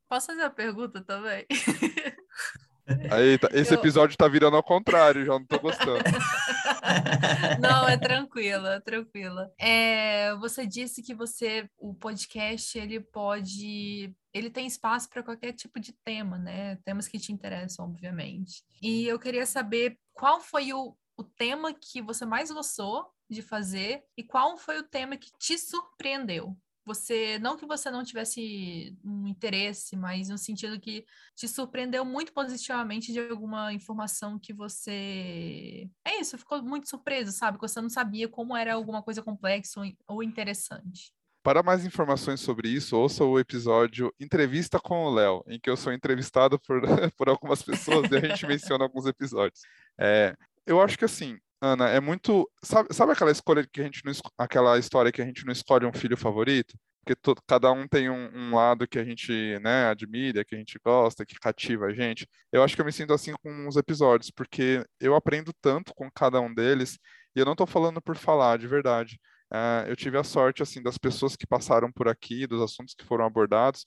Posso 0.10 0.28
fazer 0.28 0.44
a 0.44 0.50
pergunta 0.50 1.02
também? 1.04 1.46
Aí, 3.12 3.40
tá- 3.40 3.50
esse 3.52 3.74
Eu- 3.74 3.80
episódio 3.80 4.16
tá 4.16 4.28
virando 4.28 4.56
ao 4.56 4.62
contrário, 4.64 5.26
já 5.26 5.32
não 5.34 5.46
tô 5.46 5.58
gostando. 5.60 6.04
Não, 7.60 7.88
é 7.90 7.98
tranquila, 7.98 8.76
é 8.76 8.80
tranquila. 8.80 9.52
É, 9.60 10.36
você 10.36 10.68
disse 10.68 11.02
que 11.02 11.16
você, 11.16 11.68
o 11.80 11.96
podcast, 11.96 12.78
ele 12.78 13.00
pode, 13.00 14.14
ele 14.32 14.52
tem 14.52 14.68
espaço 14.68 15.10
para 15.10 15.24
qualquer 15.24 15.54
tipo 15.54 15.80
de 15.80 15.94
tema, 16.04 16.38
né? 16.38 16.76
Temas 16.86 17.08
que 17.08 17.18
te 17.18 17.32
interessam, 17.34 17.86
obviamente. 17.86 18.64
E 18.84 19.08
eu 19.08 19.18
queria 19.18 19.48
saber 19.48 19.98
qual 20.14 20.40
foi 20.40 20.74
o, 20.74 20.96
o 21.18 21.24
tema 21.24 21.74
que 21.74 22.04
você 22.04 22.24
mais 22.24 22.52
gostou 22.52 23.08
de 23.30 23.42
fazer 23.42 24.04
e 24.18 24.24
qual 24.24 24.58
foi 24.58 24.80
o 24.80 24.84
tema 24.84 25.18
que 25.18 25.32
te 25.40 25.58
surpreendeu. 25.58 26.56
Você, 26.88 27.40
não 27.40 27.58
que 27.58 27.66
você 27.66 27.90
não 27.90 28.04
tivesse 28.04 28.96
um 29.04 29.26
interesse, 29.26 29.96
mas 29.98 30.30
no 30.30 30.38
sentido 30.38 30.80
que 30.80 31.04
te 31.36 31.48
surpreendeu 31.48 32.06
muito 32.06 32.32
positivamente 32.32 33.12
de 33.12 33.20
alguma 33.20 33.74
informação 33.74 34.38
que 34.38 34.54
você. 34.54 35.90
É 36.06 36.20
isso, 36.20 36.38
ficou 36.38 36.62
muito 36.62 36.88
surpreso, 36.88 37.32
sabe? 37.32 37.58
Que 37.58 37.68
você 37.68 37.82
não 37.82 37.90
sabia 37.90 38.30
como 38.30 38.56
era 38.56 38.76
alguma 38.76 39.02
coisa 39.02 39.24
complexa 39.24 39.80
ou 39.80 39.86
in- 39.86 39.98
ou 40.08 40.22
interessante. 40.24 41.12
Para 41.42 41.62
mais 41.64 41.86
informações 41.86 42.40
sobre 42.40 42.70
isso, 42.70 42.96
ouça 42.98 43.24
o 43.24 43.40
episódio 43.40 44.14
Entrevista 44.20 44.80
com 44.80 45.06
o 45.06 45.14
Léo, 45.14 45.44
em 45.48 45.60
que 45.60 45.70
eu 45.70 45.78
sou 45.78 45.94
entrevistado 45.94 46.60
por, 46.60 46.82
por 47.18 47.30
algumas 47.30 47.64
pessoas 47.64 48.12
e 48.12 48.16
a 48.18 48.20
gente 48.20 48.46
menciona 48.48 48.84
alguns 48.84 49.06
episódios. 49.08 49.62
É, 50.00 50.36
eu 50.66 50.82
acho 50.82 50.98
que 50.98 51.06
assim, 51.06 51.38
Ana, 51.62 51.90
é 51.90 52.00
muito. 52.00 52.50
Sabe, 52.64 52.94
sabe 52.94 53.14
aquela 53.14 53.32
escolha 53.32 53.66
que 53.66 53.82
a 53.82 53.84
gente 53.84 54.02
não, 54.06 54.12
aquela 54.38 54.78
história 54.78 55.12
que 55.12 55.22
a 55.22 55.26
gente 55.26 55.46
não 55.46 55.52
escolhe 55.54 55.86
um 55.86 55.94
filho 55.94 56.18
favorito? 56.18 56.78
Porque 57.04 57.16
to- 57.16 57.36
cada 57.48 57.72
um 57.72 57.88
tem 57.88 58.10
um, 58.10 58.30
um 58.52 58.56
lado 58.56 58.88
que 58.88 59.00
a 59.00 59.04
gente, 59.04 59.32
né, 59.60 59.86
admira, 59.88 60.44
que 60.44 60.56
a 60.56 60.58
gente 60.58 60.80
gosta, 60.84 61.26
que 61.26 61.36
cativa 61.40 61.86
a 61.86 61.94
gente. 61.94 62.28
Eu 62.52 62.64
acho 62.64 62.76
que 62.76 62.82
eu 62.82 62.86
me 62.86 62.92
sinto 62.92 63.14
assim 63.14 63.34
com 63.44 63.68
os 63.68 63.76
episódios, 63.78 64.32
porque 64.32 64.84
eu 65.00 65.16
aprendo 65.16 65.54
tanto 65.62 65.94
com 65.96 66.10
cada 66.12 66.40
um 66.42 66.54
deles, 66.54 66.98
e 67.36 67.40
eu 67.40 67.46
não 67.46 67.54
estou 67.54 67.68
falando 67.68 68.02
por 68.02 68.16
falar, 68.18 68.58
de 68.58 68.68
verdade. 68.68 69.20
Ah, 69.52 69.86
eu 69.88 69.96
tive 69.96 70.18
a 70.18 70.24
sorte, 70.24 70.64
assim, 70.64 70.82
das 70.82 70.98
pessoas 70.98 71.36
que 71.36 71.46
passaram 71.48 71.92
por 71.92 72.08
aqui, 72.08 72.48
dos 72.48 72.62
assuntos 72.62 72.94
que 72.96 73.06
foram 73.06 73.26
abordados, 73.26 73.86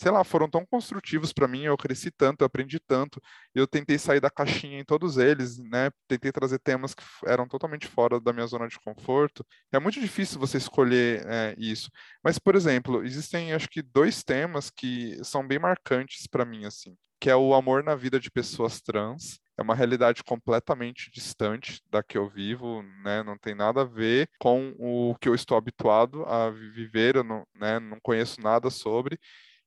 sei 0.00 0.10
lá, 0.10 0.24
foram 0.24 0.48
tão 0.48 0.64
construtivos 0.64 1.30
para 1.30 1.46
mim, 1.46 1.64
eu 1.64 1.76
cresci 1.76 2.10
tanto, 2.10 2.40
eu 2.40 2.46
aprendi 2.46 2.80
tanto, 2.80 3.20
eu 3.54 3.66
tentei 3.66 3.98
sair 3.98 4.18
da 4.18 4.30
caixinha 4.30 4.80
em 4.80 4.84
todos 4.84 5.18
eles, 5.18 5.58
né? 5.58 5.90
Tentei 6.08 6.32
trazer 6.32 6.58
temas 6.58 6.94
que 6.94 7.02
eram 7.26 7.46
totalmente 7.46 7.86
fora 7.86 8.18
da 8.18 8.32
minha 8.32 8.46
zona 8.46 8.66
de 8.66 8.80
conforto. 8.80 9.44
É 9.70 9.78
muito 9.78 10.00
difícil 10.00 10.40
você 10.40 10.56
escolher 10.56 11.22
é, 11.26 11.54
isso. 11.58 11.90
Mas, 12.24 12.38
por 12.38 12.54
exemplo, 12.56 13.04
existem, 13.04 13.52
acho 13.52 13.68
que, 13.68 13.82
dois 13.82 14.22
temas 14.22 14.70
que 14.70 15.22
são 15.22 15.46
bem 15.46 15.58
marcantes 15.58 16.26
para 16.26 16.46
mim, 16.46 16.64
assim, 16.64 16.96
que 17.20 17.28
é 17.28 17.36
o 17.36 17.52
amor 17.54 17.82
na 17.84 17.94
vida 17.94 18.18
de 18.18 18.30
pessoas 18.30 18.80
trans. 18.80 19.38
É 19.58 19.62
uma 19.62 19.74
realidade 19.74 20.24
completamente 20.24 21.10
distante 21.12 21.82
da 21.90 22.02
que 22.02 22.16
eu 22.16 22.26
vivo, 22.30 22.82
né? 23.04 23.22
Não 23.22 23.36
tem 23.36 23.54
nada 23.54 23.82
a 23.82 23.84
ver 23.84 24.30
com 24.38 24.74
o 24.78 25.14
que 25.20 25.28
eu 25.28 25.34
estou 25.34 25.58
habituado 25.58 26.24
a 26.24 26.48
vi- 26.50 26.70
viver, 26.70 27.16
eu 27.16 27.24
não, 27.24 27.44
né? 27.54 27.78
Não 27.78 27.98
conheço 28.00 28.40
nada 28.40 28.70
sobre 28.70 29.18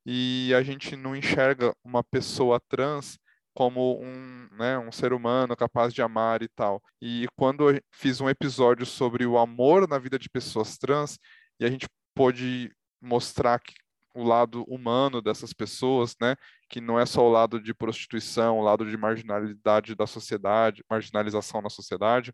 e 0.05 0.53
a 0.55 0.63
gente 0.63 0.95
não 0.95 1.15
enxerga 1.15 1.73
uma 1.83 2.03
pessoa 2.03 2.59
trans 2.69 3.17
como 3.53 4.01
um, 4.01 4.47
né, 4.57 4.77
um 4.79 4.91
ser 4.91 5.13
humano 5.13 5.55
capaz 5.55 5.93
de 5.93 6.01
amar 6.01 6.41
e 6.41 6.47
tal. 6.47 6.81
E 7.01 7.27
quando 7.35 7.69
eu 7.69 7.81
fiz 7.91 8.19
um 8.19 8.29
episódio 8.29 8.85
sobre 8.85 9.25
o 9.25 9.37
amor 9.37 9.87
na 9.87 9.99
vida 9.99 10.17
de 10.17 10.29
pessoas 10.29 10.77
trans, 10.77 11.19
e 11.59 11.65
a 11.65 11.69
gente 11.69 11.87
pôde 12.15 12.71
mostrar 13.01 13.59
que 13.59 13.73
o 14.15 14.23
lado 14.23 14.63
humano 14.65 15.21
dessas 15.21 15.53
pessoas, 15.53 16.15
né? 16.21 16.35
Que 16.69 16.79
não 16.79 16.99
é 16.99 17.05
só 17.05 17.25
o 17.27 17.31
lado 17.31 17.59
de 17.61 17.73
prostituição, 17.73 18.59
o 18.59 18.63
lado 18.63 18.89
de 18.89 18.95
marginalidade 18.95 19.95
da 19.95 20.05
sociedade, 20.05 20.83
marginalização 20.89 21.61
na 21.61 21.69
sociedade. 21.69 22.33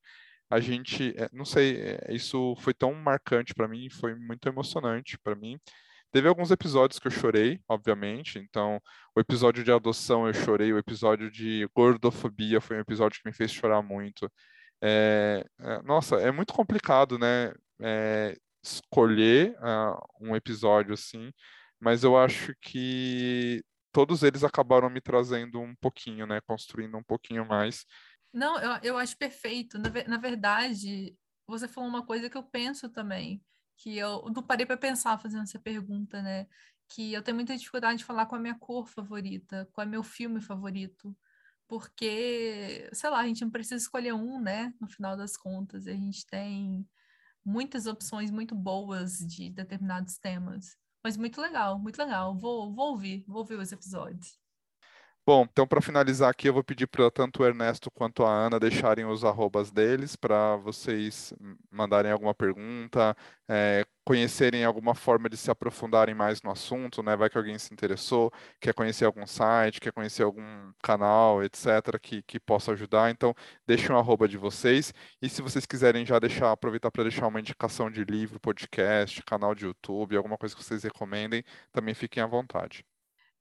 A 0.49 0.59
gente, 0.59 1.13
é, 1.17 1.29
não 1.31 1.45
sei, 1.45 1.77
é, 1.81 2.13
isso 2.13 2.55
foi 2.57 2.73
tão 2.73 2.93
marcante 2.93 3.53
para 3.53 3.67
mim, 3.67 3.89
foi 3.89 4.15
muito 4.15 4.47
emocionante 4.47 5.17
para 5.19 5.35
mim. 5.35 5.57
Teve 6.11 6.27
alguns 6.27 6.49
episódios 6.49 6.99
que 6.99 7.07
eu 7.07 7.11
chorei, 7.11 7.61
obviamente. 7.67 8.39
Então, 8.39 8.81
o 9.15 9.19
episódio 9.19 9.63
de 9.63 9.71
adoção 9.71 10.27
eu 10.27 10.33
chorei, 10.33 10.73
o 10.73 10.77
episódio 10.77 11.29
de 11.29 11.69
gordofobia 11.75 12.59
foi 12.59 12.77
um 12.77 12.81
episódio 12.81 13.21
que 13.21 13.29
me 13.29 13.35
fez 13.35 13.51
chorar 13.51 13.81
muito. 13.81 14.31
É, 14.81 15.45
é, 15.59 15.81
nossa, 15.83 16.15
é 16.15 16.31
muito 16.31 16.53
complicado, 16.53 17.19
né? 17.19 17.53
É, 17.81 18.35
escolher 18.63 19.55
uh, 19.59 19.97
um 20.19 20.35
episódio 20.35 20.93
assim, 20.93 21.31
mas 21.79 22.03
eu 22.03 22.17
acho 22.17 22.53
que 22.61 23.63
todos 23.91 24.23
eles 24.23 24.43
acabaram 24.43 24.89
me 24.89 25.01
trazendo 25.01 25.61
um 25.61 25.75
pouquinho, 25.75 26.25
né? 26.25 26.41
Construindo 26.41 26.97
um 26.97 27.03
pouquinho 27.03 27.45
mais. 27.45 27.85
Não, 28.33 28.59
eu, 28.59 28.79
eu 28.83 28.97
acho 28.97 29.17
perfeito. 29.17 29.77
Na, 29.77 29.89
na 30.07 30.17
verdade, 30.17 31.15
você 31.47 31.67
falou 31.67 31.89
uma 31.89 32.05
coisa 32.05 32.29
que 32.29 32.37
eu 32.37 32.43
penso 32.43 32.89
também, 32.89 33.41
que 33.79 33.97
eu 33.97 34.23
não 34.35 34.43
parei 34.43 34.65
para 34.65 34.77
pensar 34.77 35.17
fazendo 35.19 35.43
essa 35.43 35.59
pergunta, 35.59 36.21
né? 36.21 36.47
Que 36.89 37.13
eu 37.13 37.23
tenho 37.23 37.35
muita 37.35 37.57
dificuldade 37.57 37.99
de 37.99 38.05
falar 38.05 38.25
com 38.25 38.35
a 38.35 38.39
minha 38.39 38.55
cor 38.59 38.87
favorita, 38.87 39.69
com 39.73 39.81
o 39.81 39.85
meu 39.85 40.03
filme 40.03 40.41
favorito, 40.41 41.17
porque, 41.67 42.89
sei 42.93 43.09
lá, 43.09 43.19
a 43.19 43.27
gente 43.27 43.41
não 43.43 43.51
precisa 43.51 43.77
escolher 43.77 44.13
um, 44.13 44.41
né? 44.41 44.73
No 44.81 44.87
final 44.89 45.15
das 45.15 45.37
contas, 45.37 45.87
a 45.87 45.93
gente 45.93 46.25
tem 46.25 46.85
muitas 47.45 47.85
opções 47.87 48.31
muito 48.31 48.55
boas 48.55 49.19
de 49.19 49.49
determinados 49.49 50.17
temas. 50.17 50.77
Mas 51.03 51.17
muito 51.17 51.39
legal, 51.41 51.79
muito 51.79 51.97
legal. 51.99 52.37
Vou, 52.37 52.73
vou 52.73 52.91
ouvir, 52.91 53.23
vou 53.27 53.39
ouvir 53.39 53.55
os 53.57 53.71
episódios. 53.71 54.37
Bom, 55.29 55.43
então 55.43 55.67
para 55.67 55.79
finalizar 55.79 56.27
aqui, 56.31 56.49
eu 56.49 56.53
vou 56.53 56.63
pedir 56.63 56.87
para 56.87 57.11
tanto 57.11 57.43
o 57.43 57.45
Ernesto 57.45 57.91
quanto 57.91 58.25
a 58.25 58.31
Ana 58.31 58.59
deixarem 58.59 59.05
os 59.05 59.23
arrobas 59.23 59.69
deles 59.69 60.15
para 60.15 60.55
vocês 60.55 61.31
mandarem 61.69 62.11
alguma 62.11 62.33
pergunta, 62.33 63.15
é, 63.47 63.85
conhecerem 64.03 64.65
alguma 64.65 64.95
forma 64.95 65.29
de 65.29 65.37
se 65.37 65.51
aprofundarem 65.51 66.15
mais 66.15 66.41
no 66.41 66.49
assunto, 66.49 67.03
né? 67.03 67.15
Vai 67.15 67.29
que 67.29 67.37
alguém 67.37 67.59
se 67.59 67.71
interessou, 67.71 68.31
quer 68.59 68.73
conhecer 68.73 69.05
algum 69.05 69.23
site, 69.27 69.79
quer 69.79 69.91
conhecer 69.91 70.23
algum 70.23 70.73
canal, 70.81 71.43
etc., 71.43 71.99
que, 72.01 72.23
que 72.23 72.39
possa 72.39 72.71
ajudar. 72.71 73.11
Então, 73.11 73.35
deixem 73.67 73.91
um 73.91 73.99
arroba 73.99 74.27
de 74.27 74.35
vocês. 74.37 74.91
E 75.21 75.29
se 75.29 75.43
vocês 75.43 75.63
quiserem 75.63 76.07
já 76.07 76.17
deixar, 76.17 76.51
aproveitar 76.51 76.89
para 76.89 77.03
deixar 77.03 77.27
uma 77.27 77.39
indicação 77.39 77.91
de 77.91 78.03
livro, 78.03 78.39
podcast, 78.39 79.21
canal 79.23 79.53
de 79.53 79.65
YouTube, 79.65 80.17
alguma 80.17 80.39
coisa 80.39 80.55
que 80.55 80.63
vocês 80.63 80.81
recomendem, 80.83 81.43
também 81.71 81.93
fiquem 81.93 82.23
à 82.23 82.25
vontade. 82.25 82.83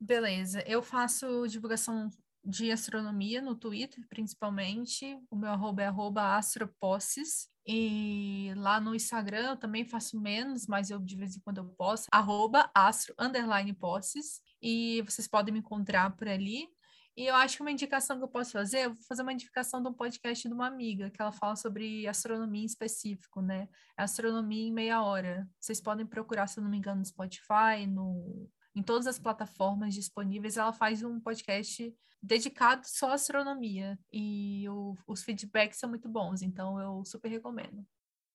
Beleza, 0.01 0.62
eu 0.66 0.82
faço 0.82 1.46
divulgação 1.49 2.09
de 2.44 2.70
astronomia 2.70 3.42
no 3.42 3.55
Twitter, 3.55 4.07
principalmente. 4.09 5.18
O 5.30 5.36
meu 5.36 5.51
arroba 5.51 5.82
é 5.82 5.86
arroba 5.86 6.36
astroposses. 6.36 7.49
E 7.66 8.53
lá 8.57 8.80
no 8.80 8.94
Instagram 8.94 9.51
eu 9.51 9.57
também 9.57 9.84
faço 9.84 10.18
menos, 10.18 10.66
mas 10.66 10.88
eu 10.88 10.99
de 10.99 11.16
vez 11.16 11.36
em 11.36 11.40
quando 11.40 11.59
eu 11.59 11.66
posso. 11.76 12.07
Arroba 12.12 12.70
astro, 12.74 13.14
underline 13.18 13.72
posses. 13.74 14.40
E 14.62 15.03
vocês 15.03 15.28
podem 15.28 15.53
me 15.53 15.61
encontrar 15.61 16.16
por 16.16 16.28
ali. 16.28 16.68
E 17.16 17.26
eu 17.26 17.34
acho 17.34 17.57
que 17.57 17.62
uma 17.62 17.72
indicação 17.72 18.16
que 18.16 18.22
eu 18.22 18.28
posso 18.28 18.53
fazer, 18.53 18.86
eu 18.86 18.94
vou 18.94 19.03
fazer 19.03 19.22
uma 19.22 19.32
indicação 19.32 19.82
de 19.82 19.88
um 19.88 19.92
podcast 19.92 20.46
de 20.46 20.55
uma 20.55 20.68
amiga, 20.68 21.11
que 21.11 21.20
ela 21.20 21.32
fala 21.32 21.57
sobre 21.57 22.07
astronomia 22.07 22.62
em 22.62 22.66
específico, 22.66 23.42
né? 23.42 23.68
Astronomia 23.96 24.68
em 24.68 24.72
meia 24.72 25.03
hora. 25.03 25.46
Vocês 25.59 25.80
podem 25.80 26.07
procurar, 26.07 26.46
se 26.46 26.61
eu 26.61 26.62
não 26.62 26.70
me 26.70 26.78
engano, 26.78 27.01
no 27.01 27.05
Spotify, 27.05 27.88
no 27.88 28.49
em 28.78 28.82
todas 28.82 29.08
as 29.08 29.18
plataformas 29.18 29.92
disponíveis, 29.92 30.56
ela 30.56 30.72
faz 30.72 31.02
um 31.02 31.18
podcast 31.18 31.92
dedicado 32.22 32.86
só 32.86 33.10
à 33.10 33.14
astronomia. 33.14 33.98
E 34.12 34.68
o, 34.68 34.96
os 35.04 35.24
feedbacks 35.24 35.80
são 35.80 35.90
muito 35.90 36.08
bons, 36.08 36.42
então 36.42 36.80
eu 36.80 37.04
super 37.04 37.28
recomendo. 37.28 37.84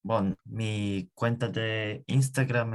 Bom, 0.03 0.33
mi 0.45 1.09
cuenta 1.15 1.47
de 1.47 2.03
Instagram 2.09 2.71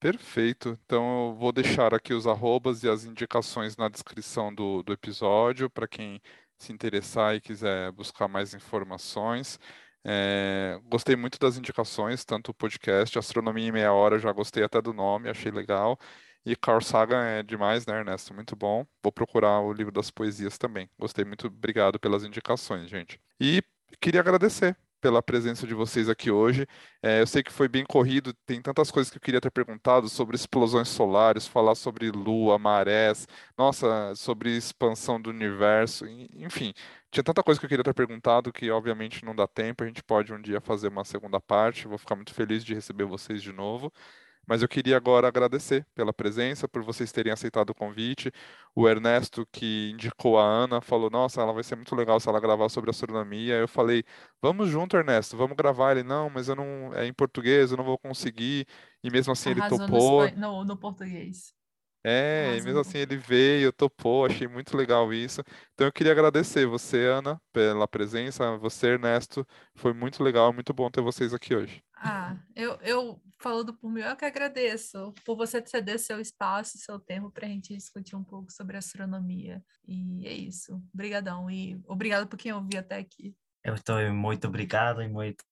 Perfeito. 0.00 0.76
Então 0.84 1.28
eu 1.28 1.34
vou 1.36 1.52
deixar 1.52 1.94
aqui 1.94 2.12
os 2.14 2.26
arrobas 2.26 2.82
e 2.82 2.88
as 2.88 3.04
indicações 3.04 3.76
na 3.76 3.88
descrição 3.88 4.52
do, 4.52 4.82
do 4.82 4.92
episódio 4.92 5.70
para 5.70 5.86
quem 5.86 6.20
se 6.58 6.72
interessar 6.72 7.36
e 7.36 7.40
quiser 7.40 7.92
buscar 7.92 8.26
mais 8.26 8.54
informações. 8.54 9.60
É, 10.04 10.80
gostei 10.86 11.14
muito 11.14 11.38
das 11.38 11.56
indicações, 11.56 12.24
tanto 12.24 12.50
o 12.50 12.54
podcast 12.54 13.16
Astronomia 13.18 13.68
em 13.68 13.72
Meia 13.72 13.92
Hora, 13.92 14.18
já 14.18 14.32
gostei 14.32 14.64
até 14.64 14.80
do 14.82 14.92
nome, 14.92 15.28
achei 15.28 15.52
legal. 15.52 15.96
E 16.44 16.56
Carl 16.56 16.80
Sagan 16.80 17.22
é 17.24 17.42
demais, 17.42 17.86
né, 17.86 17.98
Ernesto? 17.98 18.34
Muito 18.34 18.56
bom. 18.56 18.84
Vou 19.02 19.12
procurar 19.12 19.60
o 19.60 19.72
livro 19.72 19.92
das 19.92 20.10
poesias 20.10 20.58
também. 20.58 20.90
Gostei 20.98 21.24
muito, 21.24 21.46
obrigado 21.46 21.98
pelas 22.00 22.24
indicações, 22.24 22.90
gente. 22.90 23.20
E 23.40 23.62
queria 24.00 24.20
agradecer 24.20 24.76
pela 25.02 25.20
presença 25.20 25.66
de 25.66 25.74
vocês 25.74 26.08
aqui 26.08 26.30
hoje. 26.30 26.66
É, 27.02 27.20
eu 27.20 27.26
sei 27.26 27.42
que 27.42 27.52
foi 27.52 27.68
bem 27.68 27.84
corrido, 27.84 28.32
tem 28.46 28.62
tantas 28.62 28.90
coisas 28.90 29.10
que 29.10 29.18
eu 29.18 29.20
queria 29.20 29.40
ter 29.40 29.50
perguntado 29.50 30.08
sobre 30.08 30.36
explosões 30.36 30.88
solares, 30.88 31.46
falar 31.46 31.74
sobre 31.74 32.10
lua, 32.10 32.58
marés, 32.58 33.26
nossa, 33.58 34.14
sobre 34.14 34.56
expansão 34.56 35.20
do 35.20 35.28
universo, 35.30 36.06
enfim. 36.06 36.72
Tinha 37.10 37.24
tanta 37.24 37.42
coisa 37.42 37.58
que 37.60 37.66
eu 37.66 37.68
queria 37.68 37.84
ter 37.84 37.94
perguntado 37.94 38.52
que, 38.52 38.70
obviamente, 38.70 39.24
não 39.24 39.34
dá 39.34 39.46
tempo. 39.46 39.82
A 39.82 39.86
gente 39.86 40.02
pode 40.04 40.32
um 40.32 40.40
dia 40.40 40.60
fazer 40.60 40.88
uma 40.88 41.04
segunda 41.04 41.40
parte. 41.40 41.88
Vou 41.88 41.98
ficar 41.98 42.14
muito 42.14 42.32
feliz 42.32 42.64
de 42.64 42.72
receber 42.74 43.04
vocês 43.04 43.42
de 43.42 43.52
novo. 43.52 43.92
Mas 44.46 44.62
eu 44.62 44.68
queria 44.68 44.96
agora 44.96 45.28
agradecer 45.28 45.86
pela 45.94 46.12
presença, 46.12 46.68
por 46.68 46.82
vocês 46.82 47.12
terem 47.12 47.32
aceitado 47.32 47.70
o 47.70 47.74
convite. 47.74 48.30
O 48.74 48.88
Ernesto, 48.88 49.46
que 49.52 49.90
indicou 49.92 50.38
a 50.38 50.44
Ana, 50.44 50.80
falou: 50.80 51.08
Nossa, 51.10 51.40
ela 51.40 51.52
vai 51.52 51.62
ser 51.62 51.76
muito 51.76 51.94
legal 51.94 52.18
se 52.18 52.28
ela 52.28 52.40
gravar 52.40 52.68
sobre 52.68 52.90
astronomia. 52.90 53.54
Eu 53.54 53.68
falei: 53.68 54.04
Vamos 54.40 54.68
junto, 54.68 54.96
Ernesto, 54.96 55.36
vamos 55.36 55.56
gravar. 55.56 55.92
Ele: 55.92 56.02
Não, 56.02 56.28
mas 56.28 56.48
eu 56.48 56.56
não. 56.56 56.92
É 56.94 57.06
em 57.06 57.12
português, 57.12 57.70
eu 57.70 57.76
não 57.76 57.84
vou 57.84 57.98
conseguir. 57.98 58.66
E 59.02 59.10
mesmo 59.10 59.32
assim 59.32 59.50
Arrasou 59.50 59.78
ele 59.78 59.86
topou. 59.86 60.30
No, 60.30 60.36
no, 60.36 60.64
no 60.64 60.76
português. 60.76 61.54
É, 62.04 62.56
e 62.58 62.62
mesmo 62.62 62.80
assim 62.80 62.98
ele 62.98 63.16
veio, 63.16 63.72
topou, 63.72 64.26
achei 64.26 64.48
muito 64.48 64.76
legal 64.76 65.12
isso. 65.12 65.40
Então 65.72 65.86
eu 65.86 65.92
queria 65.92 66.12
agradecer 66.12 66.66
você, 66.66 67.06
Ana, 67.06 67.40
pela 67.52 67.86
presença, 67.86 68.56
você, 68.56 68.88
Ernesto, 68.88 69.46
foi 69.76 69.92
muito 69.92 70.22
legal, 70.22 70.52
muito 70.52 70.74
bom 70.74 70.90
ter 70.90 71.00
vocês 71.00 71.32
aqui 71.32 71.54
hoje. 71.54 71.82
Ah, 71.94 72.36
eu, 72.56 72.76
eu 72.82 73.22
falando 73.38 73.72
por 73.72 73.88
mim, 73.88 74.00
eu 74.00 74.16
que 74.16 74.24
agradeço 74.24 75.14
por 75.24 75.36
você 75.36 75.64
ceder 75.64 76.00
seu 76.00 76.20
espaço, 76.20 76.76
seu 76.78 76.98
tempo 76.98 77.30
para 77.30 77.46
a 77.46 77.48
gente 77.48 77.76
discutir 77.76 78.16
um 78.16 78.24
pouco 78.24 78.50
sobre 78.50 78.76
astronomia. 78.76 79.62
E 79.86 80.26
é 80.26 80.32
isso. 80.32 80.82
Obrigadão 80.92 81.48
e 81.48 81.80
obrigado 81.86 82.26
por 82.26 82.36
quem 82.36 82.52
ouviu 82.52 82.80
até 82.80 82.98
aqui. 82.98 83.36
Eu 83.62 83.74
estou 83.74 83.96
muito 84.12 84.48
obrigado 84.48 85.00
e 85.00 85.08
muito 85.08 85.44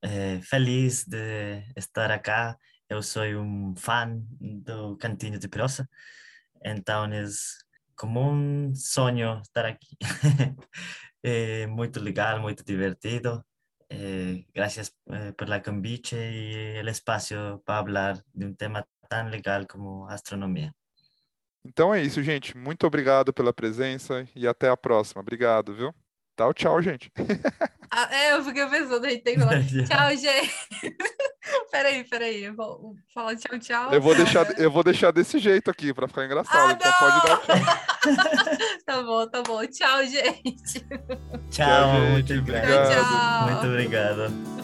é, 0.00 0.40
feliz 0.40 1.04
de 1.04 1.62
estar 1.76 2.10
aqui. 2.10 2.56
Eu 2.92 3.02
sou 3.02 3.24
um 3.24 3.74
fã 3.76 4.20
do 4.40 4.96
Cantinho 4.98 5.38
de 5.38 5.48
Prosa, 5.48 5.88
então 6.64 7.04
é 7.12 7.24
como 7.96 8.20
um 8.20 8.74
sonho 8.74 9.40
estar 9.40 9.64
aqui. 9.66 9.96
é 11.22 11.66
muito 11.66 12.00
legal, 12.00 12.40
muito 12.40 12.64
divertido 12.64 13.44
Eh, 13.94 14.46
gracias 14.54 14.96
eh, 15.10 15.34
por 15.36 15.50
la 15.50 15.62
convite 15.62 16.16
y 16.16 16.78
el 16.78 16.88
espacio 16.88 17.62
para 17.66 17.78
hablar 17.78 18.24
de 18.32 18.46
un 18.46 18.56
tema 18.56 18.86
tan 19.06 19.30
legal 19.30 19.66
como 19.66 20.08
astronomía. 20.08 20.74
Então 21.62 21.94
é 21.94 22.00
isso, 22.00 22.22
gente. 22.22 22.56
Muito 22.56 22.86
obrigado 22.86 23.34
pela 23.34 23.52
presença 23.52 24.26
e 24.34 24.48
até 24.48 24.70
a 24.70 24.76
próxima. 24.78 25.20
Obrigado, 25.20 25.74
viu? 25.74 25.94
O 26.40 26.54
tchau, 26.54 26.80
gente. 26.80 27.12
Ah, 27.94 28.08
é, 28.10 28.32
eu 28.32 28.42
fiquei 28.42 28.66
pensando, 28.70 29.04
a 29.04 29.10
gente 29.10 29.22
tem 29.22 29.34
que 29.34 29.40
falar 29.40 29.60
tchau, 29.86 30.16
gente. 30.16 30.96
peraí, 31.70 32.04
peraí. 32.04 32.44
Eu 32.44 32.54
vou 32.54 32.94
falar 33.14 33.36
tchau, 33.36 33.58
tchau. 33.58 33.92
Eu 33.92 34.00
vou 34.00 34.14
deixar, 34.14 34.58
eu 34.58 34.70
vou 34.70 34.82
deixar 34.82 35.10
desse 35.10 35.38
jeito 35.38 35.70
aqui 35.70 35.92
para 35.92 36.08
ficar 36.08 36.24
engraçado. 36.24 36.70
Ah, 36.70 36.72
então 36.72 36.92
pode 36.98 37.26
dar 37.26 37.38
tchau. 37.38 38.78
tá 38.86 39.02
bom, 39.02 39.28
tá 39.28 39.42
bom. 39.42 39.66
Tchau, 39.66 40.04
gente. 40.04 40.86
Tchau, 41.50 41.94
gente. 41.94 42.10
muito 42.10 42.32
Obrigado. 42.34 42.64
obrigado. 42.64 42.90
Tchau. 42.90 43.50
Muito 43.50 43.66
obrigado. 43.66 44.61